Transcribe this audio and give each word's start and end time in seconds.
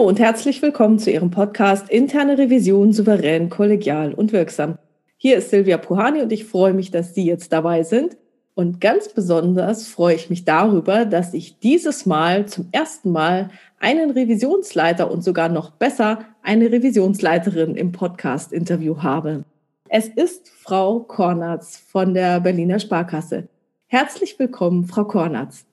Hallo 0.00 0.08
und 0.08 0.18
herzlich 0.18 0.62
willkommen 0.62 0.98
zu 0.98 1.10
Ihrem 1.10 1.30
Podcast 1.30 1.90
Interne 1.90 2.38
Revision 2.38 2.94
souverän, 2.94 3.50
kollegial 3.50 4.14
und 4.14 4.32
wirksam. 4.32 4.78
Hier 5.18 5.36
ist 5.36 5.50
Silvia 5.50 5.76
Puhani 5.76 6.22
und 6.22 6.32
ich 6.32 6.46
freue 6.46 6.72
mich, 6.72 6.90
dass 6.90 7.14
Sie 7.14 7.26
jetzt 7.26 7.52
dabei 7.52 7.82
sind. 7.82 8.16
Und 8.54 8.80
ganz 8.80 9.10
besonders 9.10 9.88
freue 9.88 10.14
ich 10.14 10.30
mich 10.30 10.46
darüber, 10.46 11.04
dass 11.04 11.34
ich 11.34 11.58
dieses 11.58 12.06
Mal 12.06 12.46
zum 12.46 12.68
ersten 12.72 13.12
Mal 13.12 13.50
einen 13.78 14.10
Revisionsleiter 14.10 15.10
und 15.10 15.22
sogar 15.22 15.50
noch 15.50 15.70
besser 15.72 16.20
eine 16.42 16.72
Revisionsleiterin 16.72 17.74
im 17.76 17.92
Podcast-Interview 17.92 19.02
habe. 19.02 19.44
Es 19.90 20.08
ist 20.08 20.48
Frau 20.48 21.00
Kornatz 21.00 21.76
von 21.76 22.14
der 22.14 22.40
Berliner 22.40 22.78
Sparkasse. 22.78 23.48
Herzlich 23.86 24.38
willkommen, 24.38 24.86
Frau 24.86 25.04
Kornatz. 25.04 25.66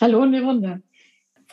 Hallo 0.00 0.20
Runde. 0.20 0.80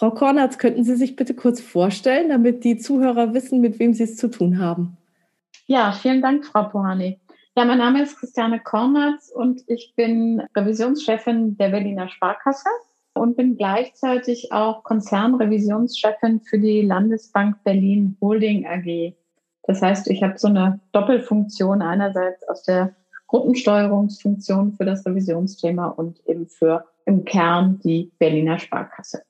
Frau 0.01 0.09
Kornatz, 0.09 0.57
könnten 0.57 0.83
Sie 0.83 0.95
sich 0.95 1.15
bitte 1.15 1.35
kurz 1.35 1.61
vorstellen, 1.61 2.29
damit 2.29 2.63
die 2.63 2.75
Zuhörer 2.75 3.35
wissen, 3.35 3.61
mit 3.61 3.77
wem 3.77 3.93
Sie 3.93 4.01
es 4.01 4.17
zu 4.17 4.31
tun 4.31 4.57
haben? 4.57 4.97
Ja, 5.67 5.91
vielen 5.91 6.23
Dank, 6.23 6.43
Frau 6.43 6.63
Pohani. 6.63 7.19
Ja, 7.55 7.65
mein 7.65 7.77
Name 7.77 8.01
ist 8.01 8.17
Christiane 8.17 8.59
Kornatz 8.59 9.31
und 9.31 9.61
ich 9.67 9.93
bin 9.95 10.41
Revisionschefin 10.57 11.55
der 11.55 11.69
Berliner 11.69 12.09
Sparkasse 12.09 12.67
und 13.13 13.37
bin 13.37 13.57
gleichzeitig 13.57 14.51
auch 14.51 14.81
Konzernrevisionschefin 14.81 16.41
für 16.41 16.57
die 16.57 16.81
Landesbank 16.81 17.63
Berlin 17.63 18.17
Holding 18.21 18.65
AG. 18.65 19.13
Das 19.67 19.83
heißt, 19.83 20.09
ich 20.09 20.23
habe 20.23 20.35
so 20.39 20.47
eine 20.47 20.79
Doppelfunktion 20.93 21.83
einerseits 21.83 22.41
aus 22.49 22.63
der 22.63 22.95
Gruppensteuerungsfunktion 23.27 24.73
für 24.73 24.85
das 24.85 25.05
Revisionsthema 25.05 25.89
und 25.89 26.27
eben 26.27 26.47
für 26.47 26.85
im 27.05 27.23
Kern 27.23 27.79
die 27.83 28.11
Berliner 28.17 28.57
Sparkasse. 28.57 29.21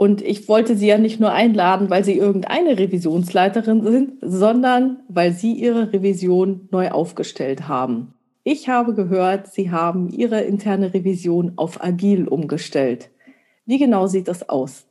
Und 0.00 0.22
ich 0.22 0.48
wollte 0.48 0.76
Sie 0.76 0.86
ja 0.86 0.96
nicht 0.96 1.20
nur 1.20 1.30
einladen, 1.30 1.90
weil 1.90 2.04
Sie 2.04 2.16
irgendeine 2.16 2.78
Revisionsleiterin 2.78 3.82
sind, 3.82 4.12
sondern 4.22 5.02
weil 5.08 5.32
Sie 5.32 5.52
Ihre 5.52 5.92
Revision 5.92 6.70
neu 6.70 6.90
aufgestellt 6.90 7.68
haben. 7.68 8.14
Ich 8.42 8.70
habe 8.70 8.94
gehört, 8.94 9.48
Sie 9.48 9.70
haben 9.70 10.08
Ihre 10.08 10.40
interne 10.40 10.94
Revision 10.94 11.52
auf 11.56 11.84
Agil 11.84 12.28
umgestellt. 12.28 13.10
Wie 13.66 13.76
genau 13.76 14.06
sieht 14.06 14.28
das 14.28 14.48
aus? 14.48 14.86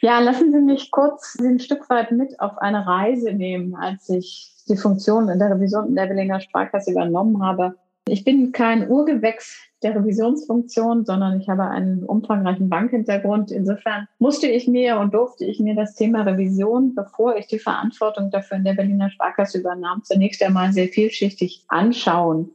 Ja, 0.00 0.18
lassen 0.18 0.50
Sie 0.50 0.62
mich 0.62 0.90
kurz 0.90 1.36
ein 1.38 1.60
Stück 1.60 1.90
weit 1.90 2.10
mit 2.12 2.40
auf 2.40 2.56
eine 2.56 2.86
Reise 2.86 3.34
nehmen, 3.34 3.74
als 3.74 4.08
ich 4.08 4.54
die 4.66 4.78
Funktion 4.78 5.28
in 5.28 5.38
der 5.38 5.50
Revision 5.50 5.88
in 5.88 5.94
der 5.94 6.06
Berliner 6.06 6.40
Sparkasse 6.40 6.92
übernommen 6.92 7.42
habe. 7.42 7.74
Ich 8.10 8.24
bin 8.24 8.52
kein 8.52 8.88
Urgewächs 8.88 9.62
der 9.82 9.94
Revisionsfunktion, 9.94 11.04
sondern 11.04 11.40
ich 11.40 11.48
habe 11.48 11.64
einen 11.64 12.04
umfangreichen 12.04 12.68
Bankhintergrund. 12.68 13.50
Insofern 13.50 14.08
musste 14.18 14.48
ich 14.48 14.66
mir 14.66 14.98
und 14.98 15.14
durfte 15.14 15.44
ich 15.44 15.60
mir 15.60 15.74
das 15.74 15.94
Thema 15.94 16.22
Revision, 16.22 16.94
bevor 16.94 17.36
ich 17.36 17.46
die 17.46 17.58
Verantwortung 17.58 18.30
dafür 18.30 18.56
in 18.56 18.64
der 18.64 18.74
Berliner 18.74 19.10
Sparkasse 19.10 19.58
übernahm, 19.58 20.02
zunächst 20.04 20.42
einmal 20.42 20.72
sehr 20.72 20.88
vielschichtig 20.88 21.64
anschauen. 21.68 22.50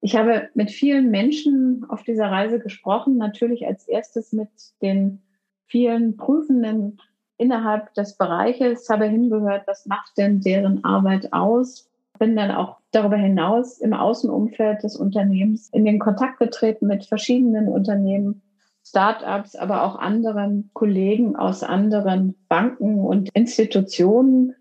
Ich 0.00 0.14
habe 0.14 0.48
mit 0.54 0.70
vielen 0.70 1.10
Menschen 1.10 1.84
auf 1.88 2.02
dieser 2.02 2.30
Reise 2.30 2.60
gesprochen, 2.60 3.16
natürlich 3.16 3.66
als 3.66 3.88
erstes 3.88 4.32
mit 4.32 4.50
den 4.82 5.22
vielen 5.66 6.16
Prüfenden 6.16 7.00
innerhalb 7.36 7.94
des 7.94 8.16
Bereiches, 8.16 8.88
habe 8.88 9.06
hingehört, 9.06 9.66
was 9.66 9.86
macht 9.86 10.18
denn 10.18 10.40
deren 10.40 10.84
Arbeit 10.84 11.32
aus, 11.32 11.87
bin 12.18 12.36
dann 12.36 12.50
auch 12.50 12.78
darüber 12.90 13.16
hinaus 13.16 13.78
im 13.78 13.92
Außenumfeld 13.92 14.82
des 14.82 14.96
Unternehmens 14.96 15.68
in 15.70 15.84
den 15.84 15.98
Kontakt 15.98 16.38
getreten 16.38 16.86
mit 16.86 17.04
verschiedenen 17.04 17.68
Unternehmen, 17.68 18.42
Startups, 18.84 19.54
aber 19.54 19.84
auch 19.84 19.96
anderen 19.96 20.70
Kollegen 20.72 21.36
aus 21.36 21.62
anderen 21.62 22.34
Banken 22.48 23.00
und 23.00 23.28
Institutionen, 23.34 24.54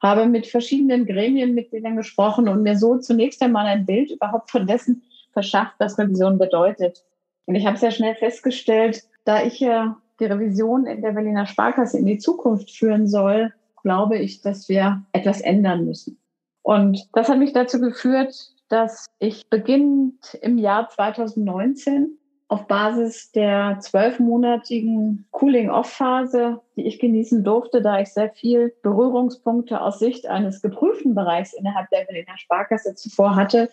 habe 0.00 0.26
mit 0.26 0.46
verschiedenen 0.46 1.06
Gremienmitgliedern 1.06 1.96
gesprochen 1.96 2.48
und 2.48 2.62
mir 2.62 2.76
so 2.76 2.98
zunächst 2.98 3.42
einmal 3.42 3.66
ein 3.66 3.86
Bild 3.86 4.10
überhaupt 4.10 4.50
von 4.50 4.66
dessen 4.66 5.02
verschafft, 5.32 5.74
was 5.78 5.98
Revision 5.98 6.38
bedeutet. 6.38 7.04
Und 7.46 7.54
ich 7.54 7.66
habe 7.66 7.78
sehr 7.78 7.90
schnell 7.90 8.14
festgestellt, 8.14 9.02
da 9.24 9.42
ich 9.42 9.60
ja 9.60 9.96
die 10.20 10.26
Revision 10.26 10.86
in 10.86 11.00
der 11.00 11.12
Berliner 11.12 11.46
Sparkasse 11.46 11.98
in 11.98 12.06
die 12.06 12.18
Zukunft 12.18 12.70
führen 12.70 13.08
soll, 13.08 13.52
glaube 13.82 14.18
ich, 14.18 14.42
dass 14.42 14.68
wir 14.68 15.02
etwas 15.12 15.40
ändern 15.40 15.84
müssen. 15.84 16.18
Und 16.64 17.08
das 17.12 17.28
hat 17.28 17.38
mich 17.38 17.52
dazu 17.52 17.78
geführt, 17.78 18.34
dass 18.70 19.06
ich 19.18 19.48
beginnend 19.50 20.34
im 20.40 20.56
Jahr 20.56 20.88
2019 20.88 22.16
auf 22.48 22.66
Basis 22.66 23.32
der 23.32 23.78
zwölfmonatigen 23.80 25.26
Cooling-Off-Phase, 25.30 26.62
die 26.76 26.86
ich 26.86 26.98
genießen 26.98 27.44
durfte, 27.44 27.82
da 27.82 28.00
ich 28.00 28.14
sehr 28.14 28.30
viel 28.30 28.74
Berührungspunkte 28.82 29.80
aus 29.80 29.98
Sicht 29.98 30.26
eines 30.26 30.62
geprüften 30.62 31.14
Bereichs 31.14 31.52
innerhalb 31.52 31.90
der 31.90 32.06
Berliner 32.06 32.38
Sparkasse 32.38 32.94
zuvor 32.94 33.36
hatte, 33.36 33.68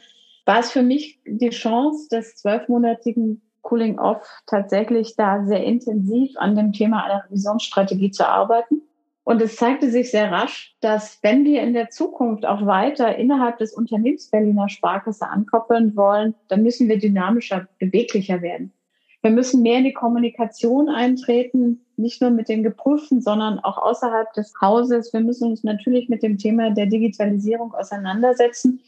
war 0.46 0.60
es 0.60 0.72
für 0.72 0.84
mich 0.84 1.22
die 1.26 1.50
Chance 1.50 2.10
des 2.10 2.36
zwölfmonatigen 2.36 3.42
Cooling-Off 3.62 4.28
tatsächlich 4.48 5.16
da 5.16 5.46
sehr 5.46 5.64
intensiv 5.64 6.34
an 6.36 6.58
dem 6.58 6.74
Thema 6.74 7.06
einer 7.06 7.24
Revisionsstrategie 7.24 8.12
zu 8.12 8.28
arbeiten 8.28 8.82
und 9.24 9.42
es 9.42 9.56
zeigte 9.56 9.90
sich 9.92 10.10
sehr 10.10 10.32
rasch, 10.32 10.76
dass 10.82 11.20
wenn 11.22 11.46
wir 11.46 11.62
in 11.62 11.74
der 11.74 11.90
Zukunft 11.90 12.46
auch 12.46 12.66
weiter 12.66 13.16
innerhalb 13.18 13.60
des 13.60 13.74
Unternehmens 13.74 14.30
Berliner 14.30 14.68
Sparkasse 14.68 15.28
ankoppeln 15.28 15.96
wollen, 15.96 16.34
dann 16.48 16.64
müssen 16.64 16.90
wir 16.90 16.98
dynamischer, 16.98 17.68
beweglicher 17.80 18.42
werden. 18.42 18.74
Wir 19.22 19.30
müssen 19.30 19.62
mehr 19.62 19.78
in 19.78 19.84
die 19.84 19.94
Kommunikation 19.94 20.90
eintreten, 20.90 21.86
nicht 21.96 22.22
nur 22.22 22.32
mit 22.32 22.50
den 22.50 22.64
Geprüften, 22.64 23.22
sondern 23.22 23.60
auch 23.60 23.78
außerhalb 23.78 24.34
des 24.34 24.52
Hauses. 24.60 25.14
Wir 25.14 25.20
müssen 25.20 25.52
uns 25.52 25.64
natürlich 25.64 26.10
mit 26.10 26.24
dem 26.24 26.40
Thema 26.40 26.72
der 26.72 26.88
Digitalisierung 26.88 27.76
auseinandersetzen. 27.76 28.80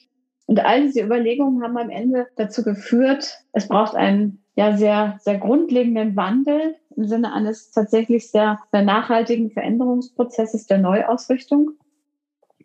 Und 0.48 0.60
all 0.66 0.82
diese 0.82 1.02
Überlegungen 1.02 1.62
haben 1.62 1.78
am 1.78 1.92
Ende 1.92 2.28
dazu 2.36 2.64
geführt, 2.64 3.38
es 3.54 3.68
braucht 3.68 3.96
einen 3.96 4.44
ja 4.56 4.76
sehr, 4.76 5.18
sehr 5.22 5.38
grundlegenden 5.38 6.16
Wandel 6.16 6.76
im 6.96 7.08
Sinne 7.08 7.34
eines 7.34 7.72
tatsächlich 7.72 8.30
sehr, 8.30 8.60
nachhaltigen 8.72 9.52
Veränderungsprozesses 9.52 10.68
der 10.68 10.78
Neuausrichtung, 10.78 11.72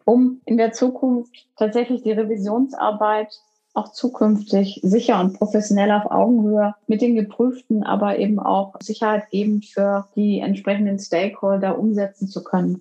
um 0.05 0.41
in 0.45 0.57
der 0.57 0.73
Zukunft 0.73 1.49
tatsächlich 1.57 2.03
die 2.03 2.13
Revisionsarbeit 2.13 3.29
auch 3.75 3.93
zukünftig 3.93 4.81
sicher 4.83 5.21
und 5.21 5.35
professionell 5.39 5.93
auf 5.93 6.11
Augenhöhe 6.11 6.75
mit 6.87 7.01
den 7.01 7.15
Geprüften, 7.15 7.85
aber 7.85 8.19
eben 8.19 8.39
auch 8.41 8.75
sicherheitgebend 8.81 9.67
für 9.67 10.09
die 10.17 10.41
entsprechenden 10.41 10.99
Stakeholder 10.99 11.79
umsetzen 11.79 12.29
zu 12.29 12.43
können. 12.43 12.81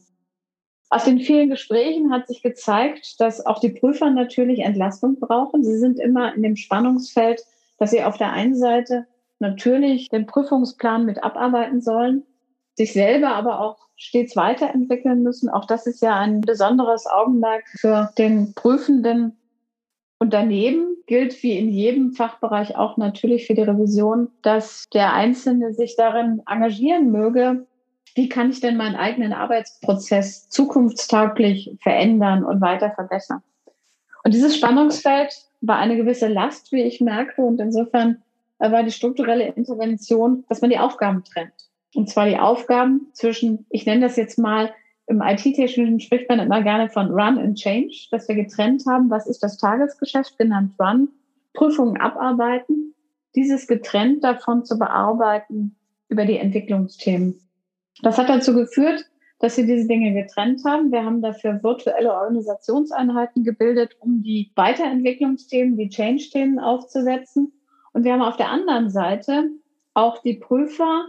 Aus 0.89 1.03
den 1.03 1.19
vielen 1.19 1.49
Gesprächen 1.49 2.11
hat 2.11 2.27
sich 2.27 2.41
gezeigt, 2.41 3.19
dass 3.19 3.45
auch 3.45 3.59
die 3.59 3.69
Prüfer 3.69 4.09
natürlich 4.09 4.59
Entlastung 4.59 5.19
brauchen. 5.19 5.63
Sie 5.63 5.77
sind 5.77 5.99
immer 5.99 6.33
in 6.33 6.43
dem 6.43 6.55
Spannungsfeld 6.55 7.43
dass 7.77 7.91
sie 7.91 8.03
auf 8.03 8.17
der 8.17 8.31
einen 8.31 8.55
Seite 8.55 9.05
natürlich 9.39 10.09
den 10.09 10.25
Prüfungsplan 10.25 11.05
mit 11.05 11.23
abarbeiten 11.23 11.81
sollen, 11.81 12.23
sich 12.75 12.93
selber 12.93 13.29
aber 13.35 13.59
auch 13.59 13.87
stets 13.95 14.35
weiterentwickeln 14.35 15.23
müssen. 15.23 15.49
Auch 15.49 15.65
das 15.65 15.87
ist 15.87 16.01
ja 16.01 16.15
ein 16.19 16.41
besonderes 16.41 17.07
Augenmerk 17.07 17.63
für 17.79 18.11
den 18.17 18.53
Prüfenden. 18.53 19.37
Und 20.19 20.33
daneben 20.33 20.97
gilt 21.05 21.41
wie 21.43 21.57
in 21.57 21.69
jedem 21.69 22.13
Fachbereich 22.13 22.75
auch 22.75 22.97
natürlich 22.97 23.47
für 23.47 23.53
die 23.53 23.61
Revision, 23.61 24.29
dass 24.41 24.85
der 24.93 25.13
Einzelne 25.13 25.73
sich 25.73 25.95
darin 25.95 26.41
engagieren 26.47 27.11
möge, 27.11 27.67
wie 28.15 28.29
kann 28.29 28.49
ich 28.49 28.59
denn 28.59 28.77
meinen 28.77 28.95
eigenen 28.95 29.33
Arbeitsprozess 29.33 30.49
zukunftstauglich 30.49 31.75
verändern 31.81 32.43
und 32.43 32.61
weiter 32.61 32.91
verbessern. 32.91 33.43
Und 34.23 34.33
dieses 34.33 34.57
Spannungsfeld 34.57 35.33
war 35.61 35.77
eine 35.77 35.97
gewisse 35.97 36.27
Last, 36.27 36.71
wie 36.71 36.81
ich 36.81 36.99
merke. 36.99 37.41
Und 37.43 37.61
insofern 37.61 38.23
war 38.59 38.83
die 38.83 38.91
strukturelle 38.91 39.47
Intervention, 39.49 40.45
dass 40.49 40.61
man 40.61 40.69
die 40.69 40.79
Aufgaben 40.79 41.23
trennt. 41.23 41.53
Und 41.95 42.09
zwar 42.09 42.27
die 42.27 42.37
Aufgaben 42.37 43.07
zwischen, 43.13 43.65
ich 43.69 43.85
nenne 43.85 44.01
das 44.01 44.15
jetzt 44.15 44.37
mal, 44.37 44.73
im 45.07 45.21
IT-Technischen 45.21 45.99
spricht 45.99 46.27
man 46.27 46.39
immer 46.39 46.61
gerne 46.61 46.89
von 46.89 47.07
Run 47.07 47.37
and 47.37 47.57
Change, 47.57 48.07
dass 48.11 48.27
wir 48.27 48.35
getrennt 48.35 48.83
haben, 48.85 49.09
was 49.09 49.25
ist 49.25 49.41
das 49.41 49.57
Tagesgeschäft, 49.57 50.37
genannt 50.37 50.73
Run, 50.79 51.09
Prüfungen 51.53 51.97
abarbeiten, 51.97 52.93
dieses 53.35 53.67
getrennt 53.67 54.23
davon 54.23 54.65
zu 54.65 54.77
bearbeiten 54.77 55.75
über 56.09 56.25
die 56.25 56.37
Entwicklungsthemen. 56.37 57.39
Das 58.01 58.17
hat 58.17 58.29
dazu 58.29 58.53
geführt, 58.53 59.05
dass 59.39 59.57
wir 59.57 59.65
diese 59.65 59.87
Dinge 59.87 60.13
getrennt 60.13 60.61
haben. 60.65 60.91
Wir 60.91 61.05
haben 61.05 61.21
dafür 61.21 61.63
virtuelle 61.63 62.13
Organisationseinheiten 62.13 63.43
gebildet, 63.43 63.95
um 63.99 64.23
die 64.23 64.51
Weiterentwicklungsthemen, 64.55 65.77
die 65.77 65.89
Change-Themen 65.89 66.59
aufzusetzen. 66.59 67.53
Und 67.97 68.03
wir 68.03 68.13
haben 68.13 68.21
auf 68.21 68.37
der 68.37 68.51
anderen 68.51 68.91
Seite 68.91 69.49
auch 69.95 70.21
die 70.21 70.35
Prüfer 70.35 71.07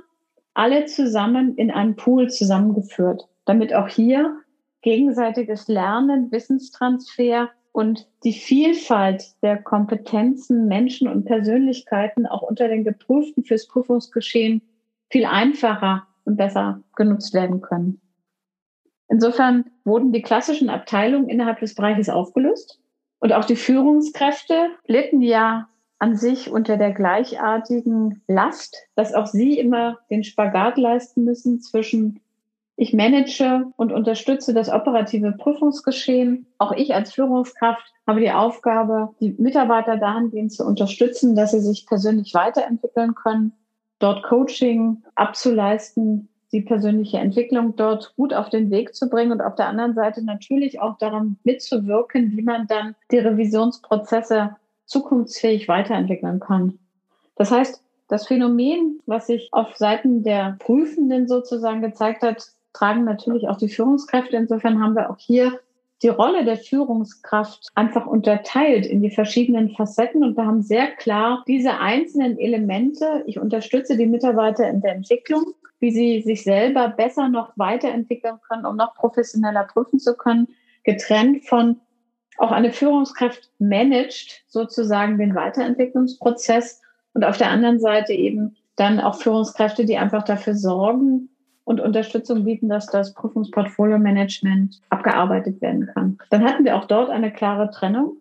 alle 0.55 0.87
zusammen 0.87 1.55
in 1.57 1.71
einen 1.71 1.97
Pool 1.97 2.31
zusammengeführt, 2.31 3.29
damit 3.45 3.75
auch 3.75 3.89
hier 3.89 4.39
gegenseitiges 4.81 5.69
Lernen, 5.69 6.33
Wissenstransfer 6.33 7.51
und 7.73 8.09
die 8.25 8.33
Vielfalt 8.33 9.35
der 9.43 9.63
Kompetenzen, 9.63 10.67
Menschen 10.67 11.09
und 11.09 11.27
Persönlichkeiten 11.27 12.27
auch 12.27 12.41
unter 12.41 12.69
den 12.69 12.85
Geprüften 12.85 13.45
fürs 13.45 13.69
Prüfungsgeschehen 13.69 14.63
viel 15.11 15.27
einfacher 15.27 16.07
und 16.25 16.39
besser 16.39 16.81
genutzt 16.97 17.35
werden 17.35 17.61
können. 17.61 18.01
Insofern 19.11 19.67
wurden 19.85 20.15
die 20.15 20.23
klassischen 20.23 20.71
Abteilungen 20.71 21.29
innerhalb 21.29 21.61
des 21.61 21.75
Bereiches 21.75 22.09
aufgelöst. 22.09 22.81
Und 23.19 23.35
auch 23.35 23.45
die 23.45 23.57
Führungskräfte 23.57 24.71
litten 24.87 25.21
ja 25.21 25.69
an 25.99 26.17
sich 26.17 26.51
unter 26.51 26.77
der 26.77 26.93
gleichartigen 26.93 28.23
Last, 28.29 28.77
dass 28.95 29.15
auch 29.15 29.27
sie 29.27 29.59
immer 29.59 29.99
den 30.11 30.25
Spagat 30.25 30.79
leisten 30.79 31.25
müssen 31.25 31.61
zwischen 31.61 32.21
ich 32.81 32.93
manage 32.93 33.67
und 33.77 33.91
unterstütze 33.91 34.55
das 34.55 34.69
operative 34.71 35.33
Prüfungsgeschehen. 35.33 36.47
Auch 36.59 36.71
ich 36.71 36.95
als 36.95 37.13
Führungskraft 37.13 37.83
habe 38.07 38.21
die 38.21 38.31
Aufgabe, 38.31 39.11
die 39.19 39.35
Mitarbeiter 39.37 39.97
dahingehend 39.97 40.53
zu 40.53 40.65
unterstützen, 40.65 41.35
dass 41.35 41.51
sie 41.51 41.61
sich 41.61 41.87
persönlich 41.87 42.35
weiterentwickeln 42.35 43.17
können, 43.17 43.53
dort 43.99 44.23
Coaching 44.23 45.03
abzuleisten, 45.17 46.29
die 46.53 46.61
persönliche 46.61 47.19
Entwicklung 47.19 47.75
dort 47.75 48.15
gut 48.15 48.33
auf 48.33 48.49
den 48.49 48.71
Weg 48.71 48.95
zu 48.95 49.11
bringen 49.11 49.33
und 49.33 49.41
auf 49.41 49.57
der 49.57 49.67
anderen 49.67 49.95
Seite 49.95 50.25
natürlich 50.25 50.81
auch 50.81 50.97
daran 50.99 51.37
mitzuwirken, 51.43 52.37
wie 52.37 52.43
man 52.43 52.69
dann 52.69 52.95
die 53.11 53.19
Revisionsprozesse 53.19 54.55
zukunftsfähig 54.89 55.69
weiterentwickeln 55.69 56.41
kann. 56.41 56.79
Das 57.37 57.53
heißt, 57.53 57.83
das 58.09 58.27
Phänomen, 58.27 59.01
was 59.07 59.27
sich 59.27 59.51
auf 59.53 59.77
Seiten 59.77 60.25
der 60.25 60.57
Prüfenden 60.59 61.29
sozusagen 61.29 61.83
gezeigt 61.83 62.23
hat, 62.23 62.49
tragen 62.73 63.05
natürlich 63.05 63.49
auch 63.49 63.59
die 63.59 63.69
Führungskräfte. 63.69 64.37
Insofern 64.37 64.83
haben 64.83 64.97
wir 64.97 65.11
auch 65.11 65.19
hier 65.19 65.61
die 66.03 66.09
Rolle 66.09 66.45
der 66.45 66.57
Führungskraft 66.57 67.69
einfach 67.75 68.07
unterteilt 68.07 68.87
in 68.87 69.03
die 69.03 69.11
verschiedenen 69.11 69.71
Facetten 69.71 70.23
und 70.23 70.37
wir 70.37 70.47
haben 70.47 70.63
sehr 70.63 70.89
klar 70.93 71.43
diese 71.49 71.79
einzelnen 71.79 72.39
Elemente. 72.39 73.25
Ich 73.27 73.39
unterstütze 73.39 73.97
die 73.97 74.07
Mitarbeiter 74.07 74.69
in 74.69 74.81
der 74.81 74.95
Entwicklung, 74.95 75.55
wie 75.81 75.91
sie 75.91 76.23
sich 76.23 76.45
selber 76.45 76.89
besser 76.89 77.29
noch 77.29 77.53
weiterentwickeln 77.57 78.39
können, 78.49 78.65
um 78.65 78.77
noch 78.77 78.95
professioneller 78.95 79.65
prüfen 79.65 79.99
zu 79.99 80.15
können, 80.15 80.49
getrennt 80.85 81.45
von 81.45 81.81
auch 82.39 82.53
eine 82.53 82.73
Führungskraft 82.73 83.51
managt 83.59 84.45
sozusagen 84.49 85.19
den 85.19 85.35
Weiterentwicklungsprozess 85.35 86.81
und 87.15 87.25
auf 87.25 87.37
der 87.37 87.51
anderen 87.51 87.81
Seite 87.81 88.13
eben 88.13 88.57
dann 88.77 89.01
auch 89.01 89.17
Führungskräfte, 89.17 89.85
die 89.85 89.97
einfach 89.97 90.23
dafür 90.23 90.55
sorgen 90.55 91.29
und 91.65 91.81
Unterstützung 91.81 92.45
bieten, 92.45 92.69
dass 92.69 92.87
das 92.87 93.13
Prüfungsportfolio-Management 93.15 94.81
abgearbeitet 94.89 95.61
werden 95.61 95.87
kann. 95.93 96.19
Dann 96.31 96.45
hatten 96.45 96.65
wir 96.65 96.77
auch 96.77 96.87
dort 96.87 97.11
eine 97.11 97.33
klare 97.33 97.71
Trennung, 97.71 98.19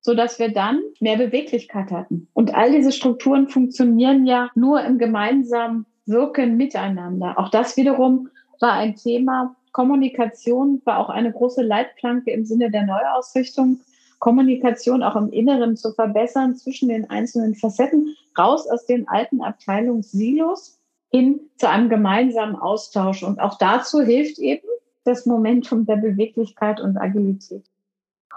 so 0.00 0.14
dass 0.14 0.38
wir 0.38 0.52
dann 0.52 0.80
mehr 1.00 1.16
Beweglichkeit 1.16 1.90
hatten. 1.90 2.28
Und 2.34 2.54
all 2.54 2.70
diese 2.70 2.92
Strukturen 2.92 3.48
funktionieren 3.48 4.26
ja 4.26 4.50
nur 4.54 4.82
im 4.82 4.98
gemeinsamen 4.98 5.86
Wirken 6.06 6.56
miteinander. 6.56 7.38
Auch 7.38 7.50
das 7.50 7.76
wiederum 7.76 8.28
war 8.60 8.74
ein 8.74 8.94
Thema, 8.94 9.56
Kommunikation 9.78 10.82
war 10.86 10.98
auch 10.98 11.08
eine 11.08 11.30
große 11.30 11.62
Leitplanke 11.62 12.32
im 12.32 12.44
Sinne 12.44 12.68
der 12.68 12.82
Neuausrichtung. 12.82 13.78
Kommunikation 14.18 15.04
auch 15.04 15.14
im 15.14 15.30
Inneren 15.30 15.76
zu 15.76 15.92
verbessern 15.92 16.56
zwischen 16.56 16.88
den 16.88 17.08
einzelnen 17.10 17.54
Facetten, 17.54 18.16
raus 18.36 18.66
aus 18.68 18.86
den 18.86 19.06
alten 19.06 19.40
Abteilungssilos 19.40 20.80
hin 21.12 21.42
zu 21.58 21.68
einem 21.68 21.88
gemeinsamen 21.88 22.56
Austausch. 22.56 23.22
Und 23.22 23.38
auch 23.38 23.56
dazu 23.56 24.00
hilft 24.00 24.40
eben 24.40 24.66
das 25.04 25.26
Momentum 25.26 25.86
der 25.86 25.98
Beweglichkeit 25.98 26.80
und 26.80 26.96
Agilität. 26.96 27.64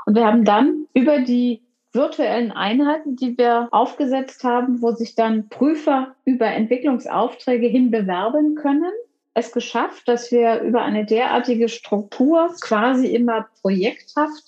Und 0.05 0.13
wir 0.13 0.27
haben 0.27 0.45
dann 0.45 0.85
über 0.93 1.21
die 1.21 1.63
virtuellen 1.91 2.51
Einheiten, 2.51 3.15
die 3.15 3.35
wir 3.35 3.67
aufgesetzt 3.71 4.43
haben, 4.43 4.83
wo 4.83 4.91
sich 4.91 5.15
dann 5.15 5.49
Prüfer 5.49 6.13
über 6.23 6.45
Entwicklungsaufträge 6.45 7.65
hin 7.65 7.89
bewerben 7.89 8.53
können, 8.53 8.91
es 9.33 9.51
geschafft, 9.51 10.07
dass 10.07 10.31
wir 10.31 10.61
über 10.61 10.81
eine 10.81 11.05
derartige 11.05 11.69
Struktur 11.69 12.53
quasi 12.59 13.07
immer 13.07 13.47
projekthaft 13.61 14.43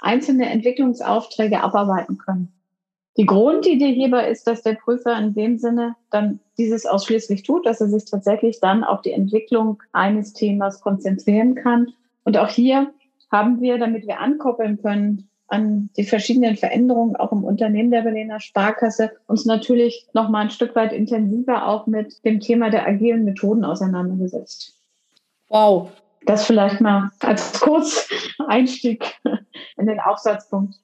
einzelne 0.00 0.48
Entwicklungsaufträge 0.50 1.62
abarbeiten 1.62 2.18
können. 2.18 2.52
Die 3.16 3.26
Grundidee 3.26 3.92
hierbei 3.92 4.30
ist, 4.30 4.46
dass 4.46 4.62
der 4.62 4.74
Prüfer 4.74 5.18
in 5.18 5.34
dem 5.34 5.58
Sinne 5.58 5.96
dann 6.10 6.38
dieses 6.56 6.86
ausschließlich 6.86 7.42
tut, 7.42 7.66
dass 7.66 7.80
er 7.80 7.88
sich 7.88 8.04
tatsächlich 8.04 8.60
dann 8.60 8.84
auf 8.84 9.02
die 9.02 9.10
Entwicklung 9.10 9.82
eines 9.92 10.34
Themas 10.34 10.80
konzentrieren 10.80 11.56
kann. 11.56 11.92
Und 12.22 12.36
auch 12.36 12.48
hier 12.48 12.92
haben 13.32 13.60
wir, 13.60 13.78
damit 13.78 14.06
wir 14.06 14.20
ankoppeln 14.20 14.80
können, 14.80 15.28
an 15.48 15.90
die 15.96 16.04
verschiedenen 16.04 16.56
Veränderungen 16.56 17.16
auch 17.16 17.32
im 17.32 17.42
Unternehmen 17.42 17.90
der 17.90 18.02
Berliner 18.02 18.38
Sparkasse 18.38 19.12
uns 19.26 19.46
natürlich 19.46 20.06
noch 20.12 20.28
mal 20.28 20.42
ein 20.42 20.50
Stück 20.50 20.74
weit 20.76 20.92
intensiver 20.92 21.66
auch 21.66 21.86
mit 21.86 22.24
dem 22.24 22.40
Thema 22.40 22.70
der 22.70 22.86
agilen 22.86 23.24
Methoden 23.24 23.64
auseinandergesetzt. 23.64 24.74
Wow. 25.48 25.90
Das 26.26 26.44
vielleicht 26.44 26.80
mal 26.80 27.10
als 27.20 27.60
Kurzeinstieg 27.60 29.04
in 29.78 29.86
den 29.86 30.00
Aufsatzpunkt. 30.00 30.74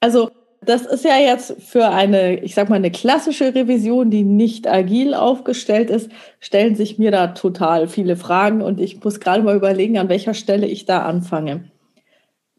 Also 0.00 0.30
das 0.60 0.84
ist 0.84 1.04
ja 1.04 1.16
jetzt 1.16 1.62
für 1.62 1.88
eine, 1.88 2.40
ich 2.40 2.54
sag 2.54 2.68
mal, 2.68 2.76
eine 2.76 2.90
klassische 2.90 3.54
Revision, 3.54 4.10
die 4.10 4.24
nicht 4.24 4.66
agil 4.66 5.14
aufgestellt 5.14 5.90
ist, 5.90 6.10
stellen 6.40 6.74
sich 6.74 6.98
mir 6.98 7.10
da 7.10 7.28
total 7.28 7.88
viele 7.88 8.16
Fragen 8.16 8.60
und 8.60 8.80
ich 8.80 9.02
muss 9.02 9.20
gerade 9.20 9.42
mal 9.42 9.56
überlegen, 9.56 9.96
an 9.96 10.08
welcher 10.08 10.34
Stelle 10.34 10.66
ich 10.66 10.84
da 10.84 11.02
anfange. 11.02 11.70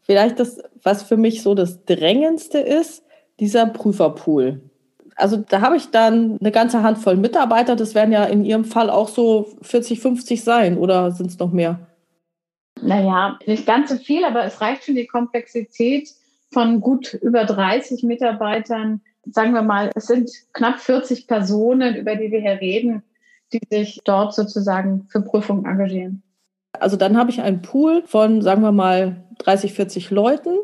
Vielleicht 0.08 0.40
das, 0.40 0.58
was 0.82 1.02
für 1.02 1.18
mich 1.18 1.42
so 1.42 1.54
das 1.54 1.84
Drängendste 1.84 2.58
ist, 2.58 3.04
dieser 3.40 3.66
Prüferpool. 3.66 4.62
Also 5.16 5.36
da 5.36 5.60
habe 5.60 5.76
ich 5.76 5.90
dann 5.90 6.38
eine 6.40 6.50
ganze 6.50 6.82
Handvoll 6.82 7.16
Mitarbeiter. 7.16 7.76
Das 7.76 7.94
werden 7.94 8.12
ja 8.12 8.24
in 8.24 8.44
Ihrem 8.44 8.64
Fall 8.64 8.88
auch 8.88 9.08
so 9.08 9.48
40, 9.60 10.00
50 10.00 10.42
sein 10.42 10.78
oder 10.78 11.10
sind 11.10 11.26
es 11.26 11.38
noch 11.38 11.52
mehr? 11.52 11.80
Naja, 12.80 13.38
nicht 13.44 13.66
ganz 13.66 13.90
so 13.90 13.96
viel, 13.96 14.24
aber 14.24 14.44
es 14.44 14.60
reicht 14.62 14.84
schon 14.84 14.94
die 14.94 15.06
Komplexität 15.06 16.08
von 16.52 16.80
gut 16.80 17.12
über 17.12 17.44
30 17.44 18.02
Mitarbeitern. 18.04 19.02
Sagen 19.26 19.52
wir 19.52 19.62
mal, 19.62 19.90
es 19.94 20.06
sind 20.06 20.30
knapp 20.54 20.78
40 20.78 21.26
Personen, 21.26 21.96
über 21.96 22.14
die 22.14 22.30
wir 22.30 22.40
hier 22.40 22.60
reden, 22.60 23.02
die 23.52 23.60
sich 23.68 24.00
dort 24.04 24.34
sozusagen 24.34 25.06
für 25.10 25.20
Prüfungen 25.20 25.66
engagieren. 25.66 26.22
Also 26.72 26.96
dann 26.96 27.18
habe 27.18 27.30
ich 27.30 27.42
einen 27.42 27.60
Pool 27.60 28.02
von, 28.06 28.40
sagen 28.40 28.62
wir 28.62 28.72
mal, 28.72 29.27
30, 29.38 29.72
40 29.72 30.10
Leuten 30.10 30.58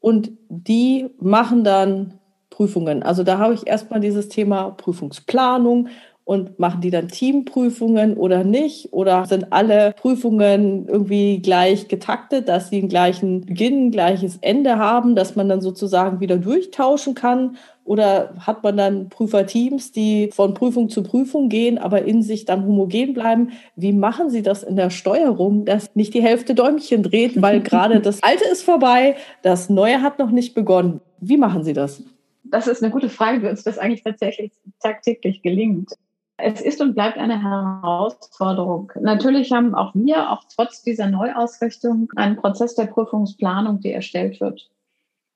und 0.00 0.32
die 0.48 1.10
machen 1.18 1.64
dann 1.64 2.18
Prüfungen. 2.50 3.02
Also 3.02 3.22
da 3.22 3.38
habe 3.38 3.54
ich 3.54 3.66
erstmal 3.66 4.00
dieses 4.00 4.28
Thema 4.28 4.70
Prüfungsplanung 4.70 5.88
und 6.26 6.58
machen 6.58 6.80
die 6.80 6.90
dann 6.90 7.06
Teamprüfungen 7.06 8.16
oder 8.16 8.42
nicht? 8.42 8.92
Oder 8.92 9.26
sind 9.26 9.52
alle 9.52 9.94
Prüfungen 9.96 10.88
irgendwie 10.88 11.38
gleich 11.38 11.86
getaktet, 11.86 12.48
dass 12.48 12.68
sie 12.68 12.80
einen 12.80 12.88
gleichen 12.88 13.42
Beginn, 13.42 13.86
ein 13.86 13.90
gleiches 13.92 14.36
Ende 14.40 14.76
haben, 14.76 15.14
dass 15.14 15.36
man 15.36 15.48
dann 15.48 15.60
sozusagen 15.60 16.18
wieder 16.18 16.36
durchtauschen 16.36 17.14
kann? 17.14 17.56
Oder 17.84 18.34
hat 18.40 18.64
man 18.64 18.76
dann 18.76 19.08
Prüferteams, 19.08 19.92
die 19.92 20.30
von 20.34 20.54
Prüfung 20.54 20.88
zu 20.88 21.04
Prüfung 21.04 21.48
gehen, 21.48 21.78
aber 21.78 22.02
in 22.02 22.24
sich 22.24 22.44
dann 22.44 22.66
homogen 22.66 23.14
bleiben? 23.14 23.52
Wie 23.76 23.92
machen 23.92 24.28
Sie 24.28 24.42
das 24.42 24.64
in 24.64 24.74
der 24.74 24.90
Steuerung, 24.90 25.64
dass 25.64 25.94
nicht 25.94 26.12
die 26.12 26.22
Hälfte 26.22 26.56
Däumchen 26.56 27.04
dreht, 27.04 27.40
weil 27.40 27.60
gerade 27.62 28.00
das 28.00 28.24
Alte 28.24 28.48
ist 28.50 28.64
vorbei, 28.64 29.14
das 29.42 29.70
Neue 29.70 30.02
hat 30.02 30.18
noch 30.18 30.32
nicht 30.32 30.56
begonnen? 30.56 31.00
Wie 31.20 31.36
machen 31.36 31.62
Sie 31.62 31.72
das? 31.72 32.02
Das 32.42 32.66
ist 32.66 32.82
eine 32.82 32.90
gute 32.90 33.10
Frage, 33.10 33.42
wie 33.42 33.48
uns 33.48 33.62
das 33.62 33.78
eigentlich 33.78 34.02
tatsächlich 34.02 34.50
tagtäglich 34.80 35.42
gelingt. 35.42 35.92
Es 36.38 36.60
ist 36.60 36.82
und 36.82 36.94
bleibt 36.94 37.16
eine 37.16 37.42
Herausforderung. 37.42 38.92
Natürlich 39.00 39.52
haben 39.52 39.74
auch 39.74 39.94
wir, 39.94 40.30
auch 40.30 40.44
trotz 40.54 40.82
dieser 40.82 41.08
Neuausrichtung, 41.08 42.10
einen 42.14 42.36
Prozess 42.36 42.74
der 42.74 42.86
Prüfungsplanung, 42.86 43.80
die 43.80 43.92
erstellt 43.92 44.40
wird. 44.40 44.70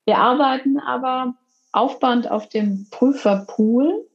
Wir 0.05 0.17
arbeiten 0.17 0.79
aber 0.79 1.33
aufbauend 1.71 2.29
auf 2.29 2.49
dem 2.49 2.87
Prüferpool, 2.91 4.05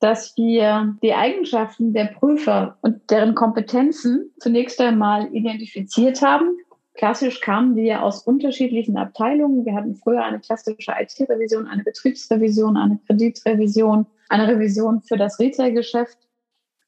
dass 0.00 0.36
wir 0.36 0.96
die 1.02 1.14
Eigenschaften 1.14 1.94
der 1.94 2.06
Prüfer 2.06 2.76
und 2.82 3.10
deren 3.10 3.34
Kompetenzen 3.34 4.30
zunächst 4.38 4.78
einmal 4.80 5.34
identifiziert 5.34 6.20
haben. 6.20 6.58
Klassisch 6.94 7.40
kamen 7.40 7.76
wir 7.76 8.02
aus 8.02 8.22
unterschiedlichen 8.22 8.96
Abteilungen. 8.96 9.64
Wir 9.64 9.74
hatten 9.74 9.96
früher 9.96 10.22
eine 10.22 10.40
klassische 10.40 10.92
IT-Revision, 10.98 11.66
eine 11.66 11.82
Betriebsrevision, 11.82 12.76
eine 12.76 12.98
Kreditrevision, 13.06 14.06
eine 14.28 14.48
Revision 14.48 15.02
für 15.02 15.16
das 15.16 15.38
Retail-Geschäft. 15.38 16.18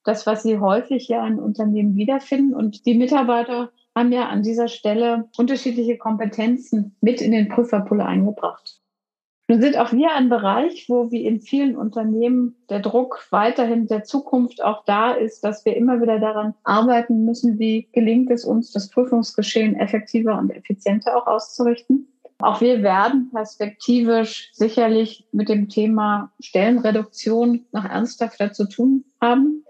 Das, 0.09 0.27
was 0.27 0.43
Sie 0.43 0.59
häufig 0.59 1.07
ja 1.09 1.27
in 1.27 1.39
Unternehmen 1.39 1.95
wiederfinden. 1.95 2.55
Und 2.55 2.87
die 2.87 2.95
Mitarbeiter 2.95 3.71
haben 3.95 4.11
ja 4.11 4.31
an 4.31 4.43
dieser 4.43 4.67
Stelle 4.67 5.29
unterschiedliche 5.37 5.99
Kompetenzen 5.99 6.97
mit 7.03 7.21
in 7.21 7.31
den 7.31 7.51
Prüferpool 7.51 8.01
eingebracht. 8.01 8.81
Nun 9.49 9.61
sind 9.61 9.77
auch 9.77 9.93
wir 9.93 10.15
ein 10.15 10.31
Bereich, 10.31 10.87
wo 10.89 11.11
wie 11.11 11.27
in 11.27 11.43
vielen 11.43 11.77
Unternehmen 11.77 12.57
der 12.71 12.81
Druck 12.81 13.27
weiterhin 13.29 13.87
der 13.87 14.05
Zukunft 14.05 14.65
auch 14.65 14.83
da 14.87 15.13
ist, 15.13 15.45
dass 15.45 15.67
wir 15.67 15.77
immer 15.77 16.01
wieder 16.01 16.19
daran 16.19 16.55
arbeiten 16.65 17.27
müssen, 17.27 17.59
wie 17.59 17.87
gelingt 17.93 18.31
es 18.31 18.47
uns, 18.47 18.73
das 18.73 18.89
Prüfungsgeschehen 18.89 19.77
effektiver 19.77 20.39
und 20.39 20.49
effizienter 20.49 21.19
auch 21.19 21.27
auszurichten. 21.27 22.09
Auch 22.39 22.63
wir 22.63 22.83
werden 22.83 23.29
perspektivisch 23.31 24.49
sicherlich 24.55 25.27
mit 25.33 25.51
dem 25.51 25.69
Thema 25.69 26.33
Stellenreduktion 26.41 27.67
noch 27.73 27.85
ernsthafter 27.85 28.55
zu 28.55 28.67
tun 28.67 29.05
haben. 29.21 29.65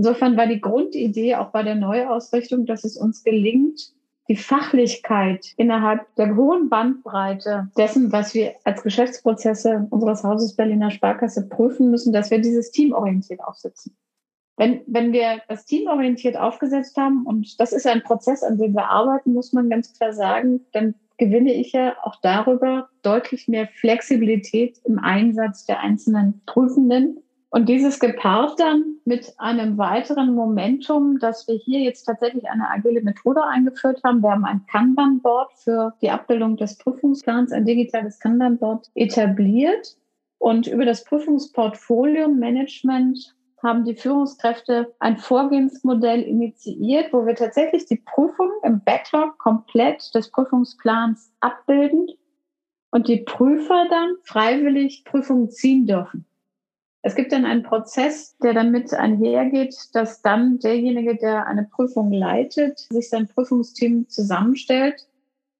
Insofern 0.00 0.38
war 0.38 0.46
die 0.46 0.62
Grundidee 0.62 1.34
auch 1.34 1.50
bei 1.50 1.62
der 1.62 1.74
Neuausrichtung, 1.74 2.64
dass 2.64 2.84
es 2.84 2.96
uns 2.96 3.22
gelingt, 3.22 3.92
die 4.30 4.36
Fachlichkeit 4.36 5.52
innerhalb 5.58 6.14
der 6.14 6.36
hohen 6.36 6.70
Bandbreite 6.70 7.68
dessen, 7.76 8.10
was 8.10 8.32
wir 8.32 8.54
als 8.64 8.82
Geschäftsprozesse 8.82 9.86
unseres 9.90 10.24
Hauses 10.24 10.56
Berliner 10.56 10.90
Sparkasse 10.90 11.46
prüfen 11.46 11.90
müssen, 11.90 12.14
dass 12.14 12.30
wir 12.30 12.40
dieses 12.40 12.70
teamorientiert 12.70 13.44
aufsetzen. 13.44 13.94
Wenn, 14.56 14.80
wenn 14.86 15.12
wir 15.12 15.42
das 15.48 15.66
teamorientiert 15.66 16.38
aufgesetzt 16.38 16.96
haben, 16.96 17.26
und 17.26 17.60
das 17.60 17.74
ist 17.74 17.86
ein 17.86 18.02
Prozess, 18.02 18.42
an 18.42 18.56
dem 18.56 18.72
wir 18.72 18.86
arbeiten, 18.86 19.34
muss 19.34 19.52
man 19.52 19.68
ganz 19.68 19.92
klar 19.92 20.14
sagen, 20.14 20.60
dann 20.72 20.94
gewinne 21.18 21.52
ich 21.52 21.72
ja 21.72 21.94
auch 22.04 22.16
darüber 22.22 22.88
deutlich 23.02 23.48
mehr 23.48 23.68
Flexibilität 23.68 24.80
im 24.84 24.98
Einsatz 24.98 25.66
der 25.66 25.80
einzelnen 25.80 26.40
Prüfenden. 26.46 27.22
Und 27.52 27.68
dieses 27.68 27.98
gepaart 27.98 28.60
dann 28.60 28.98
mit 29.04 29.34
einem 29.38 29.76
weiteren 29.76 30.36
Momentum, 30.36 31.18
dass 31.18 31.48
wir 31.48 31.56
hier 31.56 31.80
jetzt 31.80 32.04
tatsächlich 32.04 32.48
eine 32.48 32.70
agile 32.70 33.02
Methode 33.02 33.42
eingeführt 33.42 34.04
haben. 34.04 34.22
Wir 34.22 34.30
haben 34.30 34.44
ein 34.44 34.64
Kanban-Board 34.66 35.54
für 35.54 35.92
die 36.00 36.10
Abbildung 36.10 36.56
des 36.56 36.78
Prüfungsplans, 36.78 37.50
ein 37.50 37.64
digitales 37.64 38.20
Kanban-Board 38.20 38.92
etabliert. 38.94 39.96
Und 40.38 40.68
über 40.68 40.84
das 40.84 41.02
Prüfungsportfolio-Management 41.04 43.34
haben 43.60 43.84
die 43.84 43.96
Führungskräfte 43.96 44.94
ein 45.00 45.18
Vorgehensmodell 45.18 46.22
initiiert, 46.22 47.12
wo 47.12 47.26
wir 47.26 47.34
tatsächlich 47.34 47.84
die 47.86 47.96
Prüfung 47.96 48.52
im 48.62 48.80
Backlog 48.84 49.38
komplett 49.38 50.14
des 50.14 50.30
Prüfungsplans 50.30 51.32
abbilden 51.40 52.06
und 52.92 53.08
die 53.08 53.22
Prüfer 53.22 53.86
dann 53.90 54.14
freiwillig 54.22 55.04
Prüfungen 55.04 55.50
ziehen 55.50 55.86
dürfen. 55.86 56.26
Es 57.02 57.14
gibt 57.14 57.32
dann 57.32 57.46
einen 57.46 57.62
Prozess, 57.62 58.36
der 58.38 58.52
damit 58.52 58.92
einhergeht, 58.92 59.74
dass 59.94 60.20
dann 60.20 60.58
derjenige, 60.58 61.16
der 61.16 61.46
eine 61.46 61.64
Prüfung 61.64 62.12
leitet, 62.12 62.80
sich 62.90 63.08
sein 63.08 63.26
Prüfungsteam 63.26 64.08
zusammenstellt. 64.08 65.06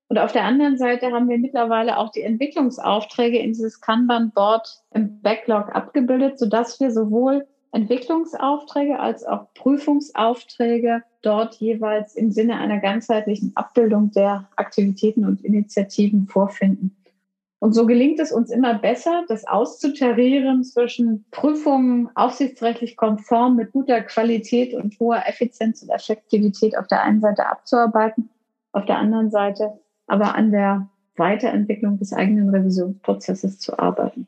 Und 0.09 0.18
auf 0.18 0.32
der 0.32 0.44
anderen 0.44 0.76
Seite 0.76 1.12
haben 1.12 1.28
wir 1.28 1.38
mittlerweile 1.38 1.97
auch 1.97 2.11
die 2.11 2.23
Entwicklungsaufträge 2.23 3.38
in 3.38 3.52
dieses 3.52 3.80
Kanban-Board 3.80 4.82
im 4.92 5.20
Backlog 5.23 5.75
abgebildet, 5.75 6.38
sodass 6.38 6.78
wir 6.80 6.90
sowohl 6.90 7.47
Entwicklungsaufträge 7.73 8.99
als 8.99 9.25
auch 9.25 9.54
Prüfungsaufträge 9.54 11.04
dort 11.23 11.54
jeweils 11.56 12.16
im 12.16 12.32
Sinne 12.32 12.56
einer 12.56 12.80
ganzheitlichen 12.80 13.52
Abbildung 13.54 14.11
der 14.11 14.49
Aktivitäten 14.56 15.25
und 15.25 15.44
Initiativen 15.44 16.26
vorfinden. 16.26 16.97
Und 17.61 17.75
so 17.75 17.87
gelingt 17.87 18.19
es 18.21 18.33
uns 18.33 18.50
immer 18.50 18.79
besser, 18.79 19.25
das 19.29 19.47
auszutarieren 19.47 20.64
zwischen 20.64 21.26
Prüfungen 21.31 22.09
aufsichtsrechtlich 22.14 22.97
konform 22.97 23.57
mit 23.57 23.73
guter 23.73 24.00
Qualität 24.00 24.73
und 24.73 24.99
hoher 24.99 25.23
Effizienz 25.26 25.83
und 25.83 25.90
Effektivität 25.90 26.76
auf 26.76 26.87
der 26.87 27.02
einen 27.02 27.21
Seite 27.21 27.47
abzuarbeiten, 27.47 28.31
auf 28.73 28.87
der 28.87 28.97
anderen 28.97 29.31
Seite 29.31 29.79
aber 30.07 30.35
an 30.35 30.50
der 30.50 30.88
Weiterentwicklung 31.17 31.99
des 31.99 32.12
eigenen 32.14 32.49
Revisionsprozesses 32.49 33.59
zu 33.61 33.79
arbeiten. 33.79 34.26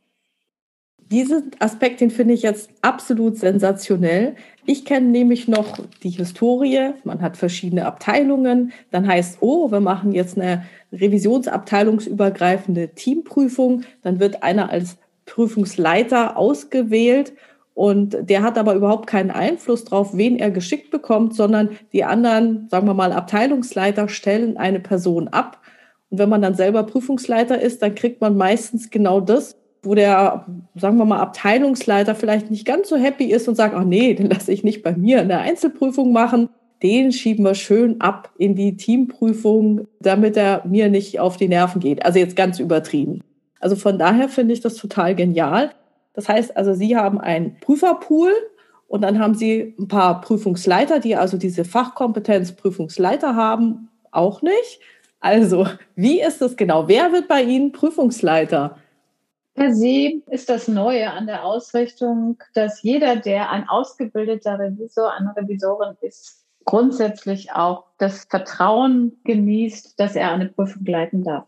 Diesen 1.12 1.50
Aspekt, 1.58 2.00
den 2.00 2.10
finde 2.10 2.32
ich 2.32 2.40
jetzt 2.40 2.70
absolut 2.80 3.36
sensationell. 3.36 4.34
Ich 4.64 4.86
kenne 4.86 5.08
nämlich 5.08 5.46
noch 5.46 5.78
die 6.02 6.08
Historie. 6.08 6.92
Man 7.04 7.20
hat 7.20 7.36
verschiedene 7.36 7.84
Abteilungen. 7.84 8.72
Dann 8.90 9.06
heißt, 9.06 9.42
oh, 9.42 9.70
wir 9.70 9.80
machen 9.80 10.12
jetzt 10.12 10.38
eine 10.38 10.64
revisionsabteilungsübergreifende 10.90 12.94
Teamprüfung. 12.94 13.82
Dann 14.02 14.20
wird 14.20 14.42
einer 14.42 14.70
als 14.70 14.96
Prüfungsleiter 15.26 16.38
ausgewählt 16.38 17.34
und 17.74 18.16
der 18.30 18.42
hat 18.42 18.56
aber 18.56 18.74
überhaupt 18.74 19.06
keinen 19.06 19.30
Einfluss 19.30 19.84
darauf, 19.84 20.16
wen 20.16 20.38
er 20.38 20.50
geschickt 20.50 20.90
bekommt, 20.90 21.34
sondern 21.34 21.76
die 21.92 22.04
anderen, 22.04 22.68
sagen 22.70 22.86
wir 22.86 22.94
mal, 22.94 23.12
Abteilungsleiter 23.12 24.08
stellen 24.08 24.56
eine 24.56 24.80
Person 24.80 25.28
ab. 25.28 25.60
Und 26.08 26.18
wenn 26.18 26.30
man 26.30 26.40
dann 26.40 26.54
selber 26.54 26.84
Prüfungsleiter 26.84 27.60
ist, 27.60 27.82
dann 27.82 27.94
kriegt 27.94 28.22
man 28.22 28.36
meistens 28.36 28.90
genau 28.90 29.20
das, 29.20 29.56
wo 29.82 29.94
der, 29.94 30.46
sagen 30.76 30.96
wir 30.96 31.04
mal, 31.04 31.20
Abteilungsleiter 31.20 32.14
vielleicht 32.14 32.50
nicht 32.50 32.64
ganz 32.64 32.88
so 32.88 32.96
happy 32.96 33.24
ist 33.24 33.48
und 33.48 33.56
sagt, 33.56 33.74
ach 33.74 33.84
nee, 33.84 34.14
den 34.14 34.30
lasse 34.30 34.52
ich 34.52 34.62
nicht 34.62 34.82
bei 34.82 34.92
mir 34.92 35.20
in 35.22 35.28
der 35.28 35.40
Einzelprüfung 35.40 36.12
machen. 36.12 36.48
Den 36.82 37.12
schieben 37.12 37.44
wir 37.44 37.54
schön 37.54 38.00
ab 38.00 38.30
in 38.38 38.54
die 38.54 38.76
Teamprüfung, 38.76 39.86
damit 40.00 40.36
er 40.36 40.62
mir 40.66 40.88
nicht 40.88 41.20
auf 41.20 41.36
die 41.36 41.48
Nerven 41.48 41.80
geht. 41.80 42.04
Also 42.04 42.18
jetzt 42.18 42.36
ganz 42.36 42.58
übertrieben. 42.58 43.22
Also 43.60 43.76
von 43.76 43.98
daher 43.98 44.28
finde 44.28 44.54
ich 44.54 44.60
das 44.60 44.74
total 44.74 45.14
genial. 45.14 45.70
Das 46.14 46.28
heißt 46.28 46.56
also, 46.56 46.74
Sie 46.74 46.96
haben 46.96 47.20
einen 47.20 47.56
Prüferpool 47.60 48.32
und 48.88 49.02
dann 49.02 49.18
haben 49.18 49.34
Sie 49.34 49.74
ein 49.78 49.88
paar 49.88 50.20
Prüfungsleiter, 50.20 51.00
die 51.00 51.16
also 51.16 51.36
diese 51.36 51.64
Fachkompetenz 51.64 52.52
Prüfungsleiter 52.52 53.36
haben, 53.36 53.88
auch 54.10 54.42
nicht. 54.42 54.80
Also, 55.20 55.66
wie 55.94 56.20
ist 56.20 56.42
das 56.42 56.56
genau? 56.56 56.88
Wer 56.88 57.12
wird 57.12 57.28
bei 57.28 57.42
Ihnen 57.42 57.70
Prüfungsleiter? 57.70 58.76
Per 59.54 59.74
se 59.74 60.22
ist 60.30 60.48
das 60.48 60.66
Neue 60.66 61.10
an 61.10 61.26
der 61.26 61.44
Ausrichtung, 61.44 62.38
dass 62.54 62.82
jeder, 62.82 63.16
der 63.16 63.50
ein 63.50 63.68
ausgebildeter 63.68 64.58
Revisor, 64.58 65.12
eine 65.12 65.36
Revisorin 65.36 65.96
ist, 66.00 66.46
grundsätzlich 66.64 67.52
auch 67.52 67.84
das 67.98 68.24
Vertrauen 68.24 69.20
genießt, 69.24 70.00
dass 70.00 70.16
er 70.16 70.32
eine 70.32 70.46
Prüfung 70.46 70.84
leiten 70.86 71.22
darf. 71.22 71.46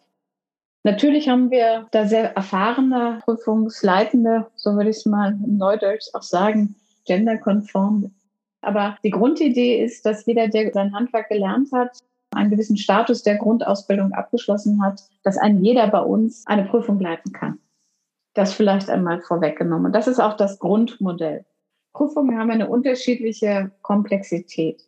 Natürlich 0.83 1.31
haben 1.31 1.51
wir 1.51 1.87
da 1.93 2.07
sehr 2.07 2.37
erfahrene 2.37 3.21
Prüfungsleitende, 3.25 4.49
so 4.55 4.75
würde 4.75 4.91
ich 4.91 4.99
es 4.99 5.07
mal 5.07 5.33
in 5.33 5.57
Neudeutsch 5.57 6.09
auch 6.13 6.23
sagen, 6.23 6.77
genderkonform. 7.07 8.15
Aber 8.61 8.99
die 9.03 9.11
Grundidee 9.11 9.83
ist, 9.83 10.05
dass 10.05 10.27
jeder, 10.27 10.49
der 10.49 10.73
sein 10.73 10.95
Handwerk 10.95 11.31
gelernt 11.31 11.73
hat, 11.73 11.99
einen 12.35 12.51
gewissen 12.51 12.77
Status 12.77 13.23
der 13.23 13.37
Grundausbildung 13.37 14.13
abgeschlossen 14.13 14.83
hat, 14.83 15.01
dass 15.23 15.39
ein 15.39 15.63
jeder 15.65 15.87
bei 15.89 16.01
uns 16.01 16.47
eine 16.47 16.65
Prüfung 16.65 17.01
leiten 17.01 17.33
kann. 17.33 17.59
Das 18.35 18.53
vielleicht 18.53 18.91
einmal 18.91 19.21
vorweggenommen. 19.23 19.87
Und 19.87 19.93
das 19.93 20.09
ist 20.09 20.21
auch 20.21 20.37
das 20.37 20.59
Grundmodell. 20.59 21.45
Prüfungen 21.93 22.39
haben 22.39 22.51
eine 22.51 22.69
unterschiedliche 22.69 23.71
Komplexität. 23.83 24.83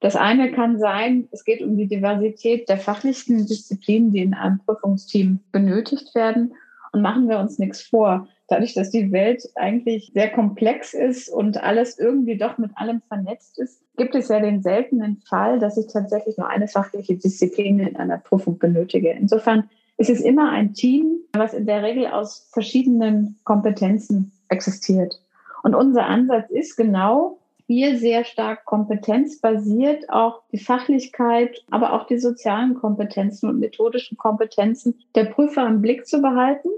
Das 0.00 0.16
eine 0.16 0.52
kann 0.52 0.78
sein, 0.78 1.28
es 1.32 1.44
geht 1.44 1.60
um 1.60 1.76
die 1.76 1.88
Diversität 1.88 2.68
der 2.68 2.78
fachlichen 2.78 3.46
Disziplinen, 3.46 4.12
die 4.12 4.22
in 4.22 4.34
einem 4.34 4.60
Prüfungsteam 4.60 5.40
benötigt 5.52 6.14
werden. 6.14 6.54
Und 6.92 7.02
machen 7.02 7.28
wir 7.28 7.38
uns 7.38 7.58
nichts 7.58 7.82
vor. 7.82 8.28
Dadurch, 8.46 8.72
dass 8.72 8.88
die 8.90 9.12
Welt 9.12 9.46
eigentlich 9.56 10.10
sehr 10.14 10.30
komplex 10.30 10.94
ist 10.94 11.28
und 11.28 11.62
alles 11.62 11.98
irgendwie 11.98 12.38
doch 12.38 12.56
mit 12.56 12.70
allem 12.76 13.02
vernetzt 13.06 13.58
ist, 13.58 13.82
gibt 13.98 14.14
es 14.14 14.28
ja 14.28 14.40
den 14.40 14.62
seltenen 14.62 15.18
Fall, 15.18 15.58
dass 15.58 15.76
ich 15.76 15.88
tatsächlich 15.88 16.38
nur 16.38 16.48
eine 16.48 16.66
fachliche 16.66 17.16
Disziplin 17.16 17.80
in 17.80 17.96
einer 17.96 18.16
Prüfung 18.16 18.58
benötige. 18.58 19.10
Insofern 19.10 19.68
es 19.98 20.08
ist 20.08 20.20
immer 20.20 20.50
ein 20.50 20.74
Team, 20.74 21.18
was 21.32 21.52
in 21.52 21.66
der 21.66 21.82
Regel 21.82 22.06
aus 22.06 22.48
verschiedenen 22.52 23.36
Kompetenzen 23.44 24.32
existiert. 24.48 25.20
Und 25.64 25.74
unser 25.74 26.06
Ansatz 26.06 26.50
ist 26.50 26.76
genau, 26.76 27.40
hier 27.66 27.98
sehr 27.98 28.24
stark 28.24 28.64
kompetenzbasiert 28.64 30.08
auch 30.08 30.42
die 30.52 30.58
Fachlichkeit, 30.58 31.62
aber 31.70 31.92
auch 31.92 32.06
die 32.06 32.18
sozialen 32.18 32.74
Kompetenzen 32.74 33.50
und 33.50 33.58
methodischen 33.58 34.16
Kompetenzen 34.16 35.00
der 35.14 35.24
Prüfer 35.24 35.66
im 35.66 35.82
Blick 35.82 36.06
zu 36.06 36.22
behalten 36.22 36.68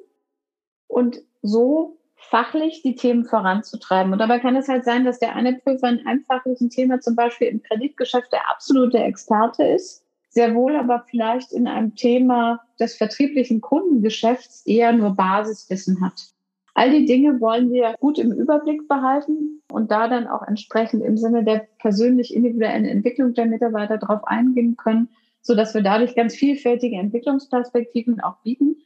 und 0.89 1.23
so 1.43 1.99
fachlich 2.17 2.83
die 2.83 2.97
Themen 2.97 3.25
voranzutreiben. 3.25 4.13
Und 4.13 4.19
dabei 4.19 4.41
kann 4.41 4.57
es 4.57 4.69
halt 4.69 4.85
sein, 4.85 5.05
dass 5.05 5.19
der 5.19 5.37
eine 5.37 5.55
Prüfer 5.59 5.91
in 5.91 6.07
einem 6.07 6.25
fachlichen 6.25 6.71
Thema, 6.71 7.01
zum 7.01 7.17
Beispiel 7.17 7.49
im 7.49 7.63
Kreditgeschäft, 7.63 8.33
der 8.33 8.51
absolute 8.51 8.99
Experte 8.99 9.65
ist 9.65 10.00
sehr 10.31 10.55
wohl 10.55 10.77
aber 10.77 11.05
vielleicht 11.11 11.53
in 11.53 11.67
einem 11.67 11.97
Thema 11.97 12.61
des 12.79 12.95
vertrieblichen 12.95 13.61
Kundengeschäfts 13.61 14.65
eher 14.65 14.93
nur 14.93 15.11
Basiswissen 15.11 16.01
hat. 16.01 16.31
All 16.75 16.91
die 16.91 17.05
Dinge 17.05 17.41
wollen 17.41 17.73
wir 17.73 17.95
gut 17.99 18.19
im 18.19 18.33
Überblick 18.33 18.89
behalten 18.89 19.61
und 19.71 19.91
da 19.91 20.09
dann 20.09 20.29
auch 20.29 20.47
entsprechend 20.47 21.03
im 21.03 21.17
Sinne 21.17 21.45
der 21.45 21.67
persönlich 21.79 22.35
individuellen 22.35 22.85
Entwicklung 22.85 23.35
der 23.35 23.47
Mitarbeiter 23.47 23.99
darauf 23.99 24.25
eingehen 24.25 24.77
können, 24.77 25.09
so 25.43 25.57
dass 25.57 25.75
wir 25.75 25.83
dadurch 25.83 26.15
ganz 26.15 26.35
vielfältige 26.35 26.97
Entwicklungsperspektiven 26.97 28.21
auch 28.21 28.37
bieten. 28.43 28.77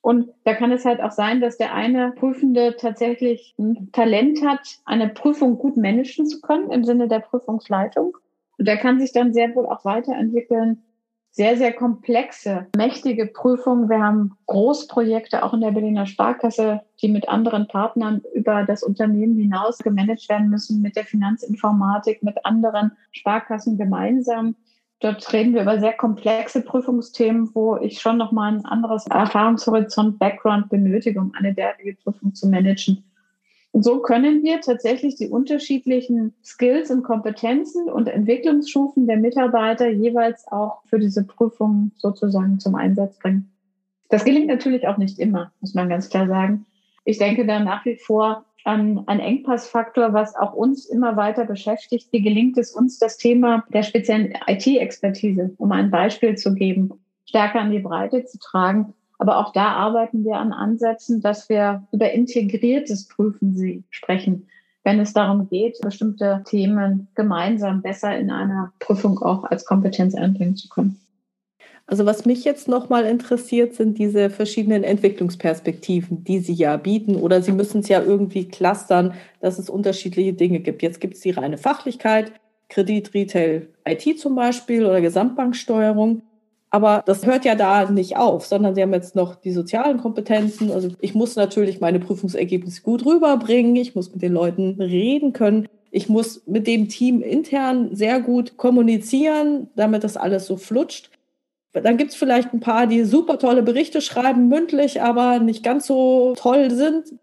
Und 0.00 0.30
da 0.44 0.54
kann 0.54 0.70
es 0.70 0.84
halt 0.84 1.00
auch 1.00 1.10
sein, 1.10 1.40
dass 1.40 1.56
der 1.56 1.74
eine 1.74 2.12
Prüfende 2.12 2.76
tatsächlich 2.78 3.56
ein 3.58 3.90
Talent 3.90 4.40
hat, 4.46 4.78
eine 4.84 5.08
Prüfung 5.08 5.58
gut 5.58 5.76
managen 5.76 6.26
zu 6.26 6.40
können 6.40 6.70
im 6.70 6.84
Sinne 6.84 7.08
der 7.08 7.18
Prüfungsleitung. 7.18 8.16
Und 8.58 8.66
der 8.66 8.76
kann 8.78 9.00
sich 9.00 9.12
dann 9.12 9.32
sehr 9.32 9.54
wohl 9.54 9.66
auch 9.66 9.84
weiterentwickeln. 9.84 10.82
Sehr, 11.30 11.58
sehr 11.58 11.74
komplexe, 11.74 12.66
mächtige 12.74 13.26
Prüfungen. 13.26 13.90
Wir 13.90 14.00
haben 14.00 14.38
Großprojekte 14.46 15.42
auch 15.42 15.52
in 15.52 15.60
der 15.60 15.72
Berliner 15.72 16.06
Sparkasse, 16.06 16.80
die 17.02 17.08
mit 17.08 17.28
anderen 17.28 17.68
Partnern 17.68 18.22
über 18.32 18.64
das 18.64 18.82
Unternehmen 18.82 19.36
hinaus 19.36 19.76
gemanagt 19.78 20.30
werden 20.30 20.48
müssen, 20.48 20.80
mit 20.80 20.96
der 20.96 21.04
Finanzinformatik, 21.04 22.22
mit 22.22 22.42
anderen 22.46 22.92
Sparkassen 23.12 23.76
gemeinsam. 23.76 24.56
Dort 25.00 25.30
reden 25.30 25.52
wir 25.52 25.60
über 25.60 25.78
sehr 25.78 25.92
komplexe 25.92 26.62
Prüfungsthemen, 26.62 27.54
wo 27.54 27.76
ich 27.76 28.00
schon 28.00 28.16
nochmal 28.16 28.54
ein 28.54 28.64
anderes 28.64 29.06
Erfahrungshorizont, 29.08 30.18
Background 30.18 30.70
benötige, 30.70 31.20
um 31.20 31.34
eine 31.34 31.52
derartige 31.52 31.96
Prüfung 31.96 32.34
zu 32.34 32.48
managen. 32.48 33.04
Und 33.76 33.82
so 33.82 33.98
können 33.98 34.42
wir 34.42 34.62
tatsächlich 34.62 35.16
die 35.16 35.28
unterschiedlichen 35.28 36.32
Skills 36.42 36.90
und 36.90 37.02
Kompetenzen 37.02 37.90
und 37.90 38.08
Entwicklungsstufen 38.08 39.06
der 39.06 39.18
Mitarbeiter 39.18 39.86
jeweils 39.86 40.48
auch 40.48 40.80
für 40.86 40.98
diese 40.98 41.26
Prüfung 41.26 41.90
sozusagen 41.98 42.58
zum 42.58 42.74
Einsatz 42.74 43.18
bringen. 43.18 43.52
Das 44.08 44.24
gelingt 44.24 44.46
natürlich 44.46 44.88
auch 44.88 44.96
nicht 44.96 45.18
immer, 45.18 45.52
muss 45.60 45.74
man 45.74 45.90
ganz 45.90 46.08
klar 46.08 46.26
sagen. 46.26 46.64
Ich 47.04 47.18
denke 47.18 47.44
da 47.44 47.60
nach 47.60 47.84
wie 47.84 47.96
vor 47.96 48.46
an 48.64 49.02
ein 49.08 49.20
Engpassfaktor, 49.20 50.14
was 50.14 50.34
auch 50.36 50.54
uns 50.54 50.86
immer 50.86 51.18
weiter 51.18 51.44
beschäftigt. 51.44 52.10
Wie 52.12 52.22
gelingt 52.22 52.56
es 52.56 52.72
uns, 52.72 52.98
das 52.98 53.18
Thema 53.18 53.62
der 53.74 53.82
speziellen 53.82 54.32
IT-Expertise, 54.46 55.54
um 55.58 55.70
ein 55.72 55.90
Beispiel 55.90 56.34
zu 56.38 56.54
geben, 56.54 56.92
stärker 57.26 57.60
an 57.60 57.72
die 57.72 57.80
Breite 57.80 58.24
zu 58.24 58.38
tragen? 58.38 58.94
Aber 59.18 59.38
auch 59.38 59.52
da 59.52 59.68
arbeiten 59.68 60.24
wir 60.24 60.36
an 60.36 60.52
Ansätzen, 60.52 61.20
dass 61.20 61.48
wir 61.48 61.86
über 61.92 62.12
integriertes 62.12 63.08
Prüfen 63.08 63.56
sie 63.56 63.84
sprechen, 63.90 64.48
wenn 64.84 65.00
es 65.00 65.12
darum 65.12 65.48
geht, 65.48 65.80
bestimmte 65.80 66.42
Themen 66.46 67.08
gemeinsam 67.14 67.82
besser 67.82 68.16
in 68.16 68.30
einer 68.30 68.72
Prüfung 68.78 69.18
auch 69.20 69.44
als 69.44 69.64
Kompetenz 69.64 70.14
einbringen 70.14 70.56
zu 70.56 70.68
können. 70.68 71.00
Also 71.88 72.04
was 72.04 72.24
mich 72.24 72.44
jetzt 72.44 72.66
nochmal 72.66 73.04
interessiert, 73.04 73.74
sind 73.74 73.98
diese 73.98 74.28
verschiedenen 74.28 74.82
Entwicklungsperspektiven, 74.82 76.24
die 76.24 76.40
Sie 76.40 76.52
ja 76.52 76.76
bieten 76.76 77.14
oder 77.14 77.42
Sie 77.42 77.52
müssen 77.52 77.80
es 77.80 77.88
ja 77.88 78.02
irgendwie 78.02 78.48
clustern, 78.48 79.14
dass 79.40 79.58
es 79.58 79.70
unterschiedliche 79.70 80.32
Dinge 80.32 80.60
gibt. 80.60 80.82
Jetzt 80.82 81.00
gibt 81.00 81.14
es 81.14 81.20
die 81.20 81.30
reine 81.30 81.58
Fachlichkeit, 81.58 82.32
Kredit, 82.68 83.14
Retail, 83.14 83.68
IT 83.86 84.18
zum 84.18 84.34
Beispiel 84.34 84.84
oder 84.84 85.00
Gesamtbanksteuerung. 85.00 86.22
Aber 86.76 87.02
das 87.06 87.24
hört 87.24 87.46
ja 87.46 87.54
da 87.54 87.90
nicht 87.90 88.18
auf, 88.18 88.44
sondern 88.44 88.74
Sie 88.74 88.82
haben 88.82 88.92
jetzt 88.92 89.16
noch 89.16 89.34
die 89.34 89.52
sozialen 89.52 89.96
Kompetenzen. 89.96 90.70
Also 90.70 90.90
ich 91.00 91.14
muss 91.14 91.34
natürlich 91.34 91.80
meine 91.80 92.00
Prüfungsergebnisse 92.00 92.82
gut 92.82 93.06
rüberbringen. 93.06 93.74
Ich 93.76 93.94
muss 93.94 94.12
mit 94.12 94.20
den 94.20 94.34
Leuten 94.34 94.78
reden 94.78 95.32
können. 95.32 95.68
Ich 95.90 96.10
muss 96.10 96.46
mit 96.46 96.66
dem 96.66 96.90
Team 96.90 97.22
intern 97.22 97.96
sehr 97.96 98.20
gut 98.20 98.58
kommunizieren, 98.58 99.68
damit 99.74 100.04
das 100.04 100.18
alles 100.18 100.44
so 100.44 100.58
flutscht. 100.58 101.08
Dann 101.72 101.96
gibt 101.96 102.10
es 102.10 102.16
vielleicht 102.18 102.52
ein 102.52 102.60
paar, 102.60 102.86
die 102.86 103.04
super 103.04 103.38
tolle 103.38 103.62
Berichte 103.62 104.02
schreiben, 104.02 104.48
mündlich, 104.48 105.00
aber 105.00 105.38
nicht 105.38 105.62
ganz 105.62 105.86
so 105.86 106.34
toll 106.36 106.70
sind. 106.70 107.14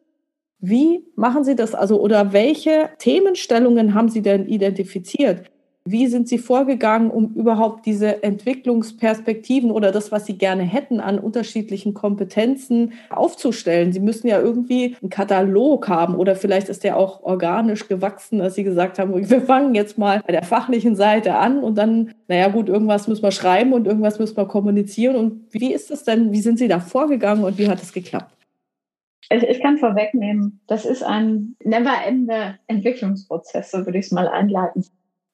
Wie 0.57 1.05
machen 1.15 1.43
Sie 1.43 1.55
das? 1.55 1.75
Also, 1.75 2.01
oder 2.01 2.33
welche 2.33 2.89
Themenstellungen 2.97 3.93
haben 3.93 4.09
Sie 4.09 4.23
denn 4.23 4.47
identifiziert? 4.47 5.43
Wie 5.85 6.07
sind 6.07 6.29
Sie 6.29 6.37
vorgegangen, 6.37 7.11
um 7.11 7.33
überhaupt 7.33 7.85
diese 7.85 8.23
Entwicklungsperspektiven 8.23 9.69
oder 9.69 9.91
das, 9.91 10.13
was 10.13 10.25
Sie 10.25 10.37
gerne 10.37 10.63
hätten, 10.63 11.01
an 11.01 11.19
unterschiedlichen 11.19 11.93
Kompetenzen 11.93 12.93
aufzustellen? 13.09 13.91
Sie 13.91 13.99
müssen 13.99 14.27
ja 14.27 14.39
irgendwie 14.39 14.95
einen 15.01 15.09
Katalog 15.09 15.89
haben 15.89 16.15
oder 16.15 16.37
vielleicht 16.37 16.69
ist 16.69 16.85
der 16.85 16.95
auch 16.95 17.23
organisch 17.23 17.89
gewachsen, 17.89 18.39
dass 18.39 18.55
Sie 18.55 18.63
gesagt 18.63 18.97
haben, 18.97 19.29
wir 19.29 19.41
fangen 19.41 19.75
jetzt 19.75 19.97
mal 19.97 20.21
bei 20.25 20.31
der 20.31 20.43
fachlichen 20.43 20.95
Seite 20.95 21.35
an 21.35 21.59
und 21.59 21.77
dann, 21.77 22.13
naja 22.29 22.47
gut, 22.47 22.69
irgendwas 22.69 23.09
müssen 23.09 23.23
wir 23.23 23.31
schreiben 23.31 23.73
und 23.73 23.85
irgendwas 23.85 24.19
müssen 24.19 24.37
wir 24.37 24.45
kommunizieren. 24.45 25.17
Und 25.17 25.53
wie 25.53 25.73
ist 25.73 25.91
das 25.91 26.05
denn? 26.05 26.31
Wie 26.31 26.39
sind 26.39 26.59
Sie 26.59 26.69
da 26.69 26.79
vorgegangen 26.79 27.43
und 27.43 27.57
wie 27.57 27.67
hat 27.67 27.81
es 27.81 27.91
geklappt? 27.91 28.33
Ich, 29.29 29.43
ich, 29.43 29.61
kann 29.61 29.77
vorwegnehmen, 29.77 30.61
das 30.67 30.85
ist 30.85 31.03
ein 31.03 31.55
never-ender 31.61 32.55
Entwicklungsprozess, 32.67 33.71
so 33.71 33.85
würde 33.85 33.97
ich 33.97 34.05
es 34.05 34.11
mal 34.11 34.29
einleiten. 34.29 34.85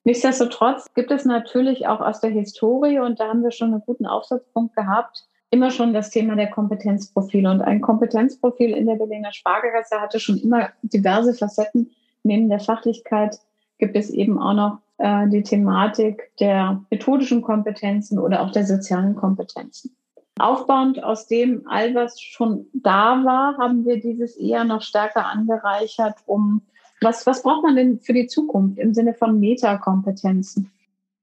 Nichtsdestotrotz 0.03 0.93
gibt 0.93 1.11
es 1.11 1.25
natürlich 1.25 1.87
auch 1.87 1.99
aus 1.99 2.21
der 2.21 2.31
Historie, 2.31 2.99
und 2.99 3.19
da 3.19 3.27
haben 3.27 3.43
wir 3.43 3.51
schon 3.51 3.73
einen 3.73 3.83
guten 3.85 4.05
Aufsatzpunkt 4.05 4.75
gehabt, 4.75 5.25
immer 5.51 5.71
schon 5.71 5.93
das 5.93 6.09
Thema 6.09 6.35
der 6.35 6.49
Kompetenzprofile. 6.49 7.49
Und 7.49 7.61
ein 7.61 7.81
Kompetenzprofil 7.81 8.71
in 8.71 8.85
der 8.85 8.95
Berliner 8.95 9.33
Sparkasse 9.33 9.99
hatte 9.99 10.19
schon 10.19 10.37
immer 10.37 10.69
diverse 10.83 11.33
Facetten. 11.33 11.91
Neben 12.23 12.49
der 12.49 12.59
Fachlichkeit 12.59 13.39
gibt 13.77 13.95
es 13.95 14.09
eben 14.09 14.39
auch 14.39 14.53
noch 14.53 14.79
äh, 14.97 15.27
die 15.29 15.43
Thematik 15.43 16.31
der 16.39 16.83
methodischen 16.91 17.41
Kompetenzen 17.41 18.19
oder 18.19 18.41
auch 18.41 18.51
der 18.51 18.65
sozialen 18.65 19.15
Kompetenzen. 19.15 19.95
Aufbauend 20.37 21.03
aus 21.03 21.27
dem 21.27 21.67
all, 21.67 21.95
was 21.95 22.21
schon 22.21 22.67
da 22.73 23.23
war, 23.25 23.57
haben 23.57 23.85
wir 23.85 23.99
dieses 23.99 24.37
eher 24.37 24.63
noch 24.63 24.81
stärker 24.81 25.25
angereichert, 25.25 26.15
um 26.25 26.61
was, 27.01 27.25
was 27.25 27.43
braucht 27.43 27.63
man 27.63 27.75
denn 27.75 27.99
für 27.99 28.13
die 28.13 28.27
Zukunft 28.27 28.77
im 28.77 28.93
Sinne 28.93 29.13
von 29.13 29.39
Metakompetenzen? 29.39 30.71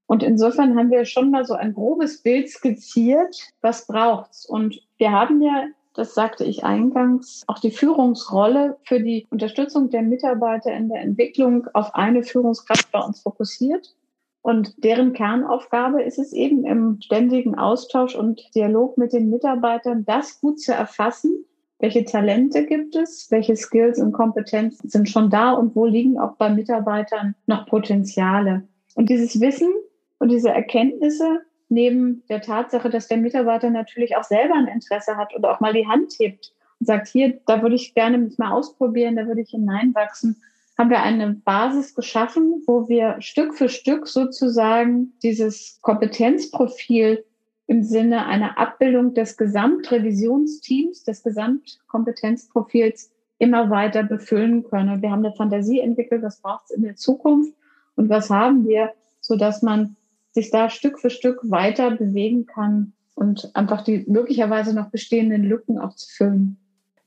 Und 0.07 0.23
insofern 0.23 0.77
haben 0.77 0.91
wir 0.91 1.05
schon 1.05 1.31
mal 1.31 1.45
so 1.45 1.55
ein 1.55 1.75
grobes 1.75 2.23
Bild 2.23 2.49
skizziert, 2.49 3.37
was 3.61 3.87
braucht's? 3.87 4.47
Und 4.47 4.81
wir 4.99 5.11
haben 5.11 5.43
ja, 5.43 5.67
das 5.95 6.15
sagte 6.15 6.45
ich 6.45 6.65
eingangs, 6.65 7.43
auch 7.49 7.59
die 7.59 7.73
Führungsrolle 7.73 8.77
für 8.85 9.01
die 9.01 9.27
Unterstützung 9.31 9.91
der 9.91 10.03
Mitarbeiter 10.03 10.73
in 10.73 10.89
der 10.89 11.01
Entwicklung 11.01 11.67
auf 11.75 11.95
eine 11.95 12.23
Führungskraft 12.23 12.93
bei 12.93 13.01
uns 13.01 13.21
fokussiert. 13.21 13.97
Und 14.43 14.85
deren 14.85 15.12
Kernaufgabe 15.12 16.03
ist 16.03 16.21
es 16.21 16.33
eben 16.33 16.65
im 16.65 17.01
ständigen 17.01 17.57
Austausch 17.57 18.15
und 18.15 18.55
Dialog 18.55 18.97
mit 18.97 19.12
den 19.12 19.29
Mitarbeitern, 19.29 20.05
das 20.05 20.41
gut 20.41 20.61
zu 20.61 20.73
erfassen, 20.73 21.45
welche 21.79 22.05
Talente 22.05 22.65
gibt 22.65 22.97
es? 22.97 23.31
Welche 23.31 23.55
Skills 23.55 23.99
und 23.99 24.12
Kompetenzen 24.12 24.89
sind 24.89 25.09
schon 25.09 25.31
da? 25.31 25.53
Und 25.53 25.77
wo 25.77 25.85
liegen 25.85 26.19
auch 26.19 26.37
bei 26.37 26.49
Mitarbeitern 26.49 27.35
noch 27.47 27.67
Potenziale? 27.67 28.67
Und 28.95 29.11
dieses 29.11 29.41
Wissen 29.41 29.73
und 30.19 30.31
diese 30.31 30.49
Erkenntnisse 30.49 31.43
neben 31.69 32.23
der 32.29 32.41
Tatsache, 32.41 32.89
dass 32.89 33.09
der 33.09 33.19
Mitarbeiter 33.19 33.71
natürlich 33.71 34.17
auch 34.17 34.25
selber 34.25 34.55
ein 34.55 34.69
Interesse 34.69 35.17
hat 35.17 35.35
oder 35.35 35.51
auch 35.51 35.61
mal 35.61 35.73
die 35.73 35.87
Hand 35.87 36.15
hebt 36.19 36.53
und 36.81 36.87
sagt, 36.87 37.09
hier, 37.09 37.41
da 37.47 37.61
würde 37.61 37.75
ich 37.75 37.95
gerne 37.95 38.19
mich 38.19 38.39
mal 38.39 38.53
ausprobieren, 38.53 39.17
da 39.17 39.27
würde 39.27 39.43
ich 39.43 39.51
hineinwachsen, 39.51 40.41
haben 40.79 40.91
wir 40.91 41.03
eine 41.03 41.33
Basis 41.33 41.95
geschaffen, 41.95 42.62
wo 42.67 42.89
wir 42.89 43.17
Stück 43.21 43.55
für 43.55 43.69
Stück 43.69 44.07
sozusagen 44.07 45.12
dieses 45.23 45.79
Kompetenzprofil 45.81 47.25
im 47.66 47.83
Sinne 47.83 48.26
einer 48.26 48.59
Abbildung 48.59 49.14
des 49.14 49.37
Gesamtrevisionsteams, 49.37 51.05
des 51.05 51.22
Gesamtkompetenzprofils 51.22 53.11
immer 53.38 53.70
weiter 53.70 54.02
befüllen 54.02 54.64
können. 54.64 55.02
Wir 55.02 55.11
haben 55.11 55.24
eine 55.24 55.35
Fantasie 55.35 55.81
entwickelt, 55.81 56.22
was 56.22 56.40
braucht 56.40 56.64
es 56.66 56.70
in 56.70 56.83
der 56.83 56.96
Zukunft 56.96 57.52
und 57.96 58.09
was 58.09 58.31
haben 58.31 58.66
wir, 58.66 58.92
so 59.20 59.37
dass 59.37 59.62
man 59.62 59.96
sich 60.33 60.50
da 60.50 60.70
Stück 60.70 60.98
für 60.98 61.11
Stück 61.11 61.40
weiter 61.42 61.90
bewegen 61.90 62.46
kann 62.46 62.92
und 63.14 63.50
einfach 63.55 63.83
die 63.83 64.05
möglicherweise 64.07 64.74
noch 64.74 64.90
bestehenden 64.90 65.44
Lücken 65.44 65.79
auch 65.79 65.94
zu 65.96 66.09
füllen. 66.09 66.59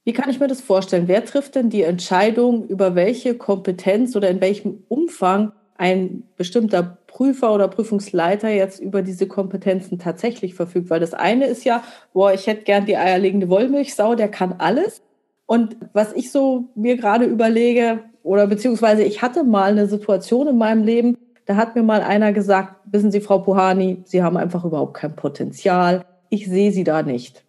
Wie 0.04 0.14
kann 0.14 0.30
ich 0.30 0.40
mir 0.40 0.48
das 0.48 0.62
vorstellen? 0.62 1.08
Wer 1.08 1.24
trifft 1.24 1.56
denn 1.56 1.70
die 1.70 1.84
Entscheidung, 1.84 2.68
über 2.68 2.96
welche 2.96 3.36
Kompetenz 3.36 4.16
oder 4.16 4.30
in 4.30 4.42
welchem 4.42 4.84
Umfang 4.88 5.52
ein 5.78 6.24
bestimmter 6.36 6.99
Prüfer 7.10 7.54
oder 7.54 7.68
Prüfungsleiter 7.68 8.50
jetzt 8.50 8.80
über 8.80 9.02
diese 9.02 9.28
Kompetenzen 9.28 9.98
tatsächlich 9.98 10.54
verfügt. 10.54 10.90
Weil 10.90 11.00
das 11.00 11.14
eine 11.14 11.46
ist 11.46 11.66
ja, 11.66 11.84
boah, 12.14 12.32
ich 12.34 12.48
hätte 12.48 12.64
gern 12.64 12.86
die 12.86 12.98
eierlegende 12.98 13.50
Wollmilchsau, 13.50 14.16
der 14.16 14.30
kann 14.30 14.56
alles. 14.60 15.02
Und 15.48 15.76
was 15.94 16.14
ich 16.14 16.32
so 16.32 16.66
mir 16.76 16.96
gerade 16.96 17.26
überlege, 17.26 18.04
oder 18.22 18.46
beziehungsweise 18.46 19.04
ich 19.04 19.24
hatte 19.24 19.44
mal 19.44 19.72
eine 19.72 19.88
Situation 19.88 20.48
in 20.48 20.58
meinem 20.58 20.84
Leben, 20.84 21.18
da 21.48 21.56
hat 21.56 21.76
mir 21.76 21.82
mal 21.82 22.02
einer 22.02 22.32
gesagt, 22.32 22.76
wissen 22.86 23.12
Sie, 23.12 23.22
Frau 23.22 23.40
Puhani, 23.40 24.04
Sie 24.06 24.22
haben 24.22 24.38
einfach 24.38 24.64
überhaupt 24.64 24.94
kein 24.94 25.16
Potenzial. 25.16 26.06
Ich 26.30 26.48
sehe 26.48 26.72
Sie 26.72 26.84
da 26.84 27.02
nicht. 27.02 27.44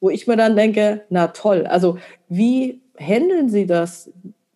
Wo 0.00 0.08
ich 0.08 0.26
mir 0.26 0.36
dann 0.36 0.56
denke, 0.56 1.02
na 1.10 1.28
toll, 1.28 1.66
also 1.66 1.98
wie 2.28 2.80
handeln 2.98 3.50
Sie 3.50 3.66
das? 3.66 4.10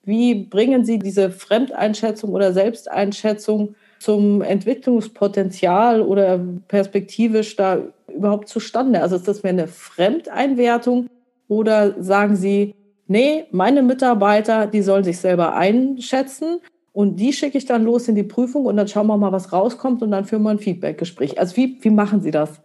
Wie 0.05 0.35
bringen 0.35 0.87
Sie 0.87 0.99
diese 0.99 1.31
Fremdeinschätzung 1.31 2.31
oder 2.31 2.55
Selbsteinschätzung 2.55 3.75
zum 3.99 4.43
Entwicklungspotenzial 4.43 6.01
oder 6.01 6.41
perspektivisch 6.69 7.57
da 7.57 7.83
überhaupt 8.15 8.49
zustande? 8.49 9.03
Also 9.03 9.17
ist 9.17 9.29
das 9.29 9.43
mehr 9.43 9.53
eine 9.53 9.69
Fremdeinwertung 9.69 11.09
oder 11.49 12.03
sagen 12.03 12.37
Sie, 12.37 12.75
nee, 13.07 13.47
meine 13.51 13.83
Mitarbeiter, 13.83 14.67
die 14.67 14.83
sollen 14.83 15.05
sich 15.05 15.19
selber 15.19 15.55
einschätzen 15.55 16.61
und 16.93 17.17
die 17.17 17.33
schicke 17.33 17.59
ich 17.59 17.65
dann 17.65 17.85
los 17.85 18.09
in 18.09 18.15
die 18.15 18.23
Prüfung 18.23 18.67
und 18.67 18.77
dann 18.77 18.89
schauen 18.89 19.07
wir 19.07 19.17
mal, 19.17 19.33
was 19.33 19.53
rauskommt 19.53 20.03
und 20.03 20.11
dann 20.11 20.25
führen 20.25 20.43
wir 20.43 20.51
ein 20.51 20.59
Feedbackgespräch. 20.59 21.39
Also 21.39 21.57
wie, 21.57 21.79
wie 21.81 21.91
machen 21.91 22.21
Sie 22.21 22.31
das? 22.31 22.61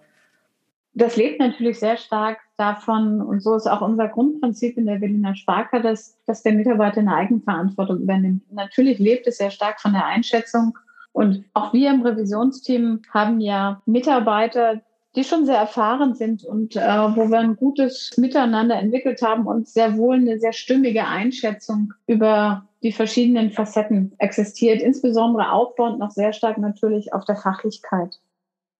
Das 0.96 1.16
lebt 1.16 1.40
natürlich 1.40 1.80
sehr 1.80 1.98
stark 1.98 2.38
davon, 2.56 3.20
und 3.20 3.42
so 3.42 3.56
ist 3.56 3.68
auch 3.68 3.82
unser 3.82 4.08
Grundprinzip 4.08 4.78
in 4.78 4.86
der 4.86 4.98
Berliner 4.98 5.36
Sparka, 5.36 5.80
dass, 5.80 6.20
dass 6.26 6.44
der 6.44 6.54
Mitarbeiter 6.54 7.00
eine 7.00 7.16
Eigenverantwortung 7.16 8.02
übernimmt. 8.02 8.44
Natürlich 8.52 9.00
lebt 9.00 9.26
es 9.26 9.38
sehr 9.38 9.50
stark 9.50 9.82
von 9.82 9.94
der 9.94 10.06
Einschätzung. 10.06 10.78
Und 11.14 11.46
auch 11.54 11.74
wir 11.74 11.92
im 11.92 12.02
Revisionsteam 12.02 13.04
haben 13.14 13.40
ja 13.40 13.82
Mitarbeiter, 13.86 14.82
die 15.16 15.24
schon 15.24 15.46
sehr 15.46 15.58
erfahren 15.58 16.16
sind 16.16 16.44
und 16.44 16.76
äh, 16.76 16.82
wo 17.16 17.30
wir 17.30 17.40
ein 17.40 17.56
gutes 17.56 18.18
Miteinander 18.18 18.76
entwickelt 18.76 19.22
haben 19.22 19.46
und 19.46 19.68
sehr 19.68 19.96
wohl 19.98 20.16
eine 20.16 20.40
sehr 20.40 20.54
stimmige 20.54 21.06
Einschätzung 21.06 21.94
über 22.08 22.66
die 22.82 22.92
verschiedenen 22.92 23.52
Facetten 23.52 24.14
existiert, 24.18 24.82
insbesondere 24.82 25.52
aufbauend 25.52 26.00
noch 26.00 26.12
sehr 26.12 26.34
stark 26.34 26.58
natürlich 26.58 27.14
auf 27.14 27.26
der 27.26 27.36
Fachlichkeit. 27.36 28.20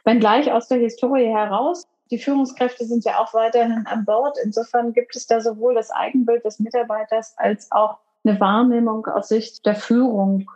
Wenngleich 0.04 0.52
aus 0.52 0.68
der 0.68 0.80
Historie 0.80 1.28
heraus 1.28 1.88
die 2.14 2.20
Führungskräfte 2.20 2.86
sind 2.86 3.06
ja 3.06 3.18
auch 3.18 3.34
weiterhin 3.34 3.88
an 3.88 4.06
Bord. 4.06 4.38
Insofern 4.44 4.94
gibt 4.94 5.16
es 5.16 5.26
da 5.26 5.42
sowohl 5.42 5.74
das 5.74 5.90
Eigenbild 5.90 6.46
des 6.46 6.60
Mitarbeiters 6.60 7.34
als 7.38 7.72
auch 7.72 7.98
eine 8.24 8.40
Wahrnehmung 8.40 9.08
aus 9.08 9.30
Sicht 9.30 9.66
der 9.66 9.74
Führung. 9.74 10.50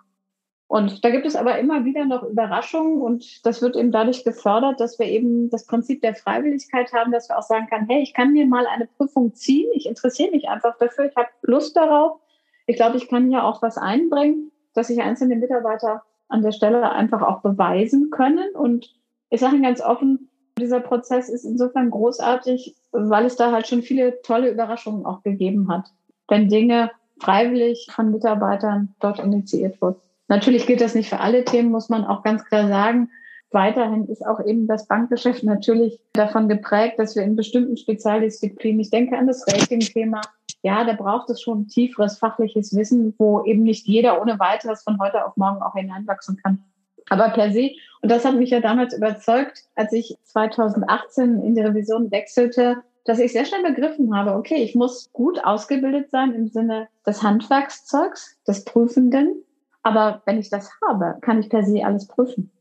Und 0.68 1.06
da 1.06 1.10
gibt 1.12 1.26
es 1.26 1.38
aber 1.38 1.58
immer 1.60 1.86
wieder 1.86 2.04
noch 2.04 2.24
Überraschungen 2.24 3.02
und 3.02 3.46
das 3.46 3.62
wird 3.62 3.78
eben 3.78 3.92
dadurch 3.92 4.26
gefördert, 4.26 4.82
dass 4.82 5.00
wir 5.00 5.06
eben 5.06 5.50
das 5.50 5.66
Prinzip 5.66 6.02
der 6.02 6.14
Freiwilligkeit 6.14 6.92
haben, 6.92 7.14
dass 7.14 7.30
wir 7.30 7.38
auch 7.38 7.44
sagen 7.44 7.68
können, 7.70 7.88
hey, 7.88 8.02
ich 8.02 8.14
kann 8.14 8.34
mir 8.34 8.46
mal 8.46 8.68
eine 8.68 8.86
Prüfung 8.86 9.34
ziehen, 9.34 9.70
ich 9.74 9.86
interessiere 9.86 10.32
mich 10.32 10.50
einfach 10.50 10.78
dafür, 10.78 11.06
ich 11.06 11.16
habe 11.16 11.30
Lust 11.42 11.78
darauf. 11.78 12.20
Ich 12.66 12.76
glaube, 12.76 12.98
ich 12.98 13.08
kann 13.08 13.30
hier 13.30 13.46
auch 13.46 13.62
was 13.62 13.78
einbringen, 13.78 14.52
dass 14.74 14.88
sich 14.88 15.02
einzelne 15.02 15.38
Mitarbeiter 15.38 16.04
an 16.28 16.42
der 16.42 16.52
Stelle 16.52 16.92
einfach 16.92 17.22
auch 17.22 17.42
beweisen 17.42 18.10
können. 18.10 18.54
Und 18.54 18.94
ich 19.30 19.40
sage 19.40 19.56
Ihnen 19.56 19.64
ganz 19.64 19.82
offen, 19.82 20.30
dieser 20.60 20.82
Prozess 20.82 21.30
ist 21.30 21.46
insofern 21.46 21.92
großartig, 21.92 22.76
weil 22.92 23.26
es 23.26 23.38
da 23.38 23.54
halt 23.54 23.68
schon 23.68 23.84
viele 23.84 24.22
tolle 24.22 24.52
Überraschungen 24.52 25.06
auch 25.06 25.24
gegeben 25.24 25.70
hat, 25.70 25.88
wenn 26.28 26.50
Dinge 26.50 26.92
freiwillig 27.20 27.88
von 27.90 28.12
Mitarbeitern 28.12 28.96
dort 29.00 29.20
initiiert 29.20 29.82
wurden. 29.82 30.02
Natürlich 30.28 30.66
gilt 30.68 30.82
das 30.82 30.96
nicht 30.96 31.10
für 31.10 31.20
alle 31.20 31.46
Themen, 31.46 31.72
muss 31.72 31.90
man 31.90 32.06
auch 32.06 32.24
ganz 32.24 32.44
klar 32.46 32.68
sagen. 32.68 33.10
Weiterhin 33.52 34.08
ist 34.08 34.26
auch 34.26 34.46
eben 34.46 34.68
das 34.68 34.88
Bankgeschäft 34.88 35.44
natürlich 35.44 36.02
davon 36.14 36.50
geprägt, 36.50 37.00
dass 37.00 37.16
wir 37.16 37.24
in 37.24 37.38
bestimmten 37.38 37.78
Spezialdisziplinen, 37.78 38.82
ich 38.82 38.90
denke 38.90 39.18
an 39.18 39.28
das 39.28 39.48
Rating-Thema, 39.48 40.22
ja, 40.64 40.84
da 40.84 40.94
braucht 40.94 41.30
es 41.30 41.42
schon 41.42 41.68
tieferes 41.68 42.18
fachliches 42.18 42.76
Wissen, 42.76 43.14
wo 43.18 43.44
eben 43.46 43.64
nicht 43.64 43.88
jeder 43.88 44.22
ohne 44.22 44.38
weiteres 44.40 44.84
von 44.84 45.00
heute 45.00 45.26
auf 45.26 45.38
morgen 45.38 45.62
auch 45.62 45.76
hineinwachsen 45.76 46.38
kann. 46.44 46.64
Aber 47.10 47.30
per 47.30 47.52
se, 47.52 47.72
und 48.02 48.12
das 48.12 48.26
hat 48.26 48.36
mich 48.36 48.50
ja 48.50 48.60
damals 48.60 48.94
überzeugt, 48.94 49.64
als 49.76 49.94
ich 49.94 50.18
2018 50.24 51.42
in 51.42 51.56
die 51.56 51.62
Revision 51.62 52.12
wechselte, 52.12 52.84
dass 53.06 53.20
ich 53.20 53.32
sehr 53.32 53.46
schnell 53.46 53.64
begriffen 53.64 54.14
habe, 54.16 54.34
okay, 54.34 54.62
ich 54.62 54.76
muss 54.76 55.10
gut 55.14 55.42
ausgebildet 55.44 56.10
sein 56.12 56.34
im 56.34 56.50
Sinne 56.50 56.90
des 57.06 57.24
Handwerkszeugs, 57.24 58.38
des 58.46 58.66
Prüfenden. 58.66 59.44
Aber 59.88 60.22
wenn 60.26 60.38
ich 60.38 60.50
das 60.50 60.70
habe, 60.86 61.18
kann 61.22 61.40
ich 61.40 61.50
per 61.50 61.64
se 61.64 61.86
alles 61.86 62.08
prüfen. 62.08 62.52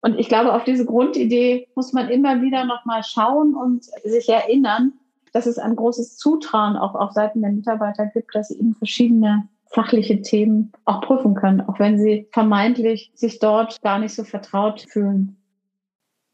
Und 0.00 0.18
ich 0.18 0.28
glaube, 0.28 0.54
auf 0.54 0.64
diese 0.64 0.86
Grundidee 0.86 1.68
muss 1.74 1.92
man 1.92 2.08
immer 2.08 2.40
wieder 2.40 2.64
nochmal 2.64 3.02
schauen 3.02 3.54
und 3.54 3.84
sich 4.04 4.28
erinnern, 4.30 4.94
dass 5.34 5.44
es 5.44 5.58
ein 5.58 5.76
großes 5.76 6.16
Zutrauen 6.16 6.76
auch 6.76 6.94
auf 6.94 7.12
Seiten 7.12 7.42
der 7.42 7.52
Mitarbeiter 7.52 8.06
gibt, 8.06 8.34
dass 8.34 8.48
sie 8.48 8.58
eben 8.58 8.74
verschiedene 8.74 9.46
fachliche 9.66 10.22
Themen 10.22 10.72
auch 10.86 11.02
prüfen 11.02 11.34
können, 11.34 11.60
auch 11.60 11.78
wenn 11.78 11.98
sie 11.98 12.26
vermeintlich 12.32 13.12
sich 13.14 13.38
dort 13.38 13.82
gar 13.82 13.98
nicht 13.98 14.14
so 14.14 14.24
vertraut 14.24 14.86
fühlen. 14.88 15.36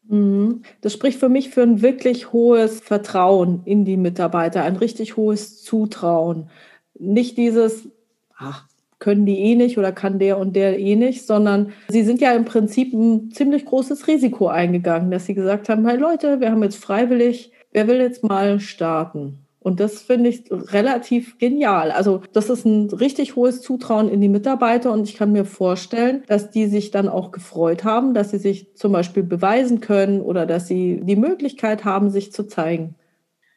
Mhm. 0.05 0.63
Das 0.83 0.93
spricht 0.93 1.19
für 1.19 1.29
mich 1.29 1.51
für 1.51 1.63
ein 1.63 1.83
wirklich 1.83 2.33
hohes 2.33 2.81
Vertrauen 2.81 3.63
in 3.65 3.85
die 3.85 3.97
Mitarbeiter, 3.97 4.63
ein 4.63 4.77
richtig 4.77 5.17
hohes 5.17 5.63
Zutrauen. 5.65 6.49
Nicht 6.95 7.37
dieses, 7.39 7.89
ach, 8.37 8.69
können 9.03 9.27
die 9.27 9.41
eh 9.41 9.57
nicht 9.57 9.79
oder 9.79 9.91
kann 9.91 10.21
der 10.21 10.39
und 10.39 10.55
der 10.55 10.79
eh 10.79 10.95
nicht, 10.95 11.27
sondern 11.27 11.73
sie 11.89 12.05
sind 12.05 12.21
ja 12.21 12.33
im 12.33 12.45
Prinzip 12.45 12.93
ein 12.93 13.33
ziemlich 13.33 13.65
großes 13.65 14.07
Risiko 14.07 14.47
eingegangen, 14.47 15.11
dass 15.11 15.27
sie 15.27 15.35
gesagt 15.35 15.69
haben, 15.69 15.85
hey 15.87 15.97
Leute, 15.99 16.39
wir 16.41 16.53
haben 16.53 16.63
jetzt 16.63 16.77
freiwillig, 16.77 17.51
wer 17.73 17.89
will 17.89 17.99
jetzt 17.99 18.23
mal 18.23 18.61
starten? 18.61 19.45
Und 19.59 19.81
das 19.81 20.03
finde 20.03 20.31
ich 20.31 20.45
relativ 20.51 21.37
genial. 21.39 21.91
Also 21.91 22.23
das 22.33 22.49
ist 22.49 22.65
ein 22.65 22.91
richtig 22.91 23.35
hohes 23.35 23.61
Zutrauen 23.61 24.09
in 24.09 24.21
die 24.21 24.29
Mitarbeiter 24.29 24.93
und 24.93 25.09
ich 25.09 25.17
kann 25.17 25.33
mir 25.33 25.45
vorstellen, 25.45 26.23
dass 26.29 26.51
die 26.51 26.67
sich 26.67 26.93
dann 26.93 27.09
auch 27.09 27.33
gefreut 27.33 27.83
haben, 27.83 28.15
dass 28.15 28.31
sie 28.31 28.39
sich 28.39 28.77
zum 28.77 28.93
Beispiel 28.93 29.25
beweisen 29.25 29.81
können 29.81 30.21
oder 30.21 30.47
dass 30.47 30.69
sie 30.69 31.01
die 31.03 31.17
Möglichkeit 31.17 31.85
haben, 31.85 32.09
sich 32.11 32.33
zu 32.33 32.47
zeigen. 32.47 32.95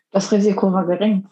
Das 0.10 0.32
Risiko 0.32 0.74
war 0.74 0.88
gering, 0.88 1.28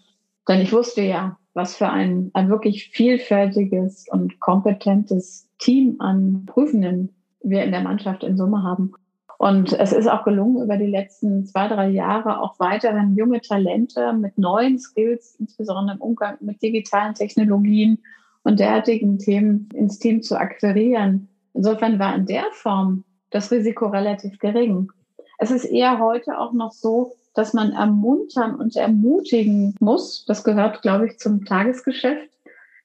denn 0.47 0.61
ich 0.61 0.71
wusste 0.71 1.01
ja, 1.01 1.37
was 1.53 1.75
für 1.75 1.89
ein, 1.89 2.31
ein 2.33 2.49
wirklich 2.49 2.89
vielfältiges 2.89 4.05
und 4.09 4.39
kompetentes 4.39 5.47
Team 5.59 5.97
an 5.99 6.45
Prüfenden 6.45 7.13
wir 7.41 7.63
in 7.63 7.71
der 7.71 7.81
Mannschaft 7.81 8.23
in 8.23 8.37
Summe 8.37 8.63
haben. 8.63 8.93
Und 9.37 9.73
es 9.73 9.91
ist 9.91 10.07
auch 10.07 10.23
gelungen, 10.23 10.63
über 10.63 10.77
die 10.77 10.87
letzten 10.87 11.45
zwei, 11.45 11.67
drei 11.67 11.89
Jahre 11.89 12.39
auch 12.39 12.59
weiterhin 12.59 13.15
junge 13.15 13.41
Talente 13.41 14.13
mit 14.13 14.37
neuen 14.37 14.79
Skills, 14.79 15.35
insbesondere 15.39 15.97
im 15.97 16.01
Umgang 16.01 16.37
mit 16.39 16.61
digitalen 16.61 17.13
Technologien 17.13 17.99
und 18.43 18.59
derartigen 18.59 19.19
Themen 19.19 19.67
ins 19.73 19.99
Team 19.99 20.21
zu 20.21 20.37
akquirieren. 20.37 21.27
Insofern 21.53 21.99
war 21.99 22.15
in 22.15 22.25
der 22.25 22.45
Form 22.53 23.03
das 23.31 23.51
Risiko 23.51 23.87
relativ 23.87 24.39
gering. 24.39 24.91
Es 25.39 25.51
ist 25.51 25.65
eher 25.65 25.99
heute 25.99 26.39
auch 26.39 26.53
noch 26.53 26.71
so, 26.71 27.13
dass 27.33 27.53
man 27.53 27.71
ermuntern 27.71 28.55
und 28.55 28.75
ermutigen 28.75 29.75
muss. 29.79 30.25
Das 30.25 30.43
gehört, 30.43 30.81
glaube 30.81 31.07
ich, 31.07 31.17
zum 31.19 31.45
Tagesgeschäft. 31.45 32.29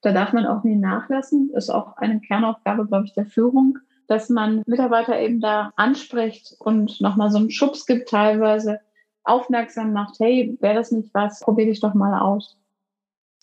Da 0.02 0.12
darf 0.12 0.32
man 0.32 0.46
auch 0.46 0.64
nie 0.64 0.76
nachlassen. 0.76 1.50
Ist 1.54 1.70
auch 1.70 1.96
eine 1.96 2.20
Kernaufgabe, 2.20 2.86
glaube 2.86 3.06
ich, 3.06 3.14
der 3.14 3.26
Führung, 3.26 3.78
dass 4.06 4.28
man 4.30 4.62
Mitarbeiter 4.66 5.18
eben 5.18 5.40
da 5.40 5.72
anspricht 5.76 6.54
und 6.58 7.00
nochmal 7.00 7.30
so 7.30 7.38
einen 7.38 7.50
Schubs 7.50 7.84
gibt 7.86 8.08
teilweise, 8.08 8.80
aufmerksam 9.24 9.92
macht, 9.92 10.18
hey, 10.20 10.56
wäre 10.60 10.76
das 10.76 10.90
nicht 10.90 11.12
was, 11.12 11.40
probier 11.40 11.66
dich 11.66 11.80
doch 11.80 11.94
mal 11.94 12.18
aus. 12.18 12.56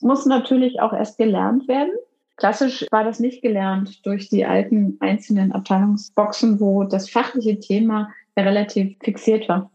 Muss 0.02 0.26
natürlich 0.26 0.82
auch 0.82 0.94
erst 0.94 1.18
gelernt 1.18 1.68
werden. 1.68 1.92
Klassisch 2.38 2.86
war 2.92 3.04
das 3.04 3.20
nicht 3.20 3.42
gelernt 3.42 4.06
durch 4.06 4.28
die 4.28 4.46
alten 4.46 4.98
einzelnen 5.00 5.52
Abteilungsboxen, 5.52 6.60
wo 6.60 6.84
das 6.84 7.10
fachliche 7.10 7.60
Thema 7.60 8.10
relativ 8.38 8.98
fixiert 9.02 9.48
war. 9.48 9.72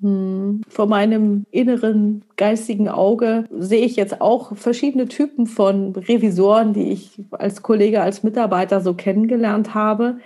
Hm. 0.00 0.60
Vor 0.68 0.86
meinem 0.86 1.46
inneren 1.50 2.24
geistigen 2.36 2.88
Auge 2.88 3.44
sehe 3.50 3.84
ich 3.84 3.96
jetzt 3.96 4.20
auch 4.20 4.54
verschiedene 4.54 5.08
Typen 5.08 5.46
von 5.46 5.96
Revisoren, 5.96 6.74
die 6.74 6.92
ich 6.92 7.22
als 7.30 7.62
Kollege, 7.62 8.02
als 8.02 8.22
Mitarbeiter 8.22 8.80
so 8.80 8.92
kennengelernt 8.94 9.74
habe. 9.74 10.18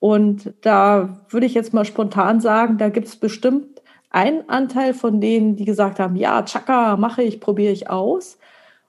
Und 0.00 0.52
da 0.62 1.24
würde 1.28 1.46
ich 1.46 1.54
jetzt 1.54 1.72
mal 1.72 1.84
spontan 1.84 2.40
sagen, 2.40 2.78
da 2.78 2.88
gibt 2.88 3.06
es 3.06 3.16
bestimmt 3.16 3.80
einen 4.10 4.48
Anteil 4.48 4.94
von 4.94 5.20
denen, 5.20 5.54
die 5.56 5.64
gesagt 5.64 6.00
haben, 6.00 6.16
ja, 6.16 6.42
Chaka, 6.44 6.96
mache 6.96 7.22
ich, 7.22 7.40
probiere 7.40 7.72
ich 7.72 7.88
aus 7.88 8.38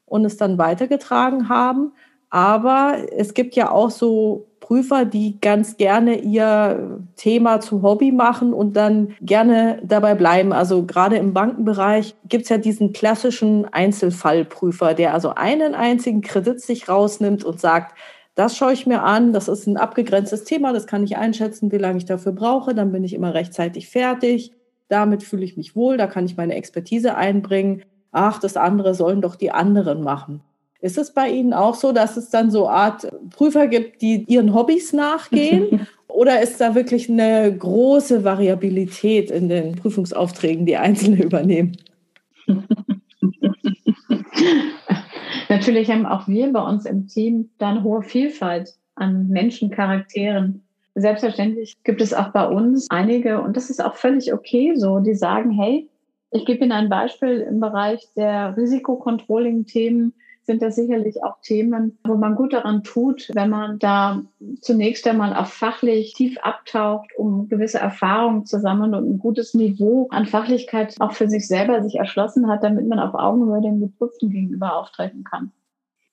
und 0.05 0.25
es 0.25 0.37
dann 0.37 0.57
weitergetragen 0.57 1.49
haben. 1.49 1.93
Aber 2.33 2.97
es 3.15 3.35
gibt 3.35 3.55
ja 3.55 3.69
auch 3.69 3.91
so 3.91 4.47
Prüfer, 4.59 5.05
die 5.05 5.39
ganz 5.39 5.77
gerne 5.77 6.19
ihr 6.19 6.99
Thema 7.15 7.59
zum 7.59 7.83
Hobby 7.83 8.11
machen 8.11 8.53
und 8.53 8.75
dann 8.75 9.13
gerne 9.21 9.79
dabei 9.83 10.15
bleiben. 10.15 10.51
Also 10.51 10.83
gerade 10.83 11.17
im 11.17 11.33
Bankenbereich 11.33 12.15
gibt 12.27 12.45
es 12.45 12.49
ja 12.49 12.57
diesen 12.57 12.91
klassischen 12.91 13.71
Einzelfallprüfer, 13.71 14.95
der 14.95 15.13
also 15.13 15.35
einen 15.35 15.75
einzigen 15.75 16.21
Kredit 16.21 16.59
sich 16.59 16.89
rausnimmt 16.89 17.43
und 17.43 17.59
sagt, 17.59 17.95
das 18.33 18.57
schaue 18.57 18.73
ich 18.73 18.87
mir 18.87 19.03
an, 19.03 19.31
das 19.31 19.47
ist 19.47 19.67
ein 19.67 19.77
abgegrenztes 19.77 20.43
Thema, 20.43 20.73
das 20.73 20.87
kann 20.87 21.03
ich 21.03 21.17
einschätzen, 21.17 21.71
wie 21.71 21.77
lange 21.77 21.99
ich 21.99 22.05
dafür 22.05 22.31
brauche, 22.31 22.73
dann 22.73 22.91
bin 22.91 23.03
ich 23.03 23.13
immer 23.13 23.35
rechtzeitig 23.35 23.89
fertig. 23.89 24.53
Damit 24.87 25.21
fühle 25.21 25.45
ich 25.45 25.55
mich 25.55 25.75
wohl, 25.75 25.97
da 25.97 26.07
kann 26.07 26.25
ich 26.25 26.35
meine 26.35 26.55
Expertise 26.55 27.13
einbringen. 27.13 27.83
Ach, 28.11 28.39
das 28.39 28.57
andere 28.57 28.95
sollen 28.95 29.21
doch 29.21 29.35
die 29.35 29.51
anderen 29.51 30.01
machen. 30.01 30.41
Ist 30.83 30.97
es 30.97 31.13
bei 31.13 31.29
Ihnen 31.29 31.53
auch 31.53 31.75
so, 31.75 31.93
dass 31.93 32.17
es 32.17 32.29
dann 32.29 32.51
so 32.51 32.67
Art 32.67 33.07
Prüfer 33.29 33.67
gibt, 33.67 34.01
die 34.01 34.25
ihren 34.25 34.53
Hobbys 34.53 34.91
nachgehen? 34.91 35.87
Oder 36.09 36.41
ist 36.41 36.59
da 36.59 36.75
wirklich 36.75 37.09
eine 37.09 37.55
große 37.57 38.25
Variabilität 38.25 39.31
in 39.31 39.47
den 39.47 39.77
Prüfungsaufträgen, 39.77 40.65
die 40.65 40.75
Einzelne 40.75 41.23
übernehmen? 41.23 41.77
Natürlich 45.47 45.89
haben 45.89 46.05
auch 46.05 46.27
wir 46.27 46.51
bei 46.51 46.61
uns 46.61 46.85
im 46.85 47.07
Team 47.07 47.49
da 47.59 47.69
eine 47.69 47.83
hohe 47.83 48.03
Vielfalt 48.03 48.73
an 48.95 49.29
Menschencharakteren. 49.29 50.63
Selbstverständlich 50.95 51.77
gibt 51.85 52.01
es 52.01 52.13
auch 52.13 52.33
bei 52.33 52.45
uns 52.45 52.89
einige, 52.89 53.39
und 53.39 53.55
das 53.55 53.69
ist 53.69 53.81
auch 53.81 53.95
völlig 53.95 54.33
okay 54.33 54.73
so, 54.75 54.99
die 54.99 55.15
sagen, 55.15 55.51
hey, 55.51 55.89
ich 56.31 56.45
gebe 56.45 56.65
Ihnen 56.65 56.73
ein 56.73 56.89
Beispiel 56.89 57.39
im 57.39 57.61
Bereich 57.61 58.05
der 58.17 58.57
Risikocontrolling-Themen 58.57 60.13
sind 60.45 60.61
das 60.61 60.75
sicherlich 60.75 61.23
auch 61.23 61.39
Themen, 61.41 61.97
wo 62.03 62.15
man 62.15 62.35
gut 62.35 62.53
daran 62.53 62.83
tut, 62.83 63.29
wenn 63.33 63.49
man 63.49 63.79
da 63.79 64.23
zunächst 64.61 65.07
einmal 65.07 65.35
auch 65.35 65.47
fachlich 65.47 66.13
tief 66.13 66.37
abtaucht, 66.41 67.11
um 67.17 67.47
gewisse 67.47 67.79
Erfahrungen 67.79 68.45
zu 68.45 68.59
sammeln 68.59 68.93
und 68.93 69.09
ein 69.09 69.19
gutes 69.19 69.53
Niveau 69.53 70.07
an 70.11 70.25
Fachlichkeit 70.25 70.95
auch 70.99 71.13
für 71.13 71.29
sich 71.29 71.47
selber 71.47 71.81
sich 71.81 71.95
erschlossen 71.95 72.47
hat, 72.47 72.63
damit 72.63 72.87
man 72.87 72.99
auf 72.99 73.13
Augenhöhe 73.13 73.61
den 73.61 73.79
Geprüften 73.79 74.29
gegenüber 74.29 74.77
auftreten 74.77 75.23
kann. 75.23 75.51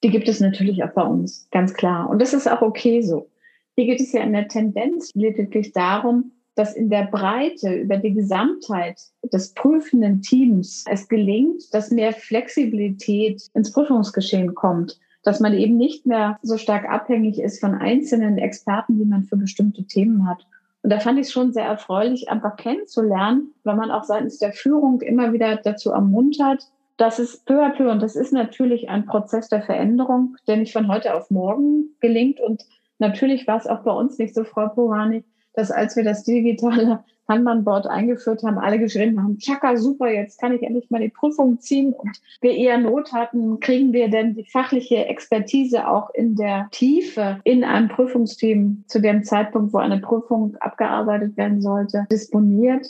Die 0.03 0.11
gibt 0.11 0.29
es 0.29 0.41
natürlich 0.41 0.83
auch 0.85 0.93
bei 0.95 1.03
uns, 1.03 1.49
ganz 1.51 1.75
klar. 1.75 2.09
Und 2.09 2.23
das 2.23 2.33
ist 2.33 2.51
auch 2.51 2.63
okay 2.63 3.03
so. 3.03 3.29
Hier 3.77 3.87
geht 3.87 4.01
es 4.01 4.13
ja 4.13 4.23
in 4.23 4.33
der 4.33 4.49
Tendenz 4.49 5.11
lediglich 5.15 5.73
darum, 5.73 6.33
dass 6.55 6.75
in 6.75 6.91
der 6.91 7.05
Breite 7.05 7.73
über 7.75 7.97
die 7.97 8.13
Gesamtheit 8.13 9.01
des 9.23 9.55
prüfenden 9.55 10.23
Teams 10.23 10.85
es 10.89 11.09
gelingt, 11.09 11.73
dass 11.73 11.91
mehr 11.91 12.13
Flexibilität 12.13 13.43
ins 13.55 13.73
Prüfungsgeschehen 13.73 14.55
kommt, 14.55 14.99
dass 15.23 15.41
man 15.41 15.55
eben 15.55 15.77
nicht 15.77 16.07
mehr 16.07 16.39
so 16.43 16.57
stark 16.57 16.89
abhängig 16.89 17.41
ist 17.41 17.61
von 17.61 17.75
einzelnen 17.75 18.39
Experten, 18.39 18.99
die 18.99 19.05
man 19.05 19.25
für 19.25 19.37
bestimmte 19.37 19.85
Themen 19.85 20.29
hat. 20.29 20.47
Und 20.83 20.91
da 20.91 20.99
fand 20.99 21.19
ich 21.19 21.27
es 21.27 21.33
schon 21.33 21.53
sehr 21.53 21.67
erfreulich, 21.67 22.31
einfach 22.31 22.57
kennenzulernen, 22.57 23.53
weil 23.65 23.77
man 23.77 23.91
auch 23.91 24.05
seitens 24.05 24.39
der 24.39 24.53
Führung 24.53 25.03
immer 25.03 25.33
wieder 25.33 25.57
dazu 25.57 25.91
ermuntert, 25.91 26.67
das 26.97 27.19
ist 27.19 27.47
peu 27.47 27.65
à 27.65 27.71
peu 27.71 27.91
und 27.91 28.03
das 28.03 28.15
ist 28.15 28.33
natürlich 28.33 28.91
ein 28.91 29.07
Prozess 29.07 29.49
der 29.49 29.63
Veränderung, 29.63 30.37
der 30.47 30.59
nicht 30.59 30.73
von 30.73 30.87
heute 30.87 31.15
auf 31.15 31.31
morgen 31.31 31.97
gelingt. 32.01 32.41
Und 32.41 32.67
natürlich 32.99 33.47
war 33.47 33.57
es 33.57 33.67
auch 33.67 33.81
bei 33.81 33.93
uns 33.93 34.19
nicht 34.19 34.35
so, 34.35 34.45
Frau 34.45 34.69
Pohani, 34.69 35.25
dass 35.55 35.71
als 35.71 35.97
wir 35.97 36.05
das 36.05 36.25
digitale 36.25 37.05
Kanban-Board 37.27 37.87
eingeführt 37.87 38.43
haben, 38.43 38.59
alle 38.59 38.81
geschrieben 38.81 39.23
haben, 39.23 39.39
tschakka, 39.39 39.77
super, 39.77 40.11
jetzt 40.11 40.41
kann 40.41 40.53
ich 40.53 40.63
endlich 40.65 40.91
mal 40.91 41.01
die 41.01 41.11
Prüfung 41.11 41.61
ziehen. 41.61 41.93
Und 41.93 42.21
wir 42.41 42.53
eher 42.53 42.79
Not 42.79 43.13
hatten, 43.13 43.61
kriegen 43.61 43.93
wir 43.93 44.09
denn 44.09 44.35
die 44.35 44.45
fachliche 44.45 45.07
Expertise 45.07 45.87
auch 45.87 46.11
in 46.15 46.35
der 46.35 46.69
Tiefe 46.73 47.41
in 47.45 47.63
einem 47.63 47.89
Prüfungsteam 47.89 48.83
zu 48.89 49.01
dem 49.01 49.23
Zeitpunkt, 49.23 49.73
wo 49.73 49.79
eine 49.79 50.01
Prüfung 50.01 50.57
abgearbeitet 50.57 51.37
werden 51.37 51.63
sollte, 51.63 52.07
disponiert. 52.11 52.87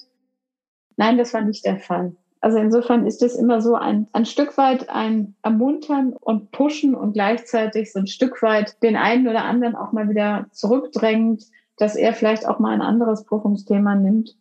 Nein, 0.96 1.18
das 1.18 1.34
war 1.34 1.42
nicht 1.42 1.66
der 1.66 1.78
Fall. 1.78 2.14
Also 2.42 2.56
insofern 2.56 3.06
ist 3.06 3.22
es 3.22 3.36
immer 3.36 3.60
so 3.60 3.74
ein, 3.74 4.06
ein 4.12 4.24
Stück 4.24 4.56
weit 4.56 4.88
ein 4.88 5.34
Ermuntern 5.42 6.14
und 6.18 6.50
Pushen 6.52 6.94
und 6.94 7.12
gleichzeitig 7.12 7.92
so 7.92 7.98
ein 7.98 8.06
Stück 8.06 8.42
weit 8.42 8.82
den 8.82 8.96
einen 8.96 9.28
oder 9.28 9.44
anderen 9.44 9.76
auch 9.76 9.92
mal 9.92 10.08
wieder 10.08 10.46
zurückdrängt, 10.50 11.44
dass 11.80 11.96
er 11.96 12.12
vielleicht 12.12 12.46
auch 12.46 12.58
mal 12.58 12.72
ein 12.72 12.82
anderes 12.82 13.24
Prüfungsthema 13.24 13.94
nimmt. 13.94 14.36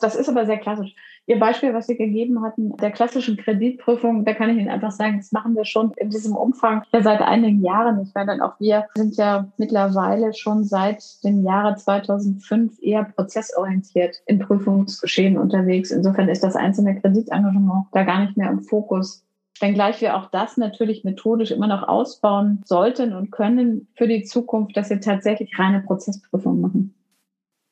Das 0.00 0.16
ist 0.16 0.28
aber 0.30 0.46
sehr 0.46 0.58
klassisch. 0.58 0.94
Ihr 1.26 1.38
Beispiel, 1.38 1.74
was 1.74 1.86
Sie 1.86 1.96
gegeben 1.96 2.42
hatten, 2.42 2.76
der 2.78 2.90
klassischen 2.90 3.36
Kreditprüfung, 3.36 4.24
da 4.24 4.32
kann 4.32 4.50
ich 4.50 4.56
Ihnen 4.56 4.70
einfach 4.70 4.90
sagen, 4.90 5.18
das 5.18 5.30
machen 5.30 5.54
wir 5.54 5.64
schon 5.64 5.92
in 5.96 6.10
diesem 6.10 6.34
Umfang 6.34 6.82
ja 6.92 7.02
seit 7.02 7.20
einigen 7.20 7.62
Jahren 7.62 7.98
nicht 7.98 8.14
mehr. 8.14 8.24
Denn 8.24 8.40
auch 8.40 8.58
wir 8.58 8.86
sind 8.94 9.16
ja 9.16 9.46
mittlerweile 9.58 10.32
schon 10.32 10.64
seit 10.64 11.04
dem 11.22 11.44
Jahre 11.44 11.76
2005 11.76 12.82
eher 12.82 13.04
prozessorientiert 13.04 14.22
im 14.26 14.38
Prüfungsgeschehen 14.38 15.38
unterwegs. 15.38 15.90
Insofern 15.90 16.28
ist 16.28 16.42
das 16.42 16.56
einzelne 16.56 16.98
Kreditengagement 16.98 17.86
da 17.92 18.02
gar 18.04 18.20
nicht 18.20 18.36
mehr 18.36 18.50
im 18.50 18.60
Fokus. 18.60 19.22
Wenngleich 19.60 20.00
wir 20.00 20.16
auch 20.16 20.30
das 20.30 20.56
natürlich 20.56 21.04
methodisch 21.04 21.50
immer 21.50 21.66
noch 21.66 21.86
ausbauen 21.86 22.62
sollten 22.64 23.12
und 23.12 23.30
können 23.30 23.88
für 23.94 24.08
die 24.08 24.24
Zukunft, 24.24 24.76
dass 24.76 24.90
wir 24.90 25.00
tatsächlich 25.00 25.58
reine 25.58 25.82
Prozessprüfung 25.82 26.60
machen. 26.60 26.94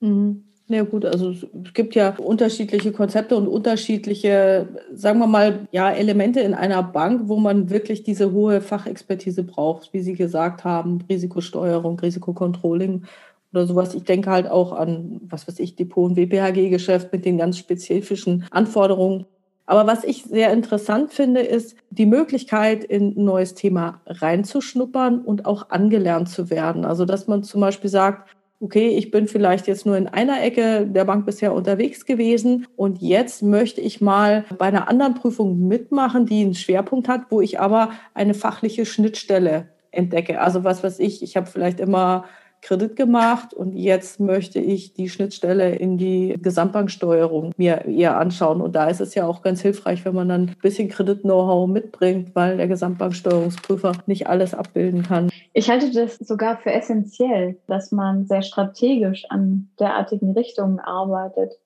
Mhm. 0.01 0.45
Ja 0.71 0.83
gut, 0.83 1.07
also 1.07 1.31
es 1.31 1.47
gibt 1.73 1.95
ja 1.95 2.11
unterschiedliche 2.19 2.93
Konzepte 2.93 3.35
und 3.37 3.49
unterschiedliche, 3.49 4.69
sagen 4.93 5.19
wir 5.19 5.27
mal, 5.27 5.67
ja, 5.73 5.91
Elemente 5.91 6.41
in 6.41 6.53
einer 6.53 6.83
Bank, 6.83 7.23
wo 7.25 7.37
man 7.37 7.71
wirklich 7.71 8.03
diese 8.03 8.33
hohe 8.33 8.61
Fachexpertise 8.61 9.45
braucht, 9.45 9.95
wie 9.95 10.03
Sie 10.03 10.13
gesagt 10.13 10.65
haben, 10.65 11.03
Risikosteuerung, 11.09 11.99
Risikocontrolling 11.99 13.07
oder 13.51 13.67
sowas. 13.67 13.95
Ich 13.95 14.05
denke 14.05 14.31
halt 14.31 14.47
auch 14.47 14.73
an, 14.73 15.23
was 15.23 15.49
weiß 15.49 15.59
ich, 15.61 15.75
Depot- 15.75 16.11
und 16.11 16.17
WPHG-Geschäft 16.19 17.15
mit 17.15 17.25
den 17.25 17.39
ganz 17.39 17.57
spezifischen 17.57 18.45
Anforderungen. 18.51 19.25
Aber 19.69 19.87
was 19.87 20.03
ich 20.03 20.23
sehr 20.23 20.51
interessant 20.51 21.13
finde, 21.13 21.43
ist 21.43 21.77
die 21.91 22.07
Möglichkeit, 22.07 22.85
in 22.85 23.09
ein 23.19 23.25
neues 23.25 23.53
Thema 23.53 24.01
reinzuschnuppern 24.07 25.21
und 25.21 25.45
auch 25.45 25.69
angelernt 25.69 26.31
zu 26.31 26.49
werden. 26.49 26.87
Also, 26.87 27.05
dass 27.05 27.27
man 27.27 27.43
zum 27.43 27.61
Beispiel 27.61 27.91
sagt, 27.91 28.31
okay, 28.61 28.89
ich 28.97 29.11
bin 29.11 29.29
vielleicht 29.29 29.67
jetzt 29.67 29.85
nur 29.85 29.99
in 29.99 30.09
einer 30.09 30.43
Ecke 30.43 30.87
der 30.87 31.05
Bank 31.05 31.27
bisher 31.27 31.53
unterwegs 31.53 32.07
gewesen 32.07 32.67
und 32.77 33.03
jetzt 33.03 33.43
möchte 33.43 33.83
ich 33.83 34.01
mal 34.01 34.47
bei 34.57 34.65
einer 34.65 34.89
anderen 34.89 35.13
Prüfung 35.13 35.69
mitmachen, 35.69 36.25
die 36.25 36.45
einen 36.45 36.55
Schwerpunkt 36.55 37.07
hat, 37.07 37.27
wo 37.29 37.43
ich 37.43 37.61
aber 37.61 37.91
eine 38.15 38.33
fachliche 38.33 38.87
Schnittstelle 38.87 39.69
entdecke. 39.91 40.41
Also 40.41 40.65
was 40.65 40.83
weiß 40.83 40.99
ich, 40.99 41.23
ich 41.23 41.37
habe 41.37 41.47
vielleicht 41.47 41.79
immer 41.79 42.25
Kredit 42.61 42.97
gemacht 42.97 43.55
und 43.55 43.75
jetzt 43.75 44.21
möchte 44.21 44.59
ich 44.59 44.93
die 44.93 45.09
Schnittstelle 45.09 45.75
in 45.77 45.97
die 45.97 46.37
Gesamtbanksteuerung 46.41 47.53
mir 47.57 47.85
eher 47.87 48.19
anschauen. 48.19 48.61
Und 48.61 48.75
da 48.75 48.89
ist 48.89 49.01
es 49.01 49.15
ja 49.15 49.27
auch 49.27 49.43
ganz 49.43 49.61
hilfreich, 49.63 50.05
wenn 50.05 50.15
man 50.15 50.29
dann 50.29 50.43
ein 50.43 50.57
bisschen 50.61 50.89
Kredit-Know-how 50.89 51.69
mitbringt, 51.69 52.35
weil 52.35 52.57
der 52.57 52.69
Gesamtbanksteuerungsprüfer 52.69 53.93
nicht 54.07 54.27
alles 54.27 54.55
abbilden 54.55 55.03
kann. 55.03 55.31
Ich 55.53 55.71
halte 55.71 55.91
das 55.93 56.17
sogar 56.19 56.59
für 56.59 56.73
essentiell, 56.73 57.59
dass 57.67 57.93
man 57.93 58.27
sehr 58.27 58.43
strategisch 58.43 59.25
an 59.31 59.71
derartigen 59.79 60.33
Richtungen 60.33 60.81
arbeitet. 60.81 61.59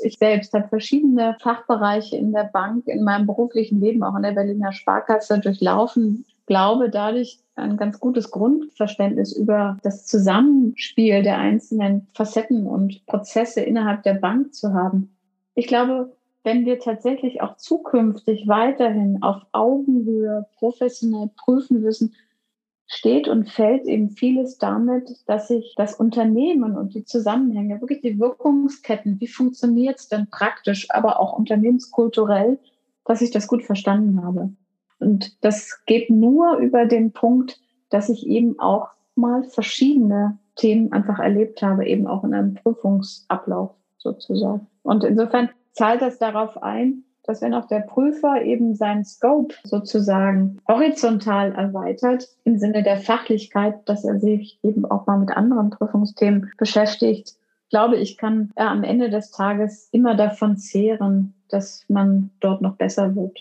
Ich 0.00 0.18
selbst 0.18 0.54
habe 0.54 0.68
verschiedene 0.68 1.36
Fachbereiche 1.40 2.16
in 2.16 2.32
der 2.32 2.44
Bank, 2.44 2.86
in 2.86 3.04
meinem 3.04 3.26
beruflichen 3.26 3.80
Leben, 3.80 4.02
auch 4.02 4.16
in 4.16 4.22
der 4.22 4.32
Berliner 4.32 4.72
Sparkasse 4.72 5.38
durchlaufen, 5.38 6.24
glaube 6.46 6.90
dadurch 6.90 7.40
ein 7.54 7.76
ganz 7.76 8.00
gutes 8.00 8.30
Grundverständnis 8.30 9.32
über 9.32 9.78
das 9.82 10.06
Zusammenspiel 10.06 11.22
der 11.22 11.38
einzelnen 11.38 12.08
Facetten 12.14 12.66
und 12.66 13.04
Prozesse 13.06 13.60
innerhalb 13.60 14.02
der 14.02 14.14
Bank 14.14 14.54
zu 14.54 14.72
haben. 14.72 15.14
Ich 15.54 15.66
glaube, 15.66 16.12
wenn 16.44 16.64
wir 16.64 16.78
tatsächlich 16.78 17.40
auch 17.40 17.56
zukünftig 17.56 18.48
weiterhin 18.48 19.22
auf 19.22 19.42
Augenhöhe 19.52 20.46
professionell 20.56 21.30
prüfen 21.36 21.80
müssen, 21.80 22.14
steht 22.86 23.28
und 23.28 23.48
fällt 23.48 23.86
eben 23.86 24.10
vieles 24.10 24.58
damit, 24.58 25.16
dass 25.26 25.48
sich 25.48 25.74
das 25.76 25.94
Unternehmen 25.94 26.76
und 26.76 26.94
die 26.94 27.04
Zusammenhänge, 27.04 27.80
wirklich 27.80 28.02
die 28.02 28.18
Wirkungsketten, 28.18 29.18
wie 29.20 29.28
funktioniert 29.28 29.98
es 29.98 30.08
denn 30.08 30.28
praktisch, 30.28 30.90
aber 30.90 31.18
auch 31.18 31.32
unternehmenskulturell, 31.32 32.58
dass 33.04 33.22
ich 33.22 33.30
das 33.30 33.46
gut 33.46 33.64
verstanden 33.64 34.22
habe. 34.22 34.50
Und 35.02 35.44
das 35.44 35.84
geht 35.86 36.10
nur 36.10 36.56
über 36.56 36.86
den 36.86 37.12
Punkt, 37.12 37.60
dass 37.90 38.08
ich 38.08 38.26
eben 38.26 38.58
auch 38.58 38.88
mal 39.14 39.44
verschiedene 39.44 40.38
Themen 40.56 40.92
einfach 40.92 41.18
erlebt 41.18 41.62
habe, 41.62 41.86
eben 41.86 42.06
auch 42.06 42.24
in 42.24 42.34
einem 42.34 42.54
Prüfungsablauf 42.54 43.72
sozusagen. 43.98 44.66
Und 44.82 45.04
insofern 45.04 45.50
zahlt 45.72 46.02
das 46.02 46.18
darauf 46.18 46.62
ein, 46.62 47.04
dass 47.24 47.40
wenn 47.40 47.54
auch 47.54 47.66
der 47.66 47.80
Prüfer 47.80 48.42
eben 48.42 48.74
seinen 48.74 49.04
Scope 49.04 49.54
sozusagen 49.64 50.60
horizontal 50.66 51.52
erweitert, 51.52 52.28
im 52.44 52.58
Sinne 52.58 52.82
der 52.82 52.96
Fachlichkeit, 52.96 53.88
dass 53.88 54.04
er 54.04 54.18
sich 54.18 54.58
eben 54.62 54.84
auch 54.84 55.06
mal 55.06 55.18
mit 55.18 55.30
anderen 55.30 55.70
Prüfungsthemen 55.70 56.50
beschäftigt, 56.58 57.34
glaube 57.70 57.96
ich, 57.96 58.18
kann 58.18 58.50
er 58.54 58.70
am 58.70 58.84
Ende 58.84 59.08
des 59.08 59.30
Tages 59.30 59.88
immer 59.92 60.14
davon 60.14 60.56
zehren, 60.58 61.34
dass 61.48 61.84
man 61.88 62.30
dort 62.40 62.60
noch 62.60 62.76
besser 62.76 63.14
wird. 63.14 63.38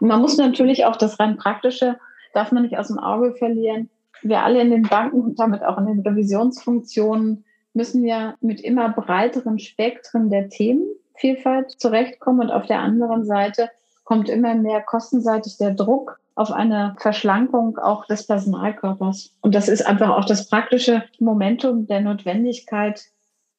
Und 0.00 0.08
man 0.08 0.20
muss 0.20 0.36
natürlich 0.36 0.84
auch 0.84 0.96
das 0.96 1.18
rein 1.18 1.36
praktische, 1.36 1.98
darf 2.34 2.52
man 2.52 2.62
nicht 2.62 2.78
aus 2.78 2.88
dem 2.88 2.98
Auge 2.98 3.34
verlieren. 3.34 3.90
Wir 4.22 4.42
alle 4.42 4.60
in 4.60 4.70
den 4.70 4.82
Banken 4.82 5.20
und 5.20 5.38
damit 5.38 5.62
auch 5.62 5.78
in 5.78 5.86
den 5.86 6.00
Revisionsfunktionen 6.00 7.44
müssen 7.74 8.04
ja 8.04 8.34
mit 8.40 8.60
immer 8.60 8.88
breiteren 8.90 9.58
Spektren 9.58 10.30
der 10.30 10.48
Themenvielfalt 10.48 11.70
zurechtkommen. 11.70 12.40
Und 12.40 12.50
auf 12.50 12.66
der 12.66 12.80
anderen 12.80 13.24
Seite 13.24 13.70
kommt 14.04 14.28
immer 14.28 14.54
mehr 14.54 14.80
kostenseitig 14.80 15.58
der 15.58 15.72
Druck 15.72 16.18
auf 16.34 16.52
eine 16.52 16.94
Verschlankung 16.98 17.78
auch 17.78 18.06
des 18.06 18.26
Personalkörpers. 18.26 19.34
Und 19.40 19.54
das 19.54 19.68
ist 19.68 19.84
einfach 19.84 20.10
auch 20.10 20.24
das 20.24 20.48
praktische 20.48 21.02
Momentum 21.18 21.86
der 21.86 22.00
Notwendigkeit. 22.00 23.02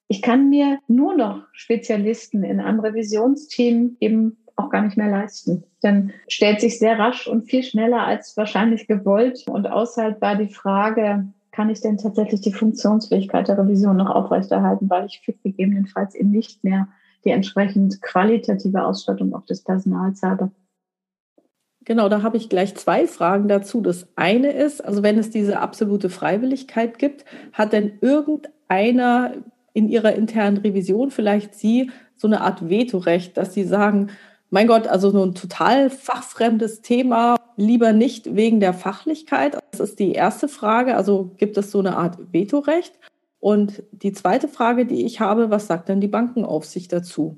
Ich 0.08 0.22
kann 0.22 0.50
mir 0.50 0.80
nur 0.88 1.16
noch 1.16 1.44
Spezialisten 1.52 2.44
in 2.44 2.60
einem 2.60 2.80
Revisionsteam 2.80 3.98
eben 4.00 4.38
auch 4.60 4.70
gar 4.70 4.82
nicht 4.82 4.98
mehr 4.98 5.10
leisten. 5.10 5.64
Dann 5.82 6.12
stellt 6.28 6.62
sich 6.62 6.80
sehr 6.80 7.00
rasch 7.00 7.28
und 7.28 7.50
viel 7.50 7.64
schneller 7.64 8.02
als 8.02 8.36
wahrscheinlich 8.38 8.88
gewollt 8.88 9.46
und 9.48 9.68
aushaltbar 9.68 10.36
die 10.36 10.54
Frage, 10.54 11.26
kann 11.52 11.70
ich 11.70 11.82
denn 11.82 11.98
tatsächlich 11.98 12.42
die 12.42 12.54
Funktionsfähigkeit 12.54 13.48
der 13.48 13.58
Revision 13.58 13.98
noch 13.98 14.10
aufrechterhalten, 14.10 14.90
weil 14.90 15.06
ich 15.06 15.22
gegebenenfalls 15.44 16.16
eben 16.16 16.32
nicht 16.32 16.64
mehr 16.64 16.88
die 17.26 17.32
entsprechend 17.32 18.02
qualitative 18.02 18.86
Ausstattung 18.86 19.34
auch 19.34 19.46
des 19.46 19.64
Personals 19.64 20.22
habe. 20.22 20.52
Genau, 21.86 22.08
da 22.08 22.22
habe 22.22 22.38
ich 22.38 22.50
gleich 22.50 22.76
zwei 22.76 23.08
Fragen 23.08 23.48
dazu. 23.48 23.82
Das 23.82 24.08
eine 24.16 24.52
ist, 24.52 24.84
also 24.84 25.02
wenn 25.02 25.18
es 25.18 25.32
diese 25.32 25.60
absolute 25.60 26.10
Freiwilligkeit 26.10 27.00
gibt, 27.00 27.26
hat 27.52 27.74
denn 27.74 27.94
irgendeiner 28.02 29.34
in 29.74 29.90
ihrer 29.90 30.14
internen 30.14 30.58
Revision 30.58 31.10
vielleicht 31.10 31.56
Sie 31.56 31.90
so 32.16 32.28
eine 32.28 32.42
Art 32.42 32.70
Vetorecht, 32.70 33.38
dass 33.38 33.54
Sie 33.54 33.64
sagen, 33.64 34.12
mein 34.50 34.68
Gott, 34.68 34.88
also 34.88 35.12
so 35.12 35.24
ein 35.24 35.36
total 35.36 35.90
fachfremdes 35.90 36.82
Thema, 36.82 37.36
lieber 37.56 37.94
nicht 37.94 38.36
wegen 38.36 38.60
der 38.60 38.74
Fachlichkeit. 38.74 39.58
Das 39.72 39.80
ist 39.80 40.00
die 40.00 40.14
erste 40.14 40.48
Frage. 40.48 40.96
Also 40.96 41.32
gibt 41.38 41.58
es 41.58 41.72
so 41.72 41.80
eine 41.80 41.98
Art 41.98 42.18
Vetorecht? 42.32 42.94
Und 43.40 43.84
die 43.92 44.12
zweite 44.12 44.48
Frage, 44.48 44.86
die 44.86 45.06
ich 45.06 45.20
habe, 45.20 45.50
was 45.50 45.68
sagt 45.68 45.90
denn 45.90 46.02
die 46.02 46.08
Bankenaufsicht 46.08 46.92
dazu? 46.92 47.38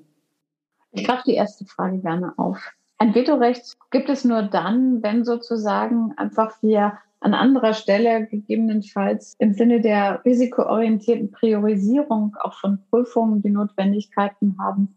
Ich 0.92 1.06
greife 1.06 1.24
die 1.26 1.36
erste 1.36 1.66
Frage 1.66 2.00
gerne 2.00 2.34
auf. 2.38 2.72
Ein 2.98 3.14
Vetorecht 3.16 3.78
gibt 3.92 4.10
es 4.10 4.26
nur 4.26 4.44
dann, 4.44 5.02
wenn 5.04 5.24
sozusagen 5.24 6.14
einfach 6.18 6.62
wir 6.62 6.98
an 7.20 7.34
anderer 7.34 7.74
Stelle 7.74 8.26
gegebenenfalls 8.26 9.36
im 9.38 9.54
Sinne 9.54 9.80
der 9.80 10.26
risikoorientierten 10.26 11.32
Priorisierung 11.32 12.36
auch 12.42 12.54
von 12.60 12.80
Prüfungen 12.90 13.42
die 13.42 13.52
Notwendigkeiten 13.52 14.58
haben, 14.60 14.96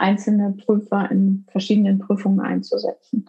einzelne 0.00 0.52
Prüfer 0.52 1.10
in 1.10 1.44
verschiedenen 1.50 1.98
Prüfungen 1.98 2.40
einzusetzen. 2.40 3.26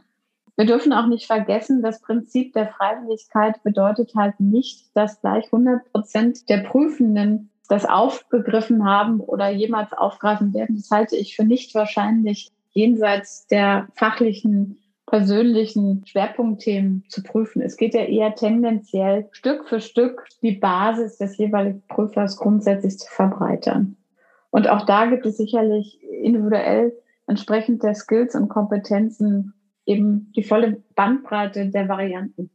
Wir 0.56 0.66
dürfen 0.66 0.94
auch 0.94 1.08
nicht 1.08 1.26
vergessen, 1.26 1.82
das 1.82 2.02
Prinzip 2.02 2.54
der 2.54 2.68
Freiwilligkeit 2.68 3.64
bedeutet 3.64 4.14
halt 4.16 4.40
nicht, 4.40 4.96
dass 4.96 5.22
gleich 5.22 5.46
100 5.46 5.92
Prozent 5.92 6.50
der 6.50 6.60
Prüfenden 6.60 7.50
das 7.68 7.86
aufgegriffen 7.86 8.86
haben 8.86 9.22
oder 9.22 9.50
jemals 9.50 9.94
aufgreifen 9.94 10.54
werden. 10.54 10.76
Das 10.76 10.92
halte 10.92 11.16
ich 11.16 11.36
für 11.36 11.46
nicht 11.46 11.74
wahrscheinlich 11.74 12.52
jenseits 12.74 13.48
der 13.48 13.88
fachlichen 13.96 14.78
persönlichen 15.06 16.06
Schwerpunktthemen 16.06 17.06
zu 17.10 17.24
prüfen. 17.24 17.62
Es 17.62 17.76
geht 17.76 17.94
ja 17.94 18.02
eher 18.02 18.36
tendenziell 18.36 19.28
Stück 19.32 19.68
für 19.68 19.82
Stück 19.82 20.26
die 20.42 20.54
Basis 20.54 21.18
des 21.18 21.38
jeweiligen 21.38 21.82
Prüfers 21.88 22.38
grundsätzlich 22.38 22.98
zu 22.98 23.10
verbreitern. 23.10 23.98
Und 24.52 24.70
auch 24.70 24.86
da 24.86 25.06
gibt 25.08 25.26
es 25.26 25.38
sicherlich 25.38 26.00
individuell 26.04 26.94
entsprechend 27.26 27.84
der 27.84 27.96
Skills 27.96 28.36
und 28.36 28.50
Kompetenzen 28.50 29.54
eben 29.86 30.32
die 30.36 30.44
volle 30.44 30.84
Bandbreite 30.96 31.68
der 31.68 31.90
Varianten. 31.90 32.50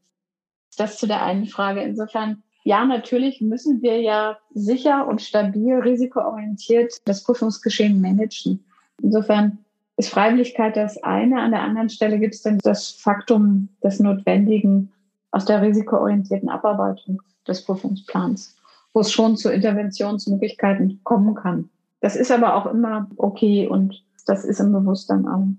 Das 0.76 0.98
zu 0.98 1.06
der 1.06 1.24
einen 1.24 1.46
Frage. 1.46 1.80
Insofern, 1.80 2.42
ja, 2.64 2.84
natürlich 2.84 3.40
müssen 3.40 3.80
wir 3.82 4.00
ja 4.00 4.38
sicher 4.52 5.08
und 5.08 5.22
stabil, 5.22 5.74
risikoorientiert 5.74 6.98
das 7.06 7.24
Prüfungsgeschehen 7.24 8.00
managen. 8.00 8.64
Insofern 9.02 9.58
ist 9.96 10.10
Freiwilligkeit 10.10 10.76
das 10.76 11.02
eine. 11.02 11.40
An 11.40 11.52
der 11.52 11.62
anderen 11.62 11.88
Stelle 11.88 12.18
gibt 12.18 12.34
es 12.34 12.42
dann 12.42 12.58
das 12.58 12.90
Faktum 12.90 13.68
des 13.82 13.98
Notwendigen 14.00 14.92
aus 15.30 15.46
der 15.46 15.62
risikoorientierten 15.62 16.50
Abarbeitung 16.50 17.22
des 17.48 17.64
Prüfungsplans, 17.64 18.56
wo 18.92 19.00
es 19.00 19.12
schon 19.12 19.36
zu 19.36 19.50
Interventionsmöglichkeiten 19.50 21.00
kommen 21.02 21.34
kann. 21.34 21.70
Das 22.06 22.14
ist 22.14 22.30
aber 22.30 22.54
auch 22.54 22.66
immer 22.66 23.10
okay 23.16 23.66
und 23.66 24.04
das 24.26 24.44
ist 24.44 24.60
im 24.60 24.70
Bewusstsein 24.70 25.26
an. 25.26 25.58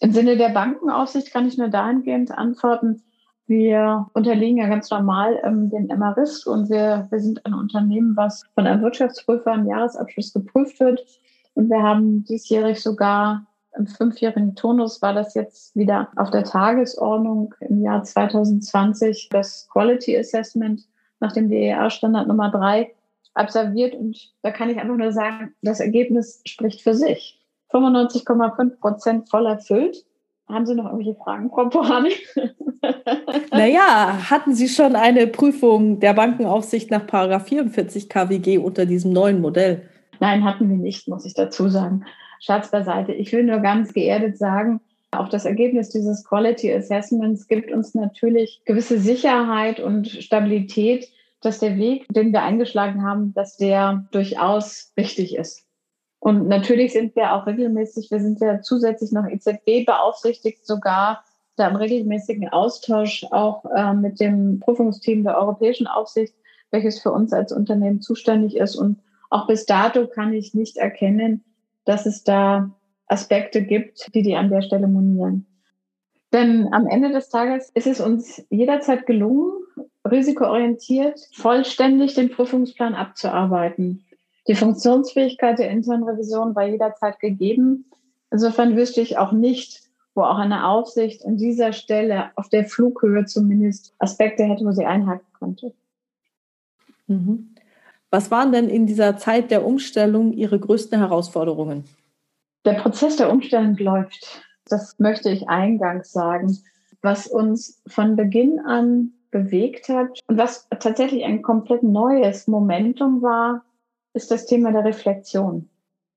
Im 0.00 0.10
Sinne 0.10 0.36
der 0.36 0.48
Bankenaufsicht 0.48 1.32
kann 1.32 1.46
ich 1.46 1.56
nur 1.56 1.68
dahingehend 1.68 2.32
antworten, 2.32 3.04
wir 3.46 4.08
unterliegen 4.14 4.56
ja 4.56 4.66
ganz 4.66 4.90
normal 4.90 5.38
ähm, 5.44 5.70
dem 5.70 5.86
MRIS 5.96 6.44
und 6.44 6.68
wir, 6.70 7.06
wir 7.10 7.20
sind 7.20 7.46
ein 7.46 7.54
Unternehmen, 7.54 8.16
was 8.16 8.46
von 8.56 8.66
einem 8.66 8.82
Wirtschaftsprüfer 8.82 9.54
im 9.54 9.68
Jahresabschluss 9.68 10.32
geprüft 10.32 10.80
wird. 10.80 11.06
Und 11.54 11.70
wir 11.70 11.84
haben 11.84 12.24
diesjährig 12.24 12.82
sogar 12.82 13.46
im 13.76 13.86
fünfjährigen 13.86 14.56
Turnus 14.56 15.00
war 15.02 15.14
das 15.14 15.34
jetzt 15.34 15.76
wieder 15.76 16.08
auf 16.16 16.32
der 16.32 16.42
Tagesordnung 16.42 17.54
im 17.60 17.80
Jahr 17.80 18.02
2020 18.02 19.28
das 19.30 19.68
Quality 19.70 20.18
Assessment 20.18 20.82
nach 21.20 21.30
dem 21.30 21.48
DER-Standard 21.48 22.26
Nummer 22.26 22.50
drei 22.50 22.92
absolviert. 23.38 23.94
Und 23.94 24.32
da 24.42 24.50
kann 24.50 24.70
ich 24.70 24.78
einfach 24.78 24.96
nur 24.96 25.12
sagen, 25.12 25.54
das 25.62 25.80
Ergebnis 25.80 26.42
spricht 26.46 26.82
für 26.82 26.94
sich. 26.94 27.40
95,5 27.72 28.80
Prozent 28.80 29.28
voll 29.28 29.46
erfüllt. 29.46 30.04
Haben 30.48 30.64
Sie 30.64 30.74
noch 30.74 30.86
irgendwelche 30.86 31.14
Fragen, 31.14 31.50
Frau 31.50 31.68
Pohani? 31.68 32.12
naja, 33.52 34.30
hatten 34.30 34.54
Sie 34.54 34.68
schon 34.68 34.96
eine 34.96 35.26
Prüfung 35.26 36.00
der 36.00 36.14
Bankenaufsicht 36.14 36.90
nach 36.90 37.04
44 37.06 38.08
KWG 38.08 38.56
unter 38.56 38.86
diesem 38.86 39.12
neuen 39.12 39.42
Modell? 39.42 39.82
Nein, 40.20 40.44
hatten 40.44 40.70
wir 40.70 40.76
nicht, 40.78 41.06
muss 41.06 41.26
ich 41.26 41.34
dazu 41.34 41.68
sagen. 41.68 42.04
Schatz 42.40 42.70
beiseite. 42.70 43.12
Ich 43.12 43.30
will 43.32 43.44
nur 43.44 43.58
ganz 43.58 43.92
geerdet 43.92 44.38
sagen, 44.38 44.80
auch 45.10 45.28
das 45.28 45.44
Ergebnis 45.44 45.90
dieses 45.90 46.24
Quality 46.24 46.72
Assessments 46.72 47.48
gibt 47.48 47.70
uns 47.72 47.94
natürlich 47.94 48.62
gewisse 48.64 48.98
Sicherheit 48.98 49.80
und 49.80 50.08
Stabilität, 50.08 51.08
dass 51.40 51.58
der 51.58 51.76
Weg, 51.76 52.06
den 52.08 52.32
wir 52.32 52.42
eingeschlagen 52.42 53.04
haben, 53.04 53.32
dass 53.34 53.56
der 53.56 54.06
durchaus 54.10 54.92
richtig 54.96 55.36
ist. 55.36 55.64
Und 56.20 56.48
natürlich 56.48 56.92
sind 56.92 57.14
wir 57.14 57.32
auch 57.32 57.46
regelmäßig, 57.46 58.10
wir 58.10 58.20
sind 58.20 58.40
ja 58.40 58.60
zusätzlich 58.60 59.12
noch 59.12 59.26
EZB 59.26 59.86
beaufsichtigt, 59.86 60.66
sogar 60.66 61.24
da 61.56 61.68
im 61.68 61.76
regelmäßigen 61.76 62.48
Austausch 62.48 63.24
auch 63.30 63.64
äh, 63.76 63.92
mit 63.92 64.20
dem 64.20 64.60
Prüfungsteam 64.60 65.24
der 65.24 65.38
Europäischen 65.38 65.86
Aufsicht, 65.86 66.34
welches 66.70 67.00
für 67.00 67.12
uns 67.12 67.32
als 67.32 67.52
Unternehmen 67.52 68.00
zuständig 68.00 68.56
ist. 68.56 68.76
Und 68.76 68.98
auch 69.30 69.46
bis 69.46 69.66
dato 69.66 70.06
kann 70.06 70.32
ich 70.32 70.54
nicht 70.54 70.76
erkennen, 70.76 71.44
dass 71.84 72.06
es 72.06 72.24
da 72.24 72.70
Aspekte 73.06 73.62
gibt, 73.62 74.14
die 74.14 74.22
die 74.22 74.36
an 74.36 74.50
der 74.50 74.62
Stelle 74.62 74.88
monieren. 74.88 75.46
Denn 76.32 76.72
am 76.72 76.86
Ende 76.86 77.10
des 77.10 77.30
Tages 77.30 77.70
ist 77.70 77.86
es 77.86 78.00
uns 78.00 78.44
jederzeit 78.50 79.06
gelungen, 79.06 79.57
risikoorientiert 80.10 81.20
vollständig 81.32 82.14
den 82.14 82.30
Prüfungsplan 82.30 82.94
abzuarbeiten. 82.94 84.04
Die 84.46 84.54
Funktionsfähigkeit 84.54 85.58
der 85.58 85.70
internen 85.70 86.04
Revision 86.04 86.54
war 86.54 86.66
jederzeit 86.66 87.20
gegeben. 87.20 87.84
Insofern 88.30 88.76
wüsste 88.76 89.00
ich 89.00 89.18
auch 89.18 89.32
nicht, 89.32 89.82
wo 90.14 90.22
auch 90.22 90.38
eine 90.38 90.66
Aufsicht 90.66 91.24
an 91.24 91.36
dieser 91.36 91.72
Stelle 91.72 92.30
auf 92.34 92.48
der 92.48 92.64
Flughöhe 92.64 93.26
zumindest 93.26 93.94
Aspekte 93.98 94.44
hätte, 94.44 94.64
wo 94.64 94.72
sie 94.72 94.84
einhaken 94.86 95.26
konnte. 95.38 95.72
Mhm. 97.06 97.54
Was 98.10 98.30
waren 98.30 98.52
denn 98.52 98.68
in 98.68 98.86
dieser 98.86 99.18
Zeit 99.18 99.50
der 99.50 99.66
Umstellung 99.66 100.32
Ihre 100.32 100.58
größten 100.58 100.98
Herausforderungen? 100.98 101.84
Der 102.64 102.74
Prozess 102.74 103.16
der 103.16 103.30
Umstellung 103.30 103.76
läuft. 103.76 104.42
Das 104.66 104.98
möchte 104.98 105.30
ich 105.30 105.48
eingangs 105.48 106.12
sagen. 106.12 106.58
Was 107.02 107.26
uns 107.26 107.82
von 107.86 108.16
Beginn 108.16 108.58
an 108.60 109.12
bewegt 109.30 109.88
hat 109.88 110.20
und 110.26 110.38
was 110.38 110.68
tatsächlich 110.80 111.24
ein 111.24 111.42
komplett 111.42 111.82
neues 111.82 112.46
Momentum 112.46 113.22
war, 113.22 113.64
ist 114.14 114.30
das 114.30 114.46
Thema 114.46 114.72
der 114.72 114.84
Reflexion. 114.84 115.68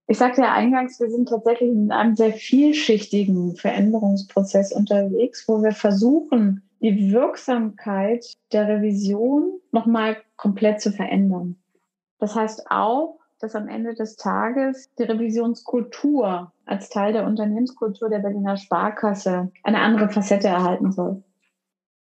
Ich 0.07 0.17
sagte 0.17 0.41
ja 0.41 0.53
eingangs, 0.53 0.99
wir 0.99 1.09
sind 1.09 1.29
tatsächlich 1.29 1.69
in 1.69 1.91
einem 1.91 2.15
sehr 2.15 2.33
vielschichtigen 2.33 3.55
Veränderungsprozess 3.55 4.73
unterwegs, 4.73 5.47
wo 5.47 5.63
wir 5.63 5.71
versuchen, 5.71 6.63
die 6.81 7.11
Wirksamkeit 7.13 8.25
der 8.51 8.67
Revision 8.67 9.59
nochmal 9.71 10.17
komplett 10.35 10.81
zu 10.81 10.91
verändern. 10.91 11.55
Das 12.19 12.35
heißt 12.35 12.69
auch, 12.69 13.19
dass 13.39 13.55
am 13.55 13.67
Ende 13.67 13.93
des 13.93 14.15
Tages 14.15 14.89
die 14.99 15.03
Revisionskultur 15.03 16.51
als 16.65 16.89
Teil 16.89 17.13
der 17.13 17.25
Unternehmenskultur 17.25 18.09
der 18.09 18.19
Berliner 18.19 18.57
Sparkasse 18.57 19.51
eine 19.63 19.79
andere 19.79 20.09
Facette 20.09 20.47
erhalten 20.47 20.91
soll. 20.91 21.23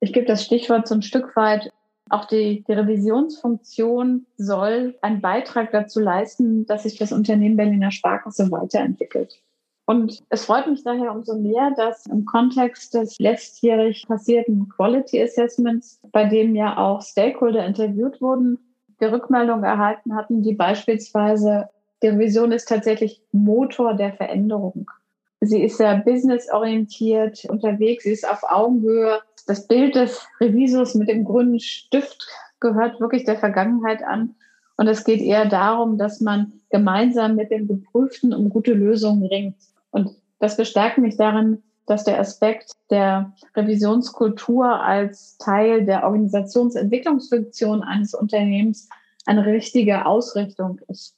Ich 0.01 0.13
gebe 0.13 0.25
das 0.25 0.43
Stichwort 0.43 0.87
so 0.87 0.95
ein 0.95 1.03
Stück 1.03 1.35
weit 1.35 1.71
auch 2.11 2.25
die, 2.25 2.63
die 2.67 2.73
Revisionsfunktion 2.73 4.25
soll 4.35 4.97
einen 5.01 5.21
Beitrag 5.21 5.71
dazu 5.71 6.01
leisten, 6.01 6.65
dass 6.65 6.83
sich 6.83 6.97
das 6.97 7.13
Unternehmen 7.13 7.55
Berliner 7.55 7.91
Sparkasse 7.91 8.51
weiterentwickelt. 8.51 9.41
Und 9.85 10.21
es 10.29 10.45
freut 10.45 10.67
mich 10.67 10.83
daher 10.83 11.11
umso 11.11 11.37
mehr, 11.37 11.71
dass 11.75 12.05
im 12.07 12.25
Kontext 12.25 12.93
des 12.93 13.17
letztjährig 13.19 14.05
passierten 14.07 14.67
Quality 14.69 15.23
Assessments, 15.23 16.01
bei 16.11 16.25
dem 16.25 16.53
ja 16.55 16.77
auch 16.77 17.01
Stakeholder 17.01 17.65
interviewt 17.65 18.21
wurden, 18.21 18.59
die 18.99 19.05
Rückmeldung 19.05 19.63
erhalten 19.63 20.15
hatten, 20.15 20.43
die 20.43 20.53
beispielsweise, 20.53 21.69
die 22.03 22.09
Revision 22.09 22.51
ist 22.51 22.67
tatsächlich 22.67 23.21
Motor 23.31 23.93
der 23.93 24.13
Veränderung. 24.13 24.91
Sie 25.41 25.63
ist 25.63 25.77
sehr 25.77 25.97
businessorientiert 25.97 27.45
unterwegs, 27.45 28.03
sie 28.03 28.11
ist 28.11 28.29
auf 28.29 28.43
Augenhöhe 28.43 29.21
das 29.47 29.67
Bild 29.67 29.95
des 29.95 30.25
Revisors 30.39 30.95
mit 30.95 31.09
dem 31.09 31.25
grünen 31.25 31.59
Stift 31.59 32.27
gehört 32.59 32.99
wirklich 32.99 33.25
der 33.25 33.37
Vergangenheit 33.37 34.03
an. 34.03 34.35
Und 34.77 34.87
es 34.87 35.03
geht 35.03 35.21
eher 35.21 35.45
darum, 35.45 35.97
dass 35.97 36.21
man 36.21 36.53
gemeinsam 36.69 37.35
mit 37.35 37.51
dem 37.51 37.67
Geprüften 37.67 38.33
um 38.33 38.49
gute 38.49 38.73
Lösungen 38.73 39.25
ringt. 39.25 39.55
Und 39.91 40.11
das 40.39 40.57
bestärkt 40.57 40.97
mich 40.97 41.17
darin, 41.17 41.61
dass 41.85 42.03
der 42.03 42.19
Aspekt 42.19 42.71
der 42.89 43.33
Revisionskultur 43.55 44.65
als 44.65 45.37
Teil 45.37 45.85
der 45.85 46.03
Organisationsentwicklungsfunktion 46.05 47.83
eines 47.83 48.13
Unternehmens 48.13 48.87
eine 49.25 49.45
richtige 49.45 50.05
Ausrichtung 50.05 50.79
ist. 50.87 51.15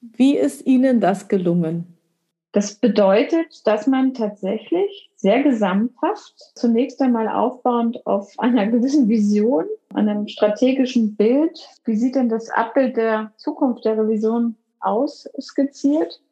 Wie 0.00 0.36
ist 0.36 0.66
Ihnen 0.66 1.00
das 1.00 1.28
gelungen? 1.28 1.93
Das 2.54 2.76
bedeutet, 2.76 3.66
dass 3.66 3.88
man 3.88 4.14
tatsächlich 4.14 5.10
sehr 5.16 5.42
gesamthaft, 5.42 6.52
zunächst 6.54 7.02
einmal 7.02 7.28
aufbauend 7.28 8.06
auf 8.06 8.32
einer 8.38 8.68
gewissen 8.68 9.08
Vision, 9.08 9.64
einem 9.92 10.28
strategischen 10.28 11.16
Bild, 11.16 11.68
wie 11.84 11.96
sieht 11.96 12.14
denn 12.14 12.28
das 12.28 12.50
Abbild 12.50 12.96
der 12.96 13.32
Zukunft 13.38 13.84
der 13.84 13.98
Revision 13.98 14.54
aus, 14.78 15.28
skizziert 15.40 16.22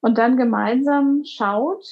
und 0.00 0.18
dann 0.18 0.36
gemeinsam 0.36 1.22
schaut, 1.24 1.86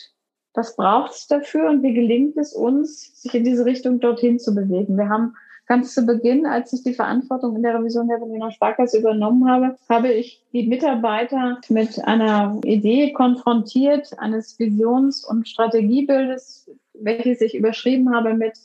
was 0.53 0.75
braucht 0.75 1.13
es 1.13 1.29
dafür 1.29 1.71
und 1.71 1.85
wie 1.85 1.95
gelingt 1.95 2.37
es 2.39 2.53
uns, 2.53 3.23
sich 3.23 3.37
in 3.37 3.45
diese 3.45 3.65
Richtung 3.65 4.01
dorthin 4.01 4.41
zu 4.41 4.53
bewegen. 4.53 4.99
Wir 4.99 5.09
haben 5.09 5.37
Ganz 5.71 5.95
zu 5.95 6.05
Beginn, 6.05 6.47
als 6.47 6.73
ich 6.73 6.83
die 6.83 6.95
Verantwortung 6.95 7.55
in 7.55 7.63
der 7.63 7.79
Revision 7.79 8.09
der 8.09 8.17
Berliner 8.17 8.51
Sparkasse 8.51 8.99
übernommen 8.99 9.49
habe, 9.49 9.77
habe 9.89 10.09
ich 10.09 10.45
die 10.53 10.67
Mitarbeiter 10.67 11.61
mit 11.69 12.05
einer 12.05 12.61
Idee 12.65 13.13
konfrontiert, 13.13 14.19
eines 14.19 14.59
Visions- 14.59 15.25
und 15.25 15.47
Strategiebildes, 15.47 16.69
welches 16.95 17.41
ich 17.41 17.55
überschrieben 17.55 18.13
habe 18.13 18.35
mit 18.35 18.59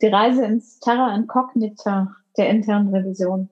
die 0.00 0.08
Reise 0.08 0.44
ins 0.44 0.80
Terra 0.80 1.14
Incognita 1.14 2.12
der 2.36 2.50
internen 2.50 2.92
Revision. 2.92 3.48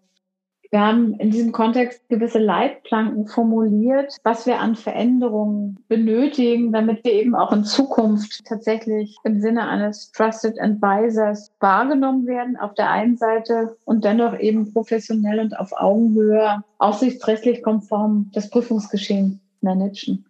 Wir 0.71 0.81
haben 0.81 1.14
in 1.14 1.33
diesem 1.33 1.51
Kontext 1.51 2.09
gewisse 2.09 2.39
Leitplanken 2.39 3.27
formuliert, 3.27 4.16
was 4.23 4.47
wir 4.47 4.61
an 4.61 4.77
Veränderungen 4.77 5.79
benötigen, 5.89 6.73
damit 6.73 7.03
wir 7.03 7.12
eben 7.12 7.35
auch 7.35 7.51
in 7.51 7.64
Zukunft 7.64 8.45
tatsächlich 8.45 9.16
im 9.25 9.41
Sinne 9.41 9.66
eines 9.66 10.12
Trusted 10.12 10.61
Advisors 10.61 11.51
wahrgenommen 11.59 12.27
werden 12.29 12.57
auf 12.57 12.75
der 12.75 12.89
einen 12.89 13.16
Seite 13.16 13.77
und 13.85 14.05
dennoch 14.05 14.39
eben 14.39 14.73
professionell 14.73 15.41
und 15.41 15.59
auf 15.59 15.73
Augenhöhe 15.73 16.62
aufsichtsrechtlich 16.79 17.64
konform 17.64 18.31
das 18.33 18.49
Prüfungsgeschehen 18.49 19.41
managen. 19.61 20.30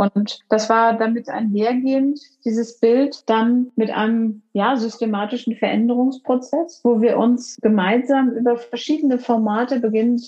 Und 0.00 0.40
das 0.48 0.70
war 0.70 0.96
damit 0.96 1.28
einhergehend, 1.28 2.20
dieses 2.46 2.80
Bild 2.80 3.28
dann 3.28 3.70
mit 3.76 3.90
einem 3.90 4.40
ja, 4.54 4.74
systematischen 4.76 5.54
Veränderungsprozess, 5.56 6.80
wo 6.84 7.02
wir 7.02 7.18
uns 7.18 7.58
gemeinsam 7.60 8.30
über 8.30 8.56
verschiedene 8.56 9.18
Formate 9.18 9.78
beginnend 9.78 10.22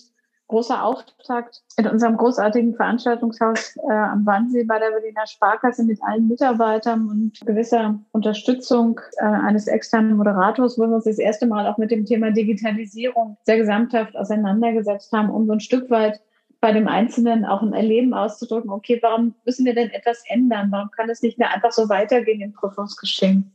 großer 0.49 0.85
Auftakt 0.85 1.62
in 1.79 1.87
unserem 1.87 2.18
großartigen 2.18 2.75
Veranstaltungshaus 2.75 3.75
äh, 3.89 3.95
am 3.95 4.27
Wannsee 4.27 4.64
bei 4.64 4.79
der 4.79 4.91
Berliner 4.91 5.27
Sparkasse 5.27 5.85
mit 5.85 6.03
allen 6.03 6.29
Mitarbeitern 6.29 7.09
und 7.09 7.41
gewisser 7.47 7.99
Unterstützung 8.12 9.01
äh, 9.16 9.25
eines 9.25 9.68
externen 9.68 10.18
Moderators, 10.18 10.79
wo 10.79 10.83
wir 10.83 10.97
uns 10.97 11.05
das 11.05 11.18
erste 11.18 11.47
Mal 11.47 11.66
auch 11.66 11.79
mit 11.79 11.91
dem 11.91 12.05
Thema 12.05 12.31
Digitalisierung 12.31 13.39
sehr 13.45 13.57
gesamthaft 13.57 14.14
auseinandergesetzt 14.18 15.11
haben, 15.12 15.31
um 15.31 15.47
so 15.47 15.55
ein 15.55 15.61
Stück 15.61 15.89
weit 15.89 16.20
bei 16.62 16.70
dem 16.70 16.86
Einzelnen 16.86 17.44
auch 17.44 17.60
ein 17.60 17.72
Erleben 17.72 18.14
auszudrücken, 18.14 18.70
okay, 18.70 19.00
warum 19.02 19.34
müssen 19.44 19.66
wir 19.66 19.74
denn 19.74 19.90
etwas 19.90 20.22
ändern? 20.28 20.68
Warum 20.70 20.90
kann 20.92 21.10
es 21.10 21.20
nicht 21.20 21.36
mehr 21.36 21.52
einfach 21.52 21.72
so 21.72 21.88
weitergehen 21.88 22.40
im 22.40 22.52
Prüfungsgeschehen? 22.52 23.50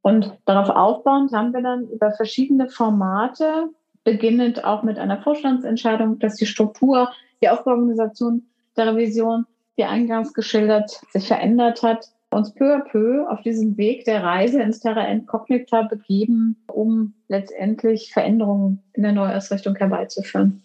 Und 0.00 0.32
darauf 0.44 0.70
aufbauend 0.70 1.32
haben 1.32 1.52
wir 1.52 1.60
dann 1.60 1.88
über 1.88 2.12
verschiedene 2.12 2.68
Formate 2.68 3.68
beginnend 4.04 4.64
auch 4.64 4.84
mit 4.84 4.96
einer 4.96 5.20
Vorstandsentscheidung, 5.20 6.20
dass 6.20 6.36
die 6.36 6.46
Struktur, 6.46 7.10
die 7.42 7.48
Aufbauorganisation 7.48 8.46
der 8.76 8.92
Revision, 8.94 9.44
wie 9.74 9.84
eingangs 9.84 10.32
geschildert, 10.32 11.00
sich 11.10 11.26
verändert 11.26 11.82
hat, 11.82 12.10
uns 12.30 12.54
peu 12.54 12.76
à 12.76 12.80
peu 12.88 13.26
auf 13.28 13.42
diesem 13.42 13.76
Weg 13.76 14.04
der 14.04 14.22
Reise 14.22 14.62
ins 14.62 14.78
Terra 14.78 15.08
Incognita 15.08 15.82
begeben, 15.82 16.62
um 16.68 17.14
letztendlich 17.26 18.12
Veränderungen 18.12 18.84
in 18.92 19.02
der 19.02 19.12
Neuausrichtung 19.12 19.74
herbeizuführen. 19.74 20.62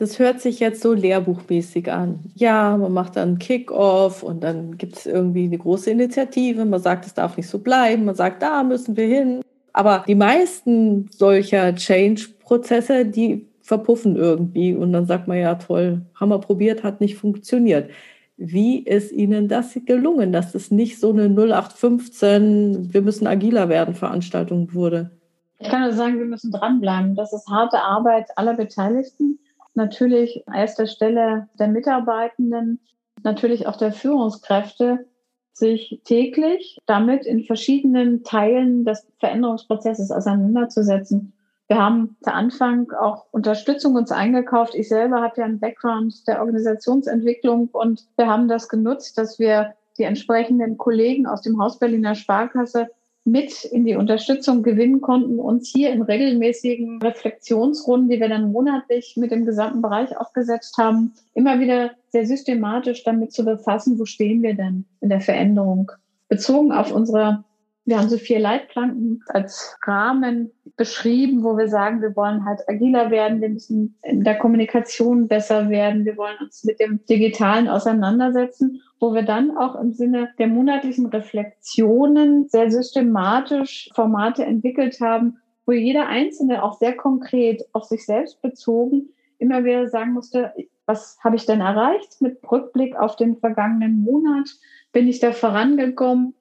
Das 0.00 0.18
hört 0.18 0.40
sich 0.40 0.60
jetzt 0.60 0.80
so 0.80 0.94
lehrbuchmäßig 0.94 1.92
an. 1.92 2.20
Ja, 2.34 2.74
man 2.78 2.90
macht 2.90 3.16
dann 3.16 3.38
Kick-off 3.38 4.22
und 4.22 4.42
dann 4.42 4.78
gibt 4.78 4.96
es 4.96 5.04
irgendwie 5.04 5.44
eine 5.44 5.58
große 5.58 5.90
Initiative. 5.90 6.64
Man 6.64 6.80
sagt, 6.80 7.04
es 7.04 7.12
darf 7.12 7.36
nicht 7.36 7.50
so 7.50 7.58
bleiben. 7.58 8.06
Man 8.06 8.14
sagt, 8.14 8.40
da 8.40 8.62
müssen 8.62 8.96
wir 8.96 9.04
hin. 9.04 9.42
Aber 9.74 10.04
die 10.08 10.14
meisten 10.14 11.10
solcher 11.10 11.74
Change-Prozesse, 11.74 13.04
die 13.04 13.46
verpuffen 13.60 14.16
irgendwie 14.16 14.74
und 14.74 14.94
dann 14.94 15.04
sagt 15.04 15.28
man 15.28 15.36
ja 15.36 15.56
toll, 15.56 16.00
haben 16.14 16.30
wir 16.30 16.38
probiert, 16.38 16.82
hat 16.82 17.02
nicht 17.02 17.18
funktioniert. 17.18 17.90
Wie 18.38 18.78
ist 18.78 19.12
Ihnen 19.12 19.48
das 19.48 19.78
gelungen, 19.84 20.32
dass 20.32 20.54
es 20.54 20.70
nicht 20.70 20.98
so 20.98 21.10
eine 21.10 21.28
0815, 21.28 22.94
wir 22.94 23.02
müssen 23.02 23.26
agiler 23.26 23.68
werden 23.68 23.94
Veranstaltung 23.94 24.72
wurde? 24.72 25.10
Ich 25.58 25.68
kann 25.68 25.82
nur 25.82 25.92
sagen, 25.92 26.18
wir 26.18 26.24
müssen 26.24 26.52
dranbleiben. 26.52 27.16
Das 27.16 27.34
ist 27.34 27.46
harte 27.50 27.82
Arbeit 27.82 28.28
aller 28.36 28.54
Beteiligten. 28.54 29.38
Natürlich 29.74 30.44
erster 30.52 30.86
Stelle 30.86 31.48
der 31.58 31.68
Mitarbeitenden, 31.68 32.80
natürlich 33.22 33.66
auch 33.66 33.76
der 33.76 33.92
Führungskräfte, 33.92 35.06
sich 35.52 36.00
täglich 36.04 36.78
damit 36.86 37.26
in 37.26 37.44
verschiedenen 37.44 38.24
Teilen 38.24 38.84
des 38.84 39.06
Veränderungsprozesses 39.18 40.10
auseinanderzusetzen. 40.10 41.34
Wir 41.68 41.78
haben 41.78 42.16
zu 42.22 42.32
Anfang 42.32 42.90
auch 42.92 43.26
Unterstützung 43.30 43.94
uns 43.94 44.10
eingekauft. 44.10 44.74
Ich 44.74 44.88
selber 44.88 45.20
habe 45.20 45.34
ja 45.40 45.44
einen 45.44 45.60
Background 45.60 46.26
der 46.26 46.40
Organisationsentwicklung 46.40 47.68
und 47.72 48.08
wir 48.16 48.26
haben 48.26 48.48
das 48.48 48.68
genutzt, 48.68 49.18
dass 49.18 49.38
wir 49.38 49.74
die 49.98 50.02
entsprechenden 50.02 50.78
Kollegen 50.78 51.26
aus 51.26 51.42
dem 51.42 51.60
Haus 51.62 51.78
Berliner 51.78 52.14
Sparkasse 52.14 52.88
mit 53.24 53.64
in 53.64 53.84
die 53.84 53.96
Unterstützung 53.96 54.62
gewinnen 54.62 55.00
konnten, 55.00 55.38
uns 55.38 55.70
hier 55.70 55.90
in 55.90 56.02
regelmäßigen 56.02 57.02
Reflexionsrunden, 57.02 58.08
die 58.08 58.20
wir 58.20 58.28
dann 58.28 58.52
monatlich 58.52 59.14
mit 59.16 59.30
dem 59.30 59.44
gesamten 59.44 59.82
Bereich 59.82 60.16
aufgesetzt 60.16 60.76
haben, 60.78 61.12
immer 61.34 61.60
wieder 61.60 61.92
sehr 62.08 62.26
systematisch 62.26 63.04
damit 63.04 63.32
zu 63.32 63.44
befassen, 63.44 63.98
wo 63.98 64.04
stehen 64.04 64.42
wir 64.42 64.54
denn 64.54 64.86
in 65.00 65.10
der 65.10 65.20
Veränderung. 65.20 65.92
Bezogen 66.28 66.72
auf 66.72 66.92
unsere, 66.92 67.44
wir 67.84 67.98
haben 67.98 68.08
so 68.08 68.16
vier 68.16 68.40
Leitplanken 68.40 69.22
als 69.26 69.76
Rahmen 69.84 70.50
beschrieben, 70.76 71.44
wo 71.44 71.58
wir 71.58 71.68
sagen, 71.68 72.00
wir 72.00 72.16
wollen 72.16 72.44
halt 72.44 72.60
agiler 72.68 73.10
werden, 73.10 73.40
wir 73.42 73.50
müssen 73.50 73.98
in 74.02 74.24
der 74.24 74.38
Kommunikation 74.38 75.28
besser 75.28 75.68
werden, 75.68 76.04
wir 76.04 76.16
wollen 76.16 76.36
uns 76.40 76.64
mit 76.64 76.80
dem 76.80 77.04
Digitalen 77.04 77.68
auseinandersetzen 77.68 78.80
wo 79.00 79.14
wir 79.14 79.22
dann 79.22 79.56
auch 79.56 79.74
im 79.74 79.92
Sinne 79.92 80.30
der 80.38 80.46
monatlichen 80.46 81.06
Reflexionen 81.06 82.48
sehr 82.48 82.70
systematisch 82.70 83.90
Formate 83.94 84.44
entwickelt 84.44 85.00
haben, 85.00 85.38
wo 85.66 85.72
jeder 85.72 86.06
Einzelne 86.06 86.62
auch 86.62 86.78
sehr 86.78 86.96
konkret 86.96 87.64
auf 87.72 87.84
sich 87.84 88.04
selbst 88.04 88.40
bezogen 88.42 89.08
immer 89.40 89.64
wieder 89.64 89.88
sagen 89.88 90.12
musste, 90.12 90.52
was 90.86 91.18
habe 91.24 91.36
ich 91.36 91.46
denn 91.46 91.60
erreicht 91.60 92.20
mit 92.20 92.38
Rückblick 92.50 92.96
auf 92.96 93.16
den 93.16 93.36
vergangenen 93.36 94.02
Monat? 94.02 94.48
Bin 94.92 95.08
ich 95.08 95.18
da 95.18 95.32
vorangekommen? 95.32 96.34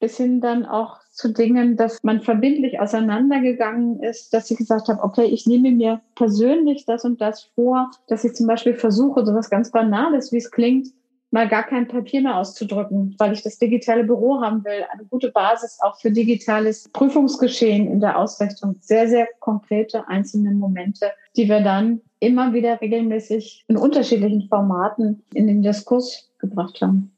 Bis 0.00 0.16
hin 0.16 0.40
dann 0.40 0.64
auch 0.64 0.98
zu 1.12 1.32
Dingen, 1.32 1.76
dass 1.76 2.02
man 2.02 2.22
verbindlich 2.22 2.80
auseinandergegangen 2.80 4.02
ist, 4.02 4.32
dass 4.32 4.50
ich 4.50 4.56
gesagt 4.56 4.88
habe, 4.88 5.02
okay, 5.02 5.26
ich 5.26 5.46
nehme 5.46 5.70
mir 5.70 6.00
persönlich 6.14 6.86
das 6.86 7.04
und 7.04 7.20
das 7.20 7.42
vor, 7.54 7.90
dass 8.08 8.24
ich 8.24 8.34
zum 8.34 8.46
Beispiel 8.46 8.74
versuche, 8.74 9.26
so 9.26 9.34
was 9.34 9.50
ganz 9.50 9.70
Banales, 9.70 10.32
wie 10.32 10.38
es 10.38 10.50
klingt, 10.50 10.88
mal 11.30 11.48
gar 11.48 11.62
kein 11.62 11.86
Papier 11.86 12.22
mehr 12.22 12.36
auszudrücken, 12.36 13.14
weil 13.18 13.32
ich 13.32 13.42
das 13.42 13.58
digitale 13.58 14.04
Büro 14.04 14.40
haben 14.40 14.64
will. 14.64 14.84
Eine 14.92 15.04
gute 15.04 15.30
Basis 15.30 15.78
auch 15.80 15.98
für 16.00 16.10
digitales 16.10 16.88
Prüfungsgeschehen 16.92 17.86
in 17.86 18.00
der 18.00 18.18
Ausrichtung. 18.18 18.76
Sehr, 18.80 19.08
sehr 19.08 19.28
konkrete 19.38 20.08
einzelne 20.08 20.50
Momente, 20.50 21.10
die 21.36 21.48
wir 21.48 21.60
dann 21.60 22.00
immer 22.18 22.52
wieder 22.52 22.80
regelmäßig 22.80 23.64
in 23.68 23.76
unterschiedlichen 23.76 24.48
Formaten 24.48 25.22
in 25.32 25.46
den 25.46 25.62
Diskurs 25.62 26.30
gebracht 26.38 26.80
haben. 26.82 27.12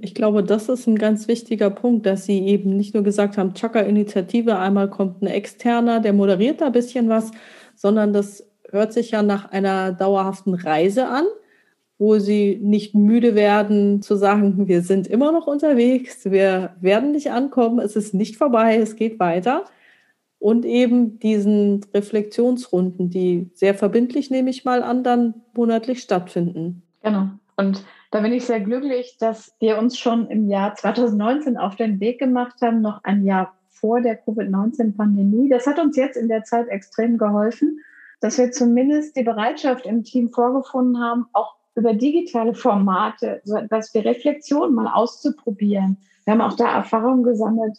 Ich 0.00 0.14
glaube, 0.14 0.42
das 0.42 0.68
ist 0.68 0.88
ein 0.88 0.98
ganz 0.98 1.28
wichtiger 1.28 1.70
Punkt, 1.70 2.06
dass 2.06 2.24
Sie 2.24 2.44
eben 2.44 2.76
nicht 2.76 2.92
nur 2.92 3.04
gesagt 3.04 3.38
haben, 3.38 3.54
Chaka-Initiative, 3.54 4.58
einmal 4.58 4.90
kommt 4.90 5.22
ein 5.22 5.28
Externer, 5.28 6.00
der 6.00 6.12
moderiert 6.12 6.60
da 6.60 6.66
ein 6.66 6.72
bisschen 6.72 7.08
was, 7.08 7.30
sondern 7.76 8.12
das 8.12 8.44
hört 8.70 8.92
sich 8.92 9.12
ja 9.12 9.22
nach 9.22 9.52
einer 9.52 9.92
dauerhaften 9.92 10.54
Reise 10.54 11.06
an 11.06 11.24
wo 11.98 12.18
sie 12.18 12.58
nicht 12.62 12.94
müde 12.94 13.34
werden 13.34 14.02
zu 14.02 14.16
sagen, 14.16 14.66
wir 14.66 14.82
sind 14.82 15.06
immer 15.06 15.32
noch 15.32 15.46
unterwegs, 15.46 16.24
wir 16.24 16.74
werden 16.80 17.12
nicht 17.12 17.30
ankommen, 17.30 17.78
es 17.78 17.96
ist 17.96 18.14
nicht 18.14 18.36
vorbei, 18.36 18.76
es 18.76 18.96
geht 18.96 19.20
weiter. 19.20 19.64
Und 20.38 20.66
eben 20.66 21.18
diesen 21.20 21.86
Reflexionsrunden, 21.94 23.08
die 23.08 23.50
sehr 23.54 23.74
verbindlich, 23.74 24.30
nehme 24.30 24.50
ich 24.50 24.64
mal 24.64 24.82
an, 24.82 25.02
dann 25.02 25.34
monatlich 25.54 26.02
stattfinden. 26.02 26.82
Genau. 27.02 27.28
Und 27.56 27.84
da 28.10 28.20
bin 28.20 28.32
ich 28.32 28.44
sehr 28.44 28.60
glücklich, 28.60 29.16
dass 29.18 29.54
wir 29.60 29.78
uns 29.78 29.96
schon 29.96 30.28
im 30.28 30.48
Jahr 30.48 30.74
2019 30.74 31.56
auf 31.56 31.76
den 31.76 32.00
Weg 32.00 32.18
gemacht 32.18 32.60
haben, 32.60 32.82
noch 32.82 33.02
ein 33.04 33.24
Jahr 33.24 33.54
vor 33.70 34.00
der 34.00 34.16
Covid-19-Pandemie. 34.16 35.48
Das 35.48 35.66
hat 35.66 35.78
uns 35.78 35.96
jetzt 35.96 36.16
in 36.16 36.28
der 36.28 36.44
Zeit 36.44 36.68
extrem 36.68 37.16
geholfen, 37.16 37.80
dass 38.20 38.38
wir 38.38 38.50
zumindest 38.50 39.16
die 39.16 39.22
Bereitschaft 39.22 39.86
im 39.86 40.04
Team 40.04 40.30
vorgefunden 40.30 41.00
haben, 41.00 41.26
auch 41.32 41.54
über 41.74 41.94
digitale 41.94 42.54
Formate, 42.54 43.40
so 43.44 43.56
etwas 43.56 43.92
wie 43.94 43.98
Reflexion 43.98 44.74
mal 44.74 44.88
auszuprobieren. 44.88 45.98
Wir 46.24 46.32
haben 46.32 46.40
auch 46.40 46.56
da 46.56 46.72
Erfahrungen 46.76 47.24
gesammelt, 47.24 47.76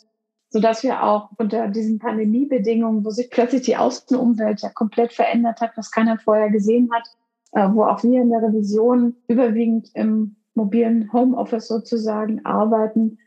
sodass 0.49 0.83
wir 0.83 1.03
auch 1.03 1.29
unter 1.37 1.67
diesen 1.67 1.99
Pandemiebedingungen, 1.99 3.03
wo 3.05 3.09
sich 3.09 3.29
plötzlich 3.29 3.63
die 3.63 3.77
Außenumwelt 3.77 4.61
ja 4.61 4.69
komplett 4.69 5.13
verändert 5.13 5.61
hat, 5.61 5.71
was 5.75 5.91
keiner 5.91 6.17
vorher 6.19 6.49
gesehen 6.49 6.89
hat, 6.93 7.07
äh, 7.53 7.73
wo 7.73 7.83
auch 7.83 8.03
wir 8.03 8.21
in 8.21 8.29
der 8.29 8.41
Revision 8.41 9.15
überwiegend 9.27 9.89
im 9.93 10.35
mobilen 10.53 11.11
Homeoffice 11.11 11.67
sozusagen 11.67 12.45
arbeiten, 12.45 13.17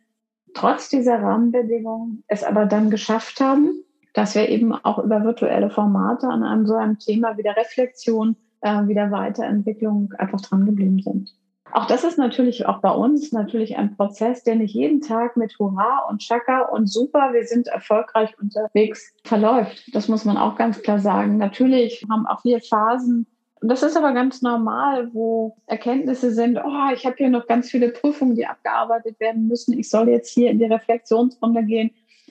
trotz 0.54 0.88
dieser 0.88 1.20
Rahmenbedingungen 1.20 2.24
es 2.26 2.42
aber 2.42 2.66
dann 2.66 2.90
geschafft 2.90 3.40
haben, 3.40 3.84
dass 4.14 4.34
wir 4.34 4.48
eben 4.48 4.72
auch 4.72 4.98
über 4.98 5.22
virtuelle 5.22 5.70
Formate 5.70 6.28
an 6.28 6.42
einem 6.42 6.66
so 6.66 6.74
einem 6.74 6.98
Thema 6.98 7.36
wie 7.36 7.42
der 7.42 7.56
Reflexion 7.56 8.36
äh, 8.60 8.86
wieder 8.86 9.10
Weiterentwicklung 9.10 10.12
einfach 10.18 10.40
dran 10.40 10.66
geblieben 10.66 11.00
sind. 11.00 11.34
Auch 11.72 11.86
das 11.86 12.02
ist 12.02 12.16
natürlich 12.16 12.64
auch 12.64 12.78
bei 12.78 12.90
uns 12.90 13.30
natürlich 13.30 13.76
ein 13.76 13.94
Prozess, 13.94 14.42
der 14.42 14.56
nicht 14.56 14.74
jeden 14.74 15.02
Tag 15.02 15.36
mit 15.36 15.58
Hurra 15.58 16.06
und 16.08 16.22
Chaka 16.22 16.62
und 16.62 16.86
super, 16.86 17.34
wir 17.34 17.44
sind 17.44 17.68
erfolgreich 17.68 18.34
unterwegs 18.40 19.12
verläuft. 19.24 19.94
Das 19.94 20.08
muss 20.08 20.24
man 20.24 20.38
auch 20.38 20.56
ganz 20.56 20.80
klar 20.80 20.98
sagen. 20.98 21.36
Natürlich 21.36 22.06
haben 22.10 22.26
auch 22.26 22.42
wir 22.44 22.60
Phasen, 22.60 23.26
und 23.60 23.68
das 23.68 23.82
ist 23.82 23.96
aber 23.96 24.12
ganz 24.12 24.40
normal, 24.40 25.12
wo 25.12 25.56
Erkenntnisse 25.66 26.30
sind, 26.32 26.58
oh, 26.58 26.92
ich 26.94 27.04
habe 27.04 27.16
hier 27.16 27.28
noch 27.28 27.46
ganz 27.46 27.70
viele 27.70 27.88
Prüfungen, 27.88 28.36
die 28.36 28.46
abgearbeitet 28.46 29.18
werden 29.18 29.48
müssen. 29.48 29.76
Ich 29.76 29.90
soll 29.90 30.08
jetzt 30.08 30.32
hier 30.32 30.50
in 30.50 30.58
die 30.58 30.66
Reflexionsrunde 30.66 31.64
gehen. 31.64 31.90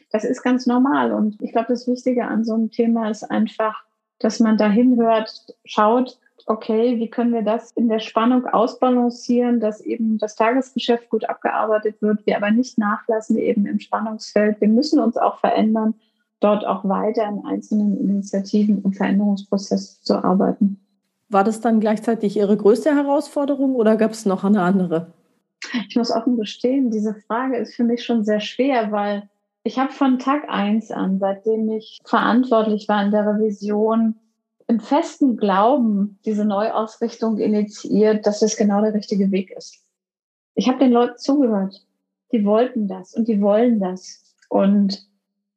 Das 0.09 0.23
ist 0.23 0.41
ganz 0.41 0.67
normal. 0.67 1.11
Und 1.11 1.41
ich 1.41 1.51
glaube, 1.51 1.67
das 1.69 1.85
Wichtige 1.87 2.25
an 2.25 2.45
so 2.45 2.53
einem 2.53 2.71
Thema 2.71 3.09
ist 3.09 3.23
einfach, 3.23 3.83
dass 4.19 4.39
man 4.39 4.57
da 4.57 4.69
hinhört, 4.69 5.45
schaut, 5.65 6.19
okay, 6.45 6.97
wie 6.97 7.09
können 7.09 7.33
wir 7.33 7.41
das 7.41 7.71
in 7.71 7.89
der 7.89 7.99
Spannung 7.99 8.45
ausbalancieren, 8.45 9.59
dass 9.59 9.81
eben 9.81 10.17
das 10.17 10.35
Tagesgeschäft 10.35 11.09
gut 11.09 11.29
abgearbeitet 11.29 12.01
wird, 12.01 12.25
wir 12.25 12.37
aber 12.37 12.51
nicht 12.51 12.77
nachlassen 12.77 13.37
eben 13.37 13.65
im 13.65 13.79
Spannungsfeld. 13.79 14.61
Wir 14.61 14.69
müssen 14.69 14.99
uns 14.99 15.17
auch 15.17 15.39
verändern, 15.39 15.95
dort 16.39 16.65
auch 16.65 16.85
weiter 16.85 17.27
in 17.27 17.45
einzelnen 17.45 17.99
Initiativen 17.99 18.79
und 18.79 18.95
Veränderungsprozess 18.95 20.01
zu 20.01 20.23
arbeiten. 20.23 20.79
War 21.29 21.43
das 21.43 21.59
dann 21.59 21.81
gleichzeitig 21.81 22.37
Ihre 22.37 22.55
größte 22.55 22.95
Herausforderung 22.95 23.75
oder 23.75 23.97
gab 23.97 24.11
es 24.11 24.25
noch 24.25 24.45
eine 24.45 24.61
andere? 24.61 25.11
Ich 25.89 25.95
muss 25.97 26.11
offen 26.11 26.37
gestehen, 26.37 26.91
diese 26.91 27.15
Frage 27.15 27.57
ist 27.57 27.75
für 27.75 27.83
mich 27.83 28.05
schon 28.05 28.23
sehr 28.23 28.39
schwer, 28.39 28.91
weil 28.91 29.27
ich 29.63 29.79
habe 29.79 29.91
von 29.91 30.19
Tag 30.19 30.47
eins 30.47 30.91
an, 30.91 31.19
seitdem 31.19 31.69
ich 31.69 31.99
verantwortlich 32.05 32.87
war 32.87 33.03
in 33.03 33.11
der 33.11 33.25
Revision, 33.25 34.15
im 34.67 34.79
festen 34.79 35.37
Glauben 35.37 36.19
diese 36.25 36.45
Neuausrichtung 36.45 37.37
initiiert, 37.37 38.25
dass 38.25 38.41
es 38.41 38.57
genau 38.57 38.81
der 38.81 38.93
richtige 38.93 39.31
Weg 39.31 39.51
ist. 39.51 39.83
Ich 40.55 40.67
habe 40.67 40.79
den 40.79 40.91
Leuten 40.91 41.17
zugehört. 41.17 41.85
Die 42.31 42.43
wollten 42.43 42.87
das 42.87 43.13
und 43.13 43.27
die 43.27 43.41
wollen 43.41 43.79
das. 43.79 44.35
Und 44.49 45.07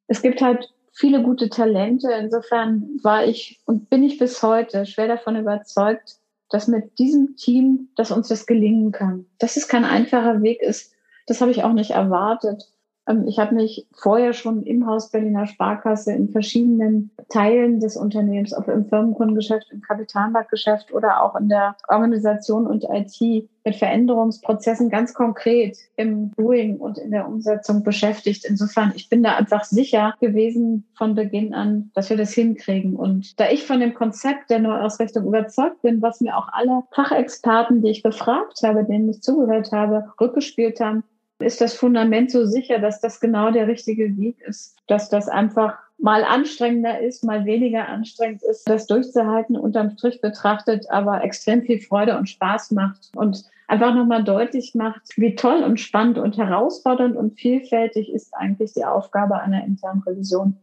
es 0.07 0.23
gibt 0.23 0.41
halt 0.41 0.73
viele 0.93 1.23
gute 1.23 1.49
Talente. 1.49 2.13
Insofern 2.13 2.99
war 3.03 3.25
ich 3.25 3.61
und 3.65 3.91
bin 3.91 4.05
ich 4.05 4.19
bis 4.19 4.43
heute 4.43 4.87
schwer 4.87 5.09
davon 5.09 5.37
überzeugt, 5.37 6.19
dass 6.51 6.69
mit 6.69 6.99
diesem 6.99 7.37
Team, 7.37 7.89
dass 7.97 8.11
uns 8.11 8.29
das 8.29 8.47
gelingen 8.47 8.93
kann. 8.93 9.27
Dass 9.39 9.57
es 9.57 9.69
kein 9.69 9.85
einfacher 9.85 10.43
Weg 10.43 10.61
ist, 10.61 10.93
das 11.27 11.41
habe 11.41 11.51
ich 11.51 11.65
auch 11.65 11.73
nicht 11.73 11.93
erwartet. 11.93 12.70
Ähm, 13.09 13.27
ich 13.27 13.39
habe 13.39 13.55
mich 13.55 13.87
vorher 13.93 14.33
schon 14.33 14.63
im 14.63 14.87
Haus 14.87 15.11
Berliner 15.11 15.47
Sparkasse 15.47 16.13
in 16.13 16.29
verschiedenen 16.29 17.11
Teilen 17.29 17.81
des 17.81 17.97
Unternehmens, 17.97 18.57
ob 18.57 18.69
im 18.69 18.87
Firmenkundengeschäft, 18.87 19.71
im 19.71 19.81
Kapitalmarktgeschäft 19.81 20.93
oder 20.93 21.23
auch 21.23 21.37
in 21.37 21.49
der 21.49 21.77
Organisation 21.89 22.67
und 22.67 22.85
IT 22.85 23.49
mit 23.65 23.77
Veränderungsprozessen 23.77 24.89
ganz 24.89 25.13
konkret 25.13 25.77
im 25.97 26.33
Doing 26.33 26.79
und 26.79 26.99
in 26.99 27.11
der 27.11 27.29
Umsetzung 27.29 27.83
beschäftigt. 27.83 28.45
Insofern, 28.47 28.93
ich 28.95 29.09
bin 29.09 29.23
da 29.23 29.37
einfach 29.37 29.65
sicher 29.65 30.15
gewesen 30.21 30.87
von 30.97 31.15
Beginn 31.15 31.53
an, 31.53 31.91
dass 31.95 32.09
wir 32.09 32.17
das 32.17 32.33
hinkriegen. 32.33 32.97
Und 32.97 33.39
da 33.39 33.51
ich 33.51 33.65
von 33.65 33.81
dem 33.81 33.95
Konzept 33.95 34.51
der 34.51 34.61
Neuausrichtung 34.61 35.27
überzeugt 35.27 35.83
bin, 35.83 36.01
was 36.01 36.21
mir 36.21 36.37
auch 36.37 36.49
alle 36.53 36.83
Fachexperten, 36.93 37.83
die 37.83 37.91
ich 37.91 38.03
befragt 38.03 38.63
habe, 38.63 38.85
denen 38.85 39.11
ich 39.11 39.23
zugehört 39.23 39.73
habe, 39.73 40.11
rückgespielt 40.21 40.81
haben, 40.81 41.05
ist 41.43 41.61
das 41.61 41.75
Fundament 41.75 42.31
so 42.31 42.47
sicher, 42.47 42.79
dass 42.79 43.01
das 43.01 43.21
genau 43.21 43.51
der 43.51 43.67
richtige 43.67 44.17
Weg 44.17 44.41
ist, 44.43 44.77
dass 44.87 45.09
das 45.09 45.29
einfach 45.29 45.79
mal 45.99 46.25
anstrengender 46.25 47.01
ist, 47.01 47.25
mal 47.25 47.45
weniger 47.45 47.89
anstrengend 47.89 48.43
ist, 48.43 48.69
das 48.69 48.87
durchzuhalten, 48.87 49.57
unterm 49.57 49.91
Strich 49.91 50.21
betrachtet, 50.21 50.91
aber 50.91 51.23
extrem 51.23 51.63
viel 51.63 51.81
Freude 51.81 52.17
und 52.17 52.29
Spaß 52.29 52.71
macht 52.71 53.11
und 53.15 53.45
einfach 53.69 53.95
nochmal 53.95 54.25
deutlich 54.25 54.75
macht, 54.75 55.03
wie 55.17 55.35
toll 55.35 55.63
und 55.63 55.79
spannend 55.79 56.19
und 56.19 56.37
herausfordernd 56.37 57.17
und 57.17 57.39
vielfältig 57.39 58.13
ist 58.13 58.35
eigentlich 58.35 58.73
die 58.73 58.85
Aufgabe 58.85 59.41
einer 59.41 59.65
internen 59.65 60.03
Revision. 60.03 60.57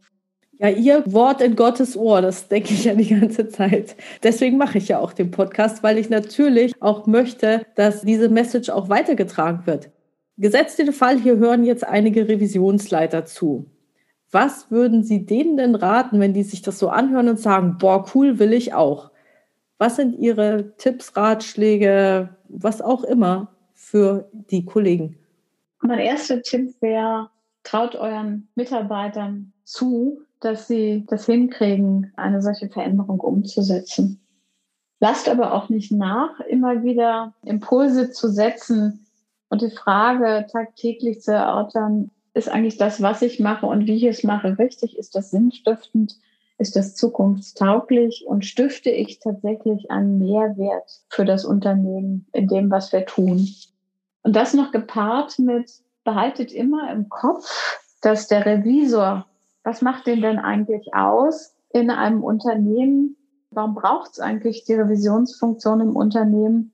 Ja, 0.60 0.68
Ihr 0.70 1.04
Wort 1.06 1.40
in 1.40 1.54
Gottes 1.54 1.96
Ohr, 1.96 2.20
das 2.20 2.48
denke 2.48 2.74
ich 2.74 2.84
ja 2.84 2.94
die 2.94 3.08
ganze 3.08 3.48
Zeit. 3.48 3.94
Deswegen 4.24 4.56
mache 4.56 4.78
ich 4.78 4.88
ja 4.88 4.98
auch 4.98 5.12
den 5.12 5.30
Podcast, 5.30 5.84
weil 5.84 5.98
ich 5.98 6.10
natürlich 6.10 6.74
auch 6.82 7.06
möchte, 7.06 7.64
dass 7.76 8.02
diese 8.02 8.28
Message 8.28 8.68
auch 8.68 8.88
weitergetragen 8.88 9.66
wird. 9.66 9.90
Gesetzt 10.40 10.78
den 10.78 10.92
Fall, 10.92 11.18
hier 11.18 11.36
hören 11.36 11.64
jetzt 11.64 11.84
einige 11.84 12.28
Revisionsleiter 12.28 13.24
zu. 13.24 13.66
Was 14.30 14.70
würden 14.70 15.02
Sie 15.02 15.26
denen 15.26 15.56
denn 15.56 15.74
raten, 15.74 16.20
wenn 16.20 16.32
die 16.32 16.44
sich 16.44 16.62
das 16.62 16.78
so 16.78 16.90
anhören 16.90 17.28
und 17.28 17.40
sagen, 17.40 17.76
boah, 17.78 18.06
cool 18.14 18.38
will 18.38 18.52
ich 18.52 18.72
auch? 18.72 19.10
Was 19.78 19.96
sind 19.96 20.16
Ihre 20.16 20.76
Tipps, 20.76 21.16
Ratschläge, 21.16 22.36
was 22.48 22.80
auch 22.80 23.02
immer 23.02 23.52
für 23.74 24.28
die 24.32 24.64
Kollegen? 24.64 25.18
Mein 25.80 25.98
erster 25.98 26.40
Tipp 26.42 26.74
wäre, 26.80 27.30
traut 27.64 27.96
euren 27.96 28.48
Mitarbeitern 28.54 29.52
zu, 29.64 30.20
dass 30.40 30.68
sie 30.68 31.04
das 31.08 31.26
hinkriegen, 31.26 32.12
eine 32.16 32.42
solche 32.42 32.68
Veränderung 32.68 33.18
umzusetzen. 33.18 34.20
Lasst 35.00 35.28
aber 35.28 35.52
auch 35.52 35.68
nicht 35.68 35.90
nach, 35.90 36.38
immer 36.40 36.82
wieder 36.84 37.34
Impulse 37.44 38.10
zu 38.10 38.28
setzen, 38.28 39.06
und 39.48 39.62
die 39.62 39.70
Frage 39.70 40.46
tagtäglich 40.50 41.20
zu 41.20 41.32
erörtern, 41.32 42.10
ist 42.34 42.48
eigentlich 42.48 42.76
das, 42.76 43.02
was 43.02 43.22
ich 43.22 43.40
mache 43.40 43.66
und 43.66 43.86
wie 43.86 43.96
ich 43.96 44.04
es 44.04 44.22
mache, 44.22 44.58
richtig? 44.58 44.96
Ist 44.98 45.14
das 45.14 45.30
sinnstiftend? 45.30 46.18
Ist 46.58 46.76
das 46.76 46.94
zukunftstauglich? 46.94 48.24
Und 48.26 48.44
stifte 48.44 48.90
ich 48.90 49.20
tatsächlich 49.20 49.90
einen 49.90 50.18
Mehrwert 50.18 51.00
für 51.08 51.24
das 51.24 51.44
Unternehmen 51.44 52.26
in 52.32 52.48
dem, 52.48 52.70
was 52.70 52.92
wir 52.92 53.06
tun? 53.06 53.48
Und 54.22 54.36
das 54.36 54.54
noch 54.54 54.72
gepaart 54.72 55.38
mit, 55.38 55.70
behaltet 56.04 56.52
immer 56.52 56.92
im 56.92 57.08
Kopf, 57.08 57.80
dass 58.00 58.28
der 58.28 58.46
Revisor, 58.46 59.26
was 59.62 59.82
macht 59.82 60.06
den 60.06 60.22
denn 60.22 60.38
eigentlich 60.38 60.94
aus 60.94 61.54
in 61.70 61.90
einem 61.90 62.22
Unternehmen? 62.22 63.16
Warum 63.50 63.74
braucht 63.74 64.12
es 64.12 64.20
eigentlich 64.20 64.64
die 64.64 64.74
Revisionsfunktion 64.74 65.80
im 65.80 65.96
Unternehmen? 65.96 66.72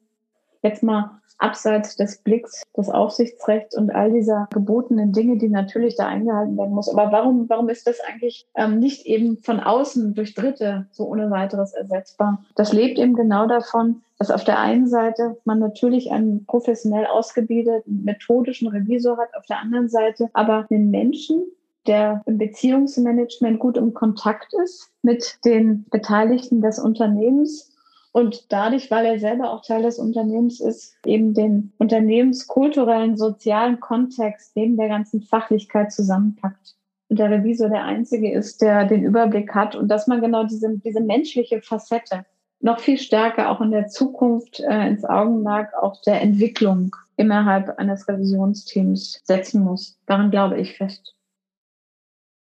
Jetzt 0.64 0.82
mal 0.82 1.20
abseits 1.38 1.96
des 1.96 2.18
Blicks 2.18 2.62
des 2.76 2.88
Aufsichtsrechts 2.88 3.76
und 3.76 3.94
all 3.94 4.10
dieser 4.10 4.48
gebotenen 4.50 5.12
Dinge, 5.12 5.36
die 5.36 5.48
natürlich 5.48 5.96
da 5.96 6.06
eingehalten 6.06 6.56
werden 6.56 6.74
muss. 6.74 6.88
Aber 6.88 7.12
warum, 7.12 7.48
warum 7.48 7.68
ist 7.68 7.86
das 7.86 7.98
eigentlich 8.00 8.46
ähm, 8.56 8.78
nicht 8.78 9.04
eben 9.04 9.38
von 9.42 9.60
außen 9.60 10.14
durch 10.14 10.34
Dritte 10.34 10.86
so 10.90 11.06
ohne 11.06 11.30
weiteres 11.30 11.72
ersetzbar? 11.72 12.42
Das 12.54 12.72
lebt 12.72 12.98
eben 12.98 13.14
genau 13.14 13.46
davon, 13.46 14.02
dass 14.18 14.30
auf 14.30 14.44
der 14.44 14.58
einen 14.58 14.86
Seite 14.86 15.36
man 15.44 15.58
natürlich 15.58 16.10
einen 16.12 16.46
professionell 16.46 17.06
ausgebildeten, 17.06 18.04
methodischen 18.04 18.68
Revisor 18.68 19.18
hat, 19.18 19.36
auf 19.36 19.44
der 19.46 19.60
anderen 19.60 19.88
Seite 19.88 20.30
aber 20.32 20.66
einen 20.70 20.90
Menschen, 20.90 21.42
der 21.86 22.22
im 22.24 22.38
Beziehungsmanagement 22.38 23.58
gut 23.58 23.76
im 23.76 23.92
Kontakt 23.92 24.54
ist 24.64 24.90
mit 25.02 25.38
den 25.44 25.84
Beteiligten 25.90 26.62
des 26.62 26.78
Unternehmens 26.78 27.73
und 28.14 28.52
dadurch, 28.52 28.92
weil 28.92 29.06
er 29.06 29.18
selber 29.18 29.50
auch 29.50 29.62
Teil 29.62 29.82
des 29.82 29.98
Unternehmens 29.98 30.60
ist, 30.60 30.96
eben 31.04 31.34
den 31.34 31.72
unternehmenskulturellen, 31.78 33.16
sozialen 33.16 33.80
Kontext 33.80 34.54
neben 34.54 34.76
der 34.76 34.86
ganzen 34.86 35.20
Fachlichkeit 35.20 35.90
zusammenpackt. 35.90 36.76
Und 37.08 37.18
der 37.18 37.28
Revisor 37.28 37.70
der 37.70 37.82
Einzige 37.82 38.32
ist, 38.32 38.62
der 38.62 38.84
den 38.84 39.02
Überblick 39.02 39.52
hat 39.52 39.74
und 39.74 39.88
dass 39.88 40.06
man 40.06 40.20
genau 40.20 40.44
diese, 40.44 40.78
diese 40.78 41.00
menschliche 41.00 41.60
Facette 41.60 42.24
noch 42.60 42.78
viel 42.78 42.98
stärker 42.98 43.50
auch 43.50 43.60
in 43.60 43.72
der 43.72 43.88
Zukunft 43.88 44.60
äh, 44.60 44.86
ins 44.86 45.04
Augenmerk 45.04 45.74
auch 45.74 46.00
der 46.02 46.22
Entwicklung 46.22 46.94
innerhalb 47.16 47.80
eines 47.80 48.06
Revisionsteams 48.06 49.22
setzen 49.24 49.64
muss. 49.64 49.98
Daran 50.06 50.30
glaube 50.30 50.60
ich 50.60 50.76
fest. 50.76 51.16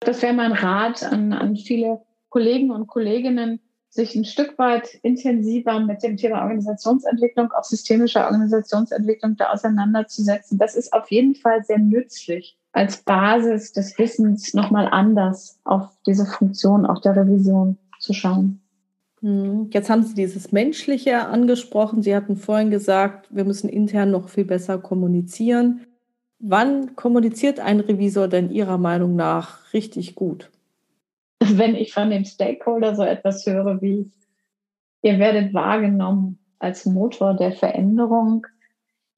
Das 0.01 0.21
wäre 0.21 0.33
mein 0.33 0.51
Rat 0.51 1.03
an, 1.03 1.31
an 1.31 1.55
viele 1.55 2.01
Kollegen 2.27 2.69
und 2.69 2.87
Kolleginnen, 2.87 3.61
sich 3.93 4.15
ein 4.15 4.25
Stück 4.25 4.57
weit 4.57 4.95
intensiver 5.03 5.79
mit 5.79 6.01
dem 6.01 6.17
Thema 6.17 6.41
Organisationsentwicklung, 6.41 7.51
auch 7.51 7.63
systemischer 7.63 8.25
Organisationsentwicklung 8.25 9.35
da 9.37 9.51
auseinanderzusetzen. 9.51 10.57
Das 10.57 10.75
ist 10.75 10.91
auf 10.93 11.11
jeden 11.11 11.35
Fall 11.35 11.63
sehr 11.63 11.77
nützlich 11.77 12.57
als 12.71 12.97
Basis 12.97 13.71
des 13.71 13.97
Wissens 13.99 14.55
nochmal 14.55 14.87
anders 14.89 15.59
auf 15.63 15.89
diese 16.07 16.25
Funktion 16.25 16.87
auch 16.87 17.01
der 17.01 17.15
Revision 17.15 17.77
zu 17.99 18.13
schauen. 18.13 18.59
Hm, 19.21 19.69
jetzt 19.71 19.91
haben 19.91 20.01
Sie 20.01 20.15
dieses 20.15 20.51
Menschliche 20.51 21.27
angesprochen. 21.27 22.01
Sie 22.01 22.15
hatten 22.15 22.35
vorhin 22.35 22.71
gesagt, 22.71 23.27
wir 23.29 23.45
müssen 23.45 23.69
intern 23.69 24.09
noch 24.09 24.29
viel 24.29 24.45
besser 24.45 24.79
kommunizieren. 24.79 25.81
Wann 26.39 26.95
kommuniziert 26.95 27.59
ein 27.59 27.79
Revisor 27.79 28.27
denn 28.27 28.49
Ihrer 28.49 28.79
Meinung 28.79 29.15
nach 29.15 29.71
richtig 29.71 30.15
gut? 30.15 30.49
wenn 31.39 31.75
ich 31.75 31.93
von 31.93 32.09
dem 32.09 32.25
Stakeholder 32.25 32.95
so 32.95 33.03
etwas 33.03 33.45
höre 33.45 33.81
wie, 33.81 34.11
ihr 35.01 35.19
werdet 35.19 35.53
wahrgenommen 35.53 36.39
als 36.59 36.85
Motor 36.85 37.35
der 37.35 37.51
Veränderung, 37.51 38.47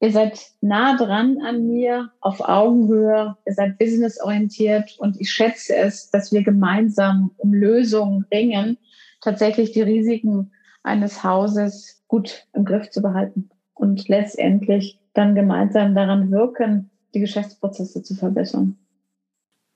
ihr 0.00 0.12
seid 0.12 0.38
nah 0.60 0.96
dran 0.96 1.38
an 1.44 1.66
mir, 1.66 2.10
auf 2.20 2.40
Augenhöhe, 2.40 3.36
ihr 3.46 3.52
seid 3.54 3.78
businessorientiert 3.78 4.96
und 4.98 5.20
ich 5.20 5.30
schätze 5.30 5.76
es, 5.76 6.10
dass 6.10 6.32
wir 6.32 6.42
gemeinsam 6.42 7.30
um 7.36 7.54
Lösungen 7.54 8.26
ringen, 8.32 8.78
tatsächlich 9.20 9.72
die 9.72 9.82
Risiken 9.82 10.52
eines 10.82 11.24
Hauses 11.24 12.04
gut 12.08 12.46
im 12.52 12.64
Griff 12.64 12.90
zu 12.90 13.02
behalten 13.02 13.50
und 13.74 14.08
letztendlich 14.08 15.00
dann 15.14 15.34
gemeinsam 15.34 15.94
daran 15.94 16.30
wirken, 16.30 16.90
die 17.14 17.20
Geschäftsprozesse 17.20 18.02
zu 18.02 18.14
verbessern. 18.14 18.76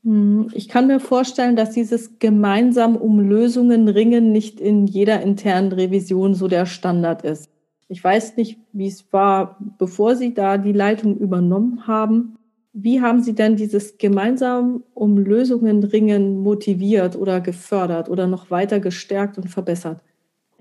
Hm, 0.04 0.48
ich 0.54 0.68
kann 0.68 0.86
mir 0.86 1.00
vorstellen, 1.00 1.56
dass 1.56 1.70
dieses 1.70 2.18
gemeinsam 2.18 2.96
um 2.96 3.20
Lösungen 3.20 3.88
ringen 3.88 4.32
nicht 4.32 4.60
in 4.60 4.86
jeder 4.86 5.20
internen 5.20 5.72
Revision 5.72 6.34
so 6.34 6.48
der 6.48 6.66
Standard 6.66 7.22
ist. 7.22 7.50
Ich 7.88 8.02
weiß 8.02 8.36
nicht, 8.36 8.58
wie 8.72 8.86
es 8.86 9.12
war, 9.12 9.58
bevor 9.78 10.14
Sie 10.16 10.32
da 10.32 10.58
die 10.58 10.72
Leitung 10.72 11.18
übernommen 11.18 11.86
haben. 11.86 12.38
Wie 12.72 13.00
haben 13.00 13.20
Sie 13.20 13.34
denn 13.34 13.56
dieses 13.56 13.98
gemeinsam 13.98 14.84
um 14.94 15.18
Lösungen 15.18 15.82
ringen 15.82 16.40
motiviert 16.40 17.16
oder 17.16 17.40
gefördert 17.40 18.08
oder 18.08 18.28
noch 18.28 18.50
weiter 18.50 18.78
gestärkt 18.78 19.38
und 19.38 19.48
verbessert? 19.48 20.00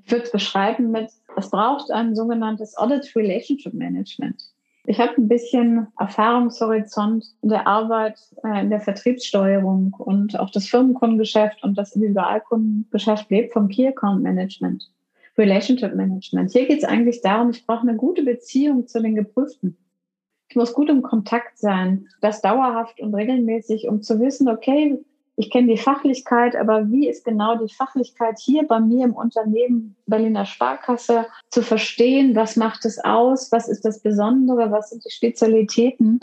Ich 0.03 0.11
würde 0.11 0.25
es 0.25 0.31
beschreiben 0.31 0.89
mit, 0.89 1.11
es 1.37 1.51
braucht 1.51 1.91
ein 1.91 2.15
sogenanntes 2.15 2.75
Audit 2.75 3.15
Relationship 3.15 3.75
Management. 3.75 4.43
Ich 4.89 4.99
habe 4.99 5.13
ein 5.19 5.27
bisschen 5.27 5.85
Erfahrungshorizont 5.99 7.23
in 7.43 7.49
der 7.49 7.67
Arbeit, 7.67 8.17
äh, 8.43 8.61
in 8.61 8.71
der 8.71 8.79
Vertriebssteuerung 8.79 9.93
und 9.95 10.39
auch 10.39 10.49
das 10.49 10.65
Firmenkundengeschäft 10.65 11.63
und 11.63 11.77
das 11.77 11.95
Individualkundengeschäft 11.95 13.29
lebt 13.29 13.53
vom 13.53 13.67
Key 13.67 13.87
Account 13.87 14.23
Management, 14.23 14.91
Relationship 15.37 15.93
Management. 15.93 16.53
Hier 16.53 16.65
geht 16.65 16.79
es 16.79 16.85
eigentlich 16.85 17.21
darum, 17.21 17.51
ich 17.51 17.67
brauche 17.67 17.87
eine 17.87 17.97
gute 17.97 18.23
Beziehung 18.23 18.87
zu 18.87 18.99
den 18.99 19.13
Geprüften. 19.13 19.77
Ich 20.49 20.55
muss 20.55 20.73
gut 20.73 20.89
im 20.89 21.03
Kontakt 21.03 21.59
sein, 21.59 22.07
das 22.19 22.41
dauerhaft 22.41 22.99
und 22.99 23.13
regelmäßig, 23.13 23.87
um 23.87 24.01
zu 24.01 24.19
wissen, 24.19 24.49
okay, 24.49 24.97
ich 25.39 25.49
kenne 25.49 25.67
die 25.67 25.77
Fachlichkeit, 25.77 26.57
aber 26.57 26.91
wie 26.91 27.07
ist 27.07 27.23
genau 27.23 27.55
die 27.55 27.73
Fachlichkeit 27.73 28.37
hier 28.39 28.67
bei 28.67 28.81
mir 28.81 29.05
im 29.05 29.13
Unternehmen 29.13 29.95
Berliner 30.05 30.43
Sparkasse 30.43 31.27
zu 31.49 31.61
verstehen? 31.61 32.35
Was 32.35 32.57
macht 32.57 32.83
es 32.83 32.99
aus? 32.99 33.49
Was 33.53 33.69
ist 33.69 33.85
das 33.85 34.01
Besondere? 34.01 34.69
Was 34.69 34.89
sind 34.89 35.05
die 35.05 35.11
Spezialitäten? 35.11 36.19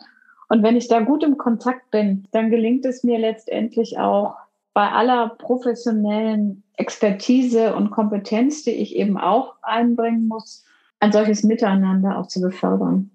Und 0.50 0.62
wenn 0.62 0.76
ich 0.76 0.88
da 0.88 1.00
gut 1.00 1.24
im 1.24 1.38
Kontakt 1.38 1.90
bin, 1.90 2.28
dann 2.32 2.50
gelingt 2.50 2.84
es 2.84 3.04
mir 3.04 3.18
letztendlich 3.18 3.98
auch 3.98 4.36
bei 4.74 4.86
aller 4.86 5.30
professionellen 5.30 6.62
Expertise 6.76 7.74
und 7.74 7.92
Kompetenz, 7.92 8.64
die 8.64 8.72
ich 8.72 8.96
eben 8.96 9.16
auch 9.16 9.54
einbringen 9.62 10.28
muss, 10.28 10.66
ein 11.00 11.12
solches 11.12 11.42
Miteinander 11.42 12.18
auch 12.18 12.26
zu 12.26 12.42
befördern. 12.42 13.10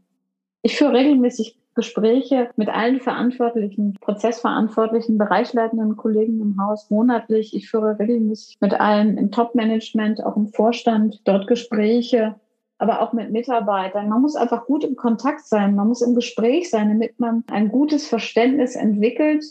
Ich 0.64 0.78
führe 0.78 0.93
regelmäßig 0.93 1.61
Gespräche 1.74 2.49
mit 2.57 2.69
allen 2.69 2.99
verantwortlichen, 2.99 3.97
prozessverantwortlichen, 4.01 5.17
bereichsleitenden 5.17 5.95
Kollegen 5.95 6.41
im 6.41 6.61
Haus 6.61 6.89
monatlich. 6.89 7.55
Ich 7.55 7.69
führe 7.69 7.97
regelmäßig 7.97 8.57
mit 8.59 8.80
allen 8.80 9.17
im 9.17 9.32
Top-Management, 9.32 10.24
auch 10.24 10.36
im 10.36 10.47
Vorstand 10.49 11.22
dort 11.24 11.47
Gespräche, 11.47 12.36
aber 12.78 13.01
auch 13.01 13.13
mit 13.13 13.32
Mitarbeitern. 13.32 14.09
Man 14.09 14.22
muss 14.22 14.36
einfach 14.36 14.65
gut 14.65 14.84
im 14.84 14.95
Kontakt 14.95 15.45
sein, 15.45 15.76
man 15.76 15.88
muss 15.88 16.01
im 16.01 16.15
Gespräch 16.15 16.69
sein, 16.69 16.89
damit 16.89 17.19
man 17.19 17.43
ein 17.51 17.69
gutes 17.69 18.07
Verständnis 18.07 18.76
entwickelt. 18.76 19.45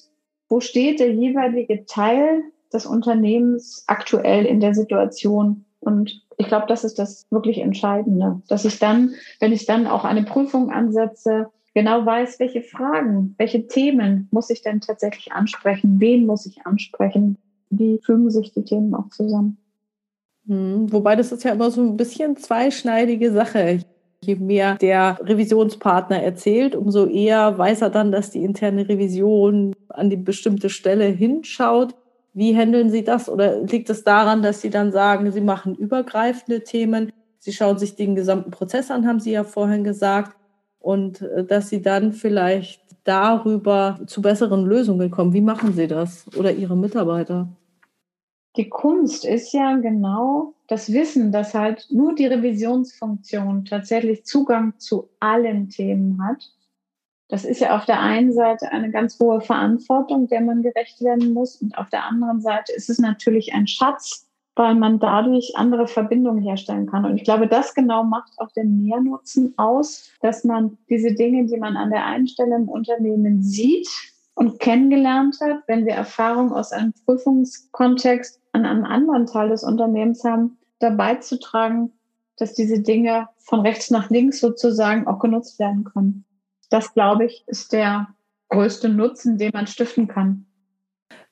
Wo 0.48 0.60
steht 0.60 1.00
der 1.00 1.12
jeweilige 1.12 1.86
Teil 1.86 2.42
des 2.72 2.86
Unternehmens 2.86 3.84
aktuell 3.86 4.44
in 4.44 4.60
der 4.60 4.74
Situation? 4.74 5.64
Und 5.78 6.22
ich 6.36 6.48
glaube, 6.48 6.66
das 6.66 6.84
ist 6.84 6.98
das 6.98 7.24
wirklich 7.30 7.58
Entscheidende, 7.58 8.42
dass 8.48 8.64
ich 8.64 8.78
dann, 8.78 9.14
wenn 9.38 9.52
ich 9.52 9.64
dann 9.64 9.86
auch 9.86 10.04
eine 10.04 10.24
Prüfung 10.24 10.70
ansetze, 10.70 11.50
genau 11.74 12.04
weiß, 12.04 12.40
welche 12.40 12.62
Fragen, 12.62 13.34
welche 13.38 13.66
Themen 13.66 14.28
muss 14.30 14.50
ich 14.50 14.62
denn 14.62 14.80
tatsächlich 14.80 15.32
ansprechen, 15.32 15.96
wen 16.00 16.26
muss 16.26 16.46
ich 16.46 16.66
ansprechen, 16.66 17.38
wie 17.70 17.98
fügen 17.98 18.30
sich 18.30 18.52
die 18.52 18.64
Themen 18.64 18.94
auch 18.94 19.08
zusammen. 19.08 19.58
Hm, 20.46 20.92
wobei 20.92 21.16
das 21.16 21.32
ist 21.32 21.44
ja 21.44 21.52
immer 21.52 21.70
so 21.70 21.82
ein 21.82 21.96
bisschen 21.96 22.36
zweischneidige 22.36 23.32
Sache. 23.32 23.80
Je 24.22 24.34
mehr 24.34 24.74
der 24.76 25.18
Revisionspartner 25.22 26.22
erzählt, 26.22 26.74
umso 26.74 27.06
eher 27.06 27.56
weiß 27.56 27.82
er 27.82 27.90
dann, 27.90 28.12
dass 28.12 28.30
die 28.30 28.44
interne 28.44 28.86
Revision 28.88 29.74
an 29.88 30.10
die 30.10 30.16
bestimmte 30.16 30.68
Stelle 30.68 31.06
hinschaut. 31.06 31.94
Wie 32.34 32.54
handeln 32.54 32.90
Sie 32.90 33.02
das? 33.02 33.28
Oder 33.28 33.62
liegt 33.62 33.88
es 33.88 34.04
daran, 34.04 34.42
dass 34.42 34.60
Sie 34.60 34.70
dann 34.70 34.92
sagen, 34.92 35.30
Sie 35.32 35.40
machen 35.40 35.74
übergreifende 35.74 36.62
Themen? 36.64 37.12
Sie 37.38 37.52
schauen 37.52 37.78
sich 37.78 37.96
den 37.96 38.14
gesamten 38.14 38.50
Prozess 38.50 38.90
an, 38.90 39.06
haben 39.06 39.20
Sie 39.20 39.32
ja 39.32 39.44
vorhin 39.44 39.84
gesagt 39.84 40.36
und 40.80 41.22
äh, 41.22 41.44
dass 41.44 41.68
sie 41.68 41.82
dann 41.82 42.12
vielleicht 42.12 42.80
darüber 43.04 44.00
zu 44.06 44.20
besseren 44.20 44.64
Lösungen 44.64 45.10
kommen. 45.10 45.32
Wie 45.32 45.40
machen 45.40 45.72
Sie 45.72 45.86
das 45.86 46.26
oder 46.36 46.52
Ihre 46.52 46.76
Mitarbeiter? 46.76 47.48
Die 48.56 48.68
Kunst 48.68 49.24
ist 49.24 49.52
ja 49.52 49.76
genau 49.76 50.54
das 50.66 50.92
Wissen, 50.92 51.30
dass 51.30 51.54
halt 51.54 51.86
nur 51.90 52.14
die 52.14 52.26
Revisionsfunktion 52.26 53.64
tatsächlich 53.64 54.24
Zugang 54.24 54.74
zu 54.78 55.08
allen 55.20 55.68
Themen 55.68 56.22
hat. 56.24 56.52
Das 57.28 57.44
ist 57.44 57.60
ja 57.60 57.76
auf 57.76 57.84
der 57.84 58.00
einen 58.00 58.32
Seite 58.32 58.72
eine 58.72 58.90
ganz 58.90 59.20
hohe 59.20 59.40
Verantwortung, 59.40 60.26
der 60.26 60.40
man 60.40 60.62
gerecht 60.62 61.00
werden 61.00 61.32
muss. 61.32 61.56
Und 61.56 61.78
auf 61.78 61.88
der 61.90 62.04
anderen 62.04 62.40
Seite 62.40 62.72
ist 62.72 62.90
es 62.90 62.98
natürlich 62.98 63.54
ein 63.54 63.68
Schatz, 63.68 64.28
weil 64.60 64.74
man 64.74 64.98
dadurch 64.98 65.56
andere 65.56 65.88
Verbindungen 65.88 66.42
herstellen 66.42 66.84
kann. 66.84 67.06
Und 67.06 67.16
ich 67.16 67.24
glaube, 67.24 67.48
das 67.48 67.74
genau 67.74 68.04
macht 68.04 68.30
auch 68.36 68.52
den 68.52 68.82
Mehrnutzen 68.82 69.54
aus, 69.56 70.10
dass 70.20 70.44
man 70.44 70.76
diese 70.90 71.14
Dinge, 71.14 71.46
die 71.46 71.56
man 71.56 71.78
an 71.78 71.88
der 71.88 72.04
einen 72.04 72.28
Stelle 72.28 72.56
im 72.56 72.68
Unternehmen 72.68 73.42
sieht 73.42 73.88
und 74.34 74.60
kennengelernt 74.60 75.38
hat, 75.40 75.62
wenn 75.66 75.86
wir 75.86 75.94
Erfahrung 75.94 76.52
aus 76.52 76.72
einem 76.72 76.92
Prüfungskontext 77.06 78.38
an 78.52 78.66
einem 78.66 78.84
anderen 78.84 79.24
Teil 79.24 79.48
des 79.48 79.64
Unternehmens 79.64 80.24
haben, 80.24 80.58
dabei 80.78 81.14
zu 81.14 81.40
tragen, 81.40 81.92
dass 82.36 82.52
diese 82.52 82.80
Dinge 82.80 83.30
von 83.38 83.60
rechts 83.60 83.90
nach 83.90 84.10
links 84.10 84.40
sozusagen 84.40 85.06
auch 85.06 85.20
genutzt 85.20 85.58
werden 85.58 85.84
können. 85.84 86.26
Das, 86.68 86.92
glaube 86.92 87.24
ich, 87.24 87.44
ist 87.46 87.72
der 87.72 88.08
größte 88.50 88.90
Nutzen, 88.90 89.38
den 89.38 89.52
man 89.54 89.66
stiften 89.66 90.06
kann. 90.06 90.44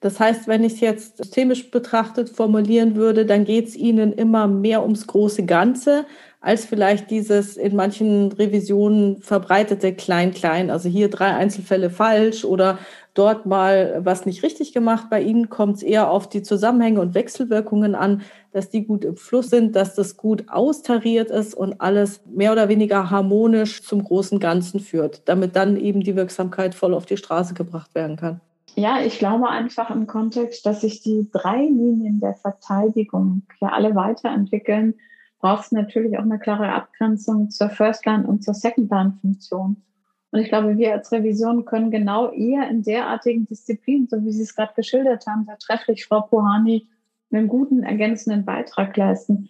Das 0.00 0.20
heißt, 0.20 0.46
wenn 0.46 0.62
ich 0.62 0.74
es 0.74 0.80
jetzt 0.80 1.16
systemisch 1.16 1.70
betrachtet 1.72 2.30
formulieren 2.30 2.94
würde, 2.94 3.26
dann 3.26 3.44
geht 3.44 3.68
es 3.68 3.76
Ihnen 3.76 4.12
immer 4.12 4.46
mehr 4.46 4.82
ums 4.82 5.06
große 5.08 5.44
Ganze 5.44 6.06
als 6.40 6.64
vielleicht 6.64 7.10
dieses 7.10 7.56
in 7.56 7.74
manchen 7.74 8.30
Revisionen 8.30 9.20
verbreitete 9.22 9.92
Klein-Klein. 9.92 10.70
Also 10.70 10.88
hier 10.88 11.10
drei 11.10 11.34
Einzelfälle 11.34 11.90
falsch 11.90 12.44
oder 12.44 12.78
dort 13.14 13.44
mal 13.44 14.00
was 14.04 14.24
nicht 14.24 14.44
richtig 14.44 14.72
gemacht. 14.72 15.08
Bei 15.10 15.20
Ihnen 15.20 15.48
kommt 15.48 15.78
es 15.78 15.82
eher 15.82 16.10
auf 16.10 16.28
die 16.28 16.42
Zusammenhänge 16.42 17.00
und 17.00 17.14
Wechselwirkungen 17.14 17.96
an, 17.96 18.22
dass 18.52 18.70
die 18.70 18.86
gut 18.86 19.04
im 19.04 19.16
Fluss 19.16 19.50
sind, 19.50 19.74
dass 19.74 19.96
das 19.96 20.16
gut 20.16 20.44
austariert 20.48 21.30
ist 21.30 21.54
und 21.54 21.80
alles 21.80 22.20
mehr 22.24 22.52
oder 22.52 22.68
weniger 22.68 23.10
harmonisch 23.10 23.82
zum 23.82 24.04
großen 24.04 24.38
Ganzen 24.38 24.78
führt, 24.78 25.22
damit 25.28 25.56
dann 25.56 25.76
eben 25.76 26.02
die 26.02 26.14
Wirksamkeit 26.14 26.76
voll 26.76 26.94
auf 26.94 27.06
die 27.06 27.16
Straße 27.16 27.54
gebracht 27.54 27.96
werden 27.96 28.16
kann. 28.16 28.40
Ja, 28.78 29.00
ich 29.00 29.18
glaube 29.18 29.48
einfach 29.48 29.90
im 29.90 30.06
Kontext, 30.06 30.64
dass 30.64 30.82
sich 30.82 31.02
die 31.02 31.28
drei 31.32 31.62
Linien 31.62 32.20
der 32.20 32.34
Verteidigung 32.34 33.42
ja 33.60 33.70
alle 33.70 33.96
weiterentwickeln, 33.96 34.94
braucht 35.40 35.64
es 35.64 35.72
natürlich 35.72 36.16
auch 36.16 36.22
eine 36.22 36.38
klare 36.38 36.72
Abgrenzung 36.72 37.50
zur 37.50 37.70
First-Line 37.70 38.24
und 38.24 38.44
zur 38.44 38.54
Second-Line-Funktion. 38.54 39.82
Und 40.30 40.38
ich 40.38 40.48
glaube, 40.48 40.78
wir 40.78 40.92
als 40.92 41.10
Revision 41.10 41.64
können 41.64 41.90
genau 41.90 42.30
eher 42.30 42.70
in 42.70 42.84
derartigen 42.84 43.46
Disziplinen, 43.46 44.06
so 44.06 44.24
wie 44.24 44.30
Sie 44.30 44.44
es 44.44 44.54
gerade 44.54 44.74
geschildert 44.76 45.26
haben, 45.26 45.44
sehr 45.44 45.58
trefflich, 45.58 46.06
Frau 46.06 46.20
Pohani, 46.20 46.86
einen 47.32 47.48
guten 47.48 47.82
ergänzenden 47.82 48.44
Beitrag 48.44 48.96
leisten. 48.96 49.48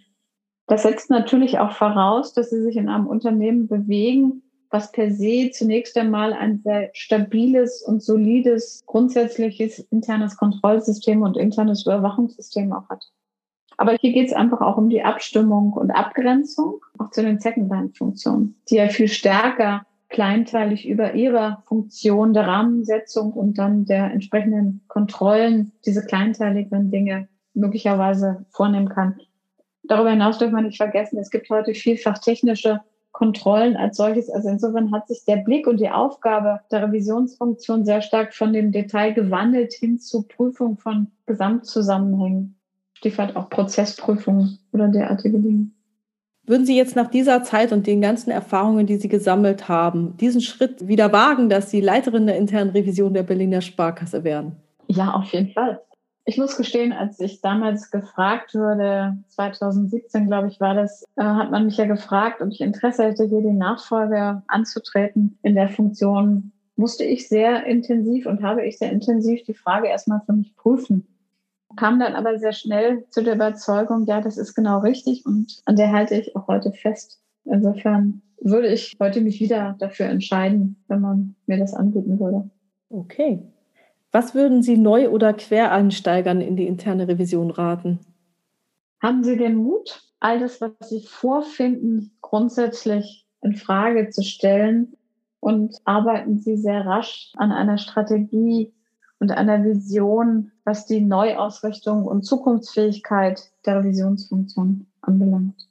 Das 0.67 0.85
setzt 0.85 1.11
natürlich 1.11 1.59
auch 1.59 1.73
voraus, 1.73 2.33
dass 2.33 2.49
Sie 2.49 2.63
sich 2.63 2.79
in 2.79 2.89
einem 2.89 3.07
Unternehmen 3.07 3.69
bewegen, 3.69 4.43
was 4.71 4.93
per 4.93 5.11
se 5.11 5.51
zunächst 5.51 5.97
einmal 5.97 6.33
ein 6.33 6.61
sehr 6.63 6.91
stabiles 6.93 7.83
und 7.83 8.03
solides, 8.03 8.83
grundsätzliches 8.87 9.79
internes 9.91 10.37
Kontrollsystem 10.37 11.23
und 11.23 11.37
internes 11.37 11.83
Überwachungssystem 11.83 12.73
auch 12.73 12.89
hat. 12.89 13.05
Aber 13.77 13.93
hier 13.93 14.13
geht 14.13 14.29
es 14.29 14.35
einfach 14.35 14.61
auch 14.61 14.77
um 14.77 14.91
die 14.91 15.05
Abstimmung 15.05 15.73
und 15.73 15.93
Abgrenzung, 15.93 16.81
auch 16.99 17.11
zu 17.11 17.23
den 17.23 17.39
Second-Line-Funktionen, 17.39 18.57
die 18.69 18.77
ja 18.77 18.89
viel 18.89 19.09
stärker 19.09 19.87
kleinteilig 20.09 20.89
über 20.89 21.15
ihre 21.15 21.63
Funktion 21.67 22.33
der 22.33 22.47
Rahmensetzung 22.47 23.33
und 23.33 23.59
dann 23.59 23.85
der 23.85 24.11
entsprechenden 24.11 24.83
Kontrollen 24.89 25.73
diese 25.85 26.05
kleinteiligen 26.05 26.91
Dinge 26.91 27.29
möglicherweise 27.55 28.47
vornehmen 28.51 28.89
kann. 28.89 29.21
Darüber 29.85 30.11
hinaus 30.11 30.39
darf 30.39 30.51
man 30.51 30.65
nicht 30.65 30.77
vergessen, 30.77 31.19
es 31.19 31.31
gibt 31.31 31.49
heute 31.51 31.75
vielfach 31.75 32.19
technische 32.19 32.81
Kontrollen 33.19 33.77
als 33.77 33.97
solches. 33.97 34.31
Also 34.31 34.49
insofern 34.49 34.93
hat 34.93 35.09
sich 35.09 35.25
der 35.25 35.39
Blick 35.39 35.67
und 35.67 35.81
die 35.81 35.91
Aufgabe 35.91 36.61
der 36.71 36.85
Revisionsfunktion 36.85 37.85
sehr 37.85 38.01
stark 38.01 38.33
von 38.33 38.53
dem 38.53 38.71
Detail 38.71 39.13
gewandelt 39.13 39.73
hin 39.73 39.99
zur 39.99 40.29
Prüfung 40.29 40.79
von 40.79 41.09
Gesamtzusammenhängen. 41.27 42.55
Stichwort 42.95 43.35
auch 43.35 43.51
Prozessprüfungen 43.51 44.61
oder 44.73 44.87
derartige 44.87 45.41
Dinge. 45.41 45.67
Würden 46.47 46.65
Sie 46.65 46.77
jetzt 46.77 46.95
nach 46.95 47.09
dieser 47.09 47.43
Zeit 47.43 47.73
und 47.73 47.89
den 47.89 48.01
ganzen 48.01 48.31
Erfahrungen, 48.31 48.87
die 48.87 48.99
Sie 48.99 49.09
gesammelt 49.09 49.69
haben, 49.69 50.17
diesen 50.19 50.41
Schritt 50.41 50.87
wieder 50.87 51.13
wagen, 51.13 51.49
dass 51.49 51.73
Sie 51.73 51.81
Leiterin 51.81 52.29
der 52.29 52.37
internen 52.37 52.71
Revision 52.71 53.15
der 53.15 53.25
Berliner 53.25 53.63
Sparkasse 53.63 54.23
werden? 54.23 54.53
Ja, 54.87 55.15
auf 55.15 55.33
jeden 55.33 55.51
Fall. 55.51 55.81
Ich 56.29 56.37
muss 56.37 56.59
gestehen, 56.59 56.93
als 56.93 57.19
ich 57.21 57.41
damals 57.41 57.91
gefragt 57.91 58.55
wurde, 58.55 59.17
2017 59.29 60.27
glaube 60.27 60.49
ich 60.49 60.61
war 60.61 60.75
das, 60.75 61.05
äh, 61.17 61.23
hat 61.23 61.51
man 61.51 61.65
mich 61.65 61.79
ja 61.79 61.87
gefragt, 61.87 62.43
ob 62.43 62.51
ich 62.51 62.61
Interesse 62.61 63.05
hätte, 63.05 63.25
hier 63.25 63.41
die 63.41 63.55
Nachfolge 63.55 64.43
anzutreten 64.47 65.39
in 65.43 65.55
der 65.55 65.71
Funktion. 65.71 66.53
Musste 66.77 67.03
ich 67.03 67.31
sehr 67.31 67.65
intensiv 67.65 68.27
und 68.27 68.43
habe 68.43 68.67
ich 68.67 68.77
sehr 68.77 68.93
intensiv 68.93 69.43
die 69.45 69.55
Frage 69.55 69.89
erstmal 69.89 70.21
für 70.27 70.35
mich 70.35 70.55
prüfen. 70.55 71.07
Kam 71.77 71.99
dann 71.99 72.15
aber 72.15 72.39
sehr 72.39 72.53
schnell 72.53 73.07
zu 73.09 73.23
der 73.23 73.37
Überzeugung, 73.37 74.05
ja, 74.05 74.21
das 74.21 74.37
ist 74.37 74.55
genau 74.55 74.81
richtig 74.81 75.25
und 75.25 75.63
an 75.65 75.77
der 75.77 75.93
halte 75.93 76.15
ich 76.15 76.37
auch 76.37 76.47
heute 76.47 76.75
fest. 76.75 77.23
Insofern 77.47 78.21
würde 78.39 78.69
ich 78.69 78.99
heute 79.01 79.23
mich 79.23 79.41
wieder 79.41 79.77
dafür 79.79 80.05
entscheiden, 80.05 80.77
wenn 80.89 81.01
man 81.01 81.37
mir 81.47 81.57
das 81.57 81.73
anbieten 81.73 82.21
würde. 82.21 82.51
Okay, 82.91 83.43
was 84.13 84.35
würden 84.35 84.63
Sie 84.63 84.77
Neu- 84.77 85.11
oder 85.11 85.33
Quereinsteigern 85.33 86.41
in 86.41 86.57
die 86.57 86.67
interne 86.67 87.09
Revision 87.09 87.51
raten? 87.51 88.01
Haben 89.03 89.23
Sie 89.23 89.37
den 89.37 89.57
Mut, 89.57 90.03
all 90.19 90.41
das, 90.41 90.61
was 90.61 90.73
Sie 90.89 91.03
vorfinden, 91.03 92.17
grundsätzlich 92.21 93.27
in 93.43 93.55
Frage 93.55 94.11
zu 94.11 94.23
stellen 94.23 94.97
und 95.41 95.77
arbeiten 95.85 96.39
Sie 96.39 96.57
sehr 96.57 96.85
rasch 96.85 97.33
an 97.37 97.53
einer 97.53 97.79
Strategie 97.79 98.73
und 99.21 99.31
einer 99.31 99.63
Vision, 99.65 100.53
was 100.65 100.87
die 100.87 101.01
Neuausrichtung 101.01 102.05
und 102.05 102.23
Zukunftsfähigkeit 102.23 103.51
der 103.67 103.81
Revisionsfunktion 103.81 104.87
anbelangt. 105.03 105.68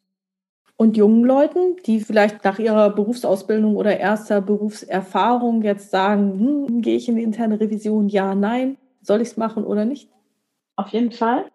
Und 0.79 0.95
jungen 0.95 1.23
Leuten, 1.23 1.75
die 1.87 1.99
vielleicht 1.99 2.43
nach 2.43 2.59
ihrer 2.59 2.91
Berufsausbildung 2.91 3.75
oder 3.75 3.99
erster 3.99 4.41
Berufserfahrung 4.41 5.63
jetzt 5.63 5.89
sagen, 5.89 6.39
hm, 6.39 6.81
gehe 6.81 6.97
ich 6.97 7.09
in 7.09 7.15
die 7.15 7.23
interne 7.23 7.59
Revision? 7.59 8.09
Ja, 8.09 8.35
nein. 8.35 8.77
Soll 9.01 9.21
ich 9.21 9.29
es 9.29 9.37
machen 9.37 9.63
oder 9.63 9.85
nicht? 9.85 10.11
Auf 10.75 10.89
jeden 10.89 11.11
Fall. 11.11 11.45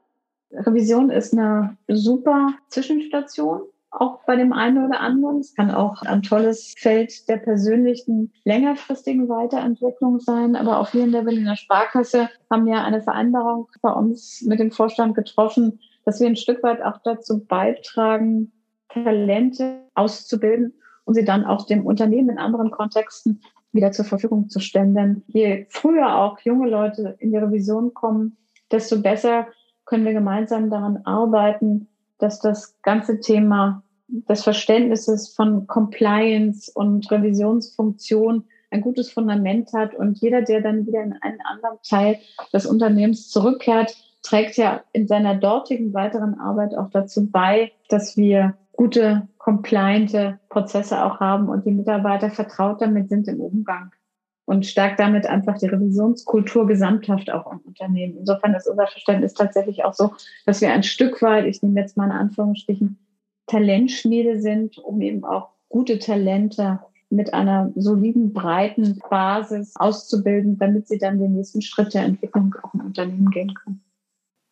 Revision 0.51 1.11
ist 1.11 1.33
eine 1.33 1.77
super 1.87 2.55
Zwischenstation, 2.69 3.63
auch 3.93 4.25
bei 4.27 4.35
dem 4.35 4.53
einen 4.53 4.85
oder 4.85 4.99
anderen. 4.99 5.39
Es 5.39 5.55
kann 5.55 5.71
auch 5.71 6.03
ein 6.03 6.23
tolles 6.23 6.75
Feld 6.77 7.29
der 7.29 7.37
persönlichen, 7.37 8.33
längerfristigen 8.45 9.29
Weiterentwicklung 9.29 10.19
sein. 10.19 10.57
Aber 10.57 10.81
auch 10.81 10.93
wir 10.95 11.05
in 11.05 11.13
der 11.13 11.23
Berliner 11.23 11.55
Sparkasse 11.55 12.29
haben 12.51 12.67
ja 12.67 12.83
eine 12.83 13.01
Vereinbarung 13.01 13.69
bei 13.83 13.93
uns 13.93 14.43
mit 14.43 14.59
dem 14.59 14.73
Vorstand 14.73 15.15
getroffen, 15.15 15.79
dass 16.05 16.19
wir 16.19 16.27
ein 16.27 16.37
Stück 16.37 16.63
weit 16.65 16.83
auch 16.83 16.99
dazu 17.05 17.45
beitragen, 17.45 18.51
Talente 18.93 19.81
auszubilden 19.95 20.75
und 21.05 21.15
sie 21.15 21.25
dann 21.25 21.45
auch 21.45 21.67
dem 21.67 21.87
Unternehmen 21.87 22.31
in 22.31 22.39
anderen 22.39 22.71
Kontexten 22.71 23.41
wieder 23.73 23.93
zur 23.93 24.05
Verfügung 24.05 24.49
zu 24.49 24.61
stellen. 24.61 24.95
Denn 24.95 25.23
je 25.29 25.67
früher 25.69 26.17
auch 26.17 26.39
junge 26.41 26.69
Leute 26.69 27.17
in 27.19 27.33
die 27.33 27.39
Revision 27.39 27.95
kommen, 27.95 28.37
desto 28.71 29.01
besser 29.01 29.47
können 29.85 30.05
wir 30.05 30.13
gemeinsam 30.13 30.71
daran 30.71 30.99
arbeiten, 31.05 31.89
dass 32.19 32.41
das 32.41 32.81
ganze 32.83 33.21
Thema 33.21 33.83
des 34.09 34.45
Verständnisses 34.45 35.35
von 35.35 35.67
Compliance 35.67 36.71
und 36.73 37.11
Revisionsfunktion 37.11 38.45
ein 38.71 38.81
gutes 38.81 39.11
Fundament 39.11 39.73
hat 39.73 39.95
und 39.95 40.19
jeder, 40.21 40.43
der 40.43 40.61
dann 40.61 40.87
wieder 40.87 41.03
in 41.03 41.15
einen 41.21 41.41
anderen 41.43 41.79
Teil 41.87 42.19
des 42.53 42.65
Unternehmens 42.65 43.29
zurückkehrt, 43.29 43.97
trägt 44.23 44.57
ja 44.57 44.83
in 44.93 45.07
seiner 45.07 45.35
dortigen 45.35 45.93
weiteren 45.93 46.39
Arbeit 46.39 46.75
auch 46.75 46.89
dazu 46.91 47.31
bei, 47.31 47.73
dass 47.89 48.17
wir 48.17 48.55
gute, 48.73 49.29
compliante 49.39 50.41
Prozesse 50.49 51.05
auch 51.05 51.21
haben 51.21 51.49
und 51.49 51.67
die 51.67 51.73
Mitarbeiter 51.73 52.31
vertraut 52.31 52.81
damit 52.81 53.09
sind 53.09 53.29
im 53.29 53.41
Umgang 53.41 53.93
und 54.45 54.67
stärkt 54.67 55.01
damit 55.01 55.27
einfach 55.27 55.59
die 55.59 55.67
Revisionskultur 55.67 56.67
gesamthaft 56.67 57.31
auch 57.31 57.51
im 57.53 57.61
Unternehmen. 57.61 58.19
Insofern 58.19 58.55
ist 58.55 58.69
unser 58.69 58.87
Verständnis 58.87 59.35
tatsächlich 59.35 59.85
auch 59.85 59.95
so, 59.95 60.13
dass 60.47 60.61
wir 60.61 60.73
ein 60.73 60.83
Stück 60.83 61.23
weit, 61.23 61.47
ich 61.47 61.63
nehme 61.63 61.81
jetzt 61.81 61.97
mal 61.97 62.07
in 62.07 62.13
Anführungsstrichen, 62.13 62.99
Talentschmiede 63.47 64.41
sind, 64.41 64.79
um 64.79 65.01
eben 65.01 65.25
auch 65.25 65.51
gute 65.69 65.99
Talente 65.99 66.81
mit 67.11 67.35
einer 67.35 67.71
soliden, 67.75 68.33
breiten 68.33 68.99
Basis 69.11 69.75
auszubilden, 69.77 70.59
damit 70.59 70.89
sie 70.89 70.99
dann 70.99 71.19
den 71.19 71.35
nächsten 71.35 71.61
Schritt 71.61 71.93
der 71.93 72.05
Entwicklung 72.05 72.55
auch 72.63 72.73
im 72.75 72.81
Unternehmen 72.81 73.31
gehen 73.31 73.55
können. 73.55 73.83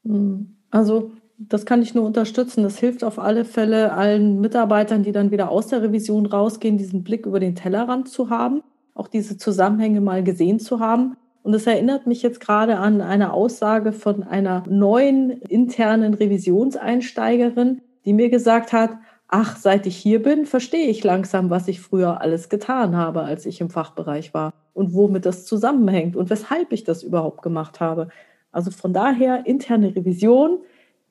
Hm. 0.04 0.56
Also 0.70 1.10
das 1.48 1.64
kann 1.64 1.80
ich 1.80 1.94
nur 1.94 2.04
unterstützen. 2.04 2.62
Das 2.62 2.78
hilft 2.78 3.02
auf 3.02 3.18
alle 3.18 3.46
Fälle 3.46 3.92
allen 3.92 4.40
Mitarbeitern, 4.40 5.02
die 5.02 5.12
dann 5.12 5.30
wieder 5.30 5.50
aus 5.50 5.68
der 5.68 5.82
Revision 5.82 6.26
rausgehen, 6.26 6.76
diesen 6.76 7.02
Blick 7.02 7.24
über 7.24 7.40
den 7.40 7.54
Tellerrand 7.54 8.08
zu 8.08 8.28
haben, 8.28 8.62
auch 8.94 9.08
diese 9.08 9.38
Zusammenhänge 9.38 10.02
mal 10.02 10.22
gesehen 10.22 10.60
zu 10.60 10.80
haben. 10.80 11.16
Und 11.42 11.54
es 11.54 11.66
erinnert 11.66 12.06
mich 12.06 12.22
jetzt 12.22 12.40
gerade 12.40 12.76
an 12.76 13.00
eine 13.00 13.32
Aussage 13.32 13.92
von 13.92 14.22
einer 14.22 14.64
neuen 14.68 15.30
internen 15.30 16.12
Revisionseinsteigerin, 16.12 17.80
die 18.04 18.12
mir 18.12 18.28
gesagt 18.28 18.74
hat, 18.74 18.90
ach, 19.26 19.56
seit 19.56 19.86
ich 19.86 19.96
hier 19.96 20.22
bin, 20.22 20.44
verstehe 20.44 20.88
ich 20.88 21.02
langsam, 21.02 21.48
was 21.48 21.68
ich 21.68 21.80
früher 21.80 22.20
alles 22.20 22.50
getan 22.50 22.96
habe, 22.96 23.22
als 23.22 23.46
ich 23.46 23.62
im 23.62 23.70
Fachbereich 23.70 24.34
war 24.34 24.52
und 24.74 24.92
womit 24.92 25.24
das 25.24 25.46
zusammenhängt 25.46 26.16
und 26.16 26.28
weshalb 26.28 26.72
ich 26.72 26.84
das 26.84 27.02
überhaupt 27.02 27.40
gemacht 27.40 27.80
habe. 27.80 28.08
Also 28.52 28.70
von 28.70 28.92
daher 28.92 29.46
interne 29.46 29.96
Revision 29.96 30.58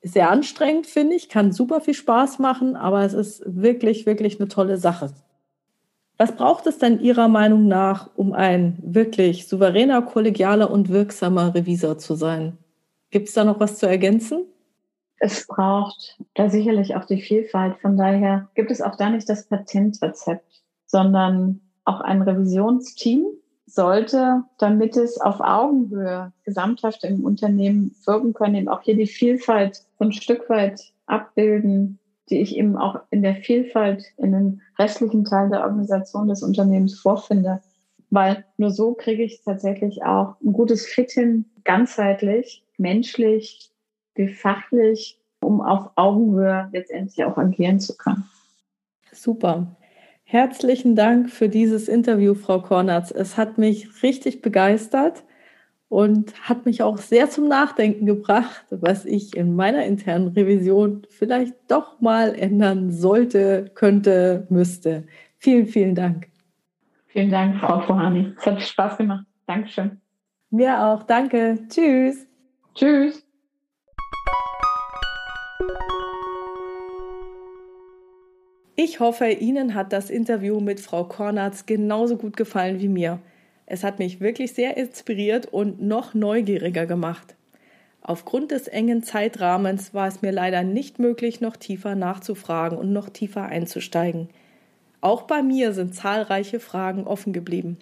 sehr 0.01 0.29
anstrengend, 0.29 0.87
finde 0.87 1.15
ich, 1.15 1.29
kann 1.29 1.51
super 1.51 1.81
viel 1.81 1.93
Spaß 1.93 2.39
machen, 2.39 2.75
aber 2.75 3.03
es 3.03 3.13
ist 3.13 3.43
wirklich, 3.45 4.05
wirklich 4.05 4.39
eine 4.39 4.47
tolle 4.47 4.77
Sache. 4.77 5.11
Was 6.17 6.35
braucht 6.35 6.67
es 6.67 6.79
denn 6.79 6.99
Ihrer 6.99 7.27
Meinung 7.27 7.67
nach, 7.67 8.09
um 8.15 8.33
ein 8.33 8.77
wirklich 8.81 9.47
souveräner, 9.47 10.01
kollegialer 10.01 10.69
und 10.69 10.89
wirksamer 10.89 11.55
Revisor 11.55 11.97
zu 11.97 12.15
sein? 12.15 12.57
Gibt 13.09 13.29
es 13.29 13.33
da 13.33 13.43
noch 13.43 13.59
was 13.59 13.77
zu 13.77 13.87
ergänzen? 13.87 14.45
Es 15.17 15.47
braucht 15.47 16.17
da 16.35 16.49
sicherlich 16.49 16.95
auch 16.95 17.05
die 17.05 17.21
Vielfalt. 17.21 17.77
Von 17.81 17.97
daher 17.97 18.49
gibt 18.55 18.71
es 18.71 18.81
auch 18.81 18.95
da 18.95 19.09
nicht 19.09 19.27
das 19.29 19.47
Patentrezept, 19.47 20.61
sondern 20.85 21.61
auch 21.85 22.01
ein 22.01 22.21
Revisionsteam, 22.21 23.25
sollte, 23.65 24.43
damit 24.57 24.97
es 24.97 25.19
auf 25.21 25.39
Augenhöhe 25.39 26.33
gesamthaft 26.43 27.03
im 27.03 27.23
Unternehmen 27.23 27.95
wirken 28.05 28.33
können, 28.33 28.55
eben 28.55 28.67
auch 28.67 28.81
hier 28.81 28.95
die 28.95 29.07
Vielfalt 29.07 29.83
so 29.99 30.05
ein 30.05 30.13
Stück 30.13 30.49
weit 30.49 30.81
abbilden, 31.05 31.99
die 32.29 32.39
ich 32.39 32.55
eben 32.55 32.77
auch 32.77 33.01
in 33.11 33.21
der 33.21 33.35
Vielfalt 33.35 34.05
in 34.17 34.31
den 34.31 34.61
restlichen 34.77 35.25
Teilen 35.25 35.51
der 35.51 35.63
Organisation 35.63 36.27
des 36.27 36.41
Unternehmens 36.41 36.99
vorfinde. 36.99 37.61
Weil 38.09 38.45
nur 38.57 38.71
so 38.71 38.93
kriege 38.93 39.23
ich 39.23 39.41
tatsächlich 39.43 40.03
auch 40.03 40.35
ein 40.41 40.53
gutes 40.53 40.85
Fit 40.85 41.11
hin, 41.11 41.45
ganzheitlich, 41.63 42.63
menschlich, 42.77 43.69
wie 44.15 44.29
fachlich, 44.29 45.19
um 45.41 45.61
auf 45.61 45.91
Augenhöhe 45.95 46.69
letztendlich 46.71 47.23
auch 47.25 47.37
agieren 47.37 47.79
zu 47.79 47.95
können. 47.97 48.23
Super. 49.11 49.75
Herzlichen 50.23 50.95
Dank 50.95 51.29
für 51.29 51.49
dieses 51.49 51.87
Interview, 51.87 52.35
Frau 52.35 52.61
Kornatz. 52.61 53.11
Es 53.11 53.37
hat 53.37 53.57
mich 53.57 54.03
richtig 54.03 54.41
begeistert 54.41 55.23
und 55.89 56.47
hat 56.47 56.65
mich 56.65 56.83
auch 56.83 56.97
sehr 56.97 57.29
zum 57.29 57.47
Nachdenken 57.47 58.05
gebracht, 58.05 58.65
was 58.69 59.05
ich 59.05 59.35
in 59.35 59.55
meiner 59.55 59.83
internen 59.85 60.29
Revision 60.29 61.01
vielleicht 61.09 61.55
doch 61.67 61.99
mal 61.99 62.35
ändern 62.35 62.91
sollte, 62.91 63.71
könnte, 63.73 64.45
müsste. 64.49 65.05
Vielen, 65.39 65.65
vielen 65.65 65.95
Dank. 65.95 66.27
Vielen 67.07 67.31
Dank, 67.31 67.59
Frau 67.59 67.79
Pohani. 67.79 68.33
Es 68.37 68.45
hat 68.45 68.61
Spaß 68.61 68.97
gemacht. 68.97 69.25
Dankeschön. 69.47 69.99
Mir 70.51 70.79
auch. 70.83 71.03
Danke. 71.03 71.57
Tschüss. 71.69 72.27
Tschüss. 72.75 73.25
Ich 78.75 78.99
hoffe, 78.99 79.27
Ihnen 79.27 79.73
hat 79.73 79.91
das 79.91 80.09
Interview 80.09 80.59
mit 80.59 80.79
Frau 80.79 81.03
Kornatz 81.03 81.65
genauso 81.65 82.15
gut 82.15 82.37
gefallen 82.37 82.79
wie 82.79 82.87
mir. 82.87 83.19
Es 83.70 83.84
hat 83.84 83.99
mich 83.99 84.20
wirklich 84.20 84.53
sehr 84.53 84.78
inspiriert 84.78 85.45
und 85.45 85.80
noch 85.80 86.15
neugieriger 86.15 86.88
gemacht. 86.88 87.36
Aufgrund 88.01 88.49
des 88.49 88.67
engen 88.67 89.03
Zeitrahmens 89.03 89.93
war 89.93 90.07
es 90.07 90.24
mir 90.24 90.32
leider 90.32 90.63
nicht 90.63 90.97
möglich, 90.97 91.39
noch 91.41 91.55
tiefer 91.55 91.93
nachzufragen 91.93 92.78
und 92.78 92.91
noch 92.91 93.09
tiefer 93.09 93.45
einzusteigen. 93.45 94.30
Auch 95.01 95.24
bei 95.24 95.43
mir 95.43 95.74
sind 95.74 95.93
zahlreiche 95.93 96.59
Fragen 96.59 97.05
offen 97.05 97.32
geblieben. 97.32 97.78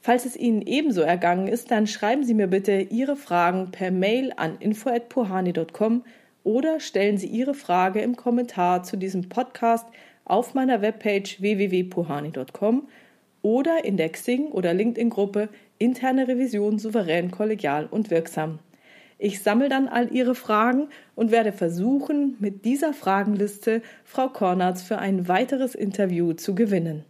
Falls 0.00 0.24
es 0.24 0.36
Ihnen 0.36 0.62
ebenso 0.62 1.00
ergangen 1.00 1.48
ist, 1.48 1.72
dann 1.72 1.88
schreiben 1.88 2.22
Sie 2.22 2.34
mir 2.34 2.46
bitte 2.46 2.80
Ihre 2.80 3.16
Fragen 3.16 3.72
per 3.72 3.90
Mail 3.90 4.32
an 4.36 4.56
info@puhani.com 4.60 6.04
oder 6.44 6.78
stellen 6.78 7.18
Sie 7.18 7.26
Ihre 7.26 7.54
Frage 7.54 8.00
im 8.00 8.14
Kommentar 8.14 8.84
zu 8.84 8.96
diesem 8.96 9.28
Podcast 9.28 9.86
auf 10.24 10.54
meiner 10.54 10.80
Webpage 10.80 11.40
www.puhani.com 11.40 12.86
oder 13.48 13.82
in 13.82 13.96
der 13.96 14.10
Xing- 14.10 14.50
oder 14.50 14.74
LinkedIn-Gruppe 14.74 15.48
Interne 15.78 16.28
Revision 16.28 16.78
souverän, 16.78 17.30
kollegial 17.30 17.86
und 17.86 18.10
wirksam. 18.10 18.58
Ich 19.16 19.40
sammle 19.40 19.70
dann 19.70 19.88
all 19.88 20.12
Ihre 20.12 20.34
Fragen 20.34 20.88
und 21.14 21.30
werde 21.30 21.52
versuchen, 21.52 22.36
mit 22.40 22.66
dieser 22.66 22.92
Fragenliste 22.92 23.80
Frau 24.04 24.28
Kornatz 24.28 24.82
für 24.82 24.98
ein 24.98 25.28
weiteres 25.28 25.74
Interview 25.74 26.34
zu 26.34 26.54
gewinnen. 26.54 27.06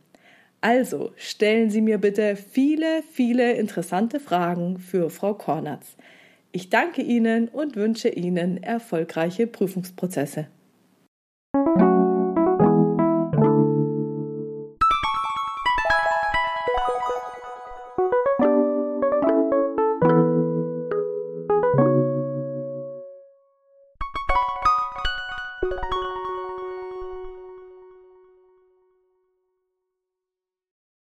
Also 0.61 1.11
stellen 1.17 1.71
Sie 1.71 1.81
mir 1.81 1.99
bitte 1.99 2.37
viele, 2.37 3.03
viele 3.11 3.55
interessante 3.55 4.21
Fragen 4.21 4.79
für 4.79 5.11
Frau 5.11 5.35
Kornatz. 5.35 5.97
Ich 6.53 6.71
danke 6.71 7.03
Ihnen 7.03 7.49
und 7.49 7.75
wünsche 7.75 8.11
Ihnen 8.11 8.63
erfolgreiche 8.63 9.49
Prüfungsprozesse. 9.49 10.47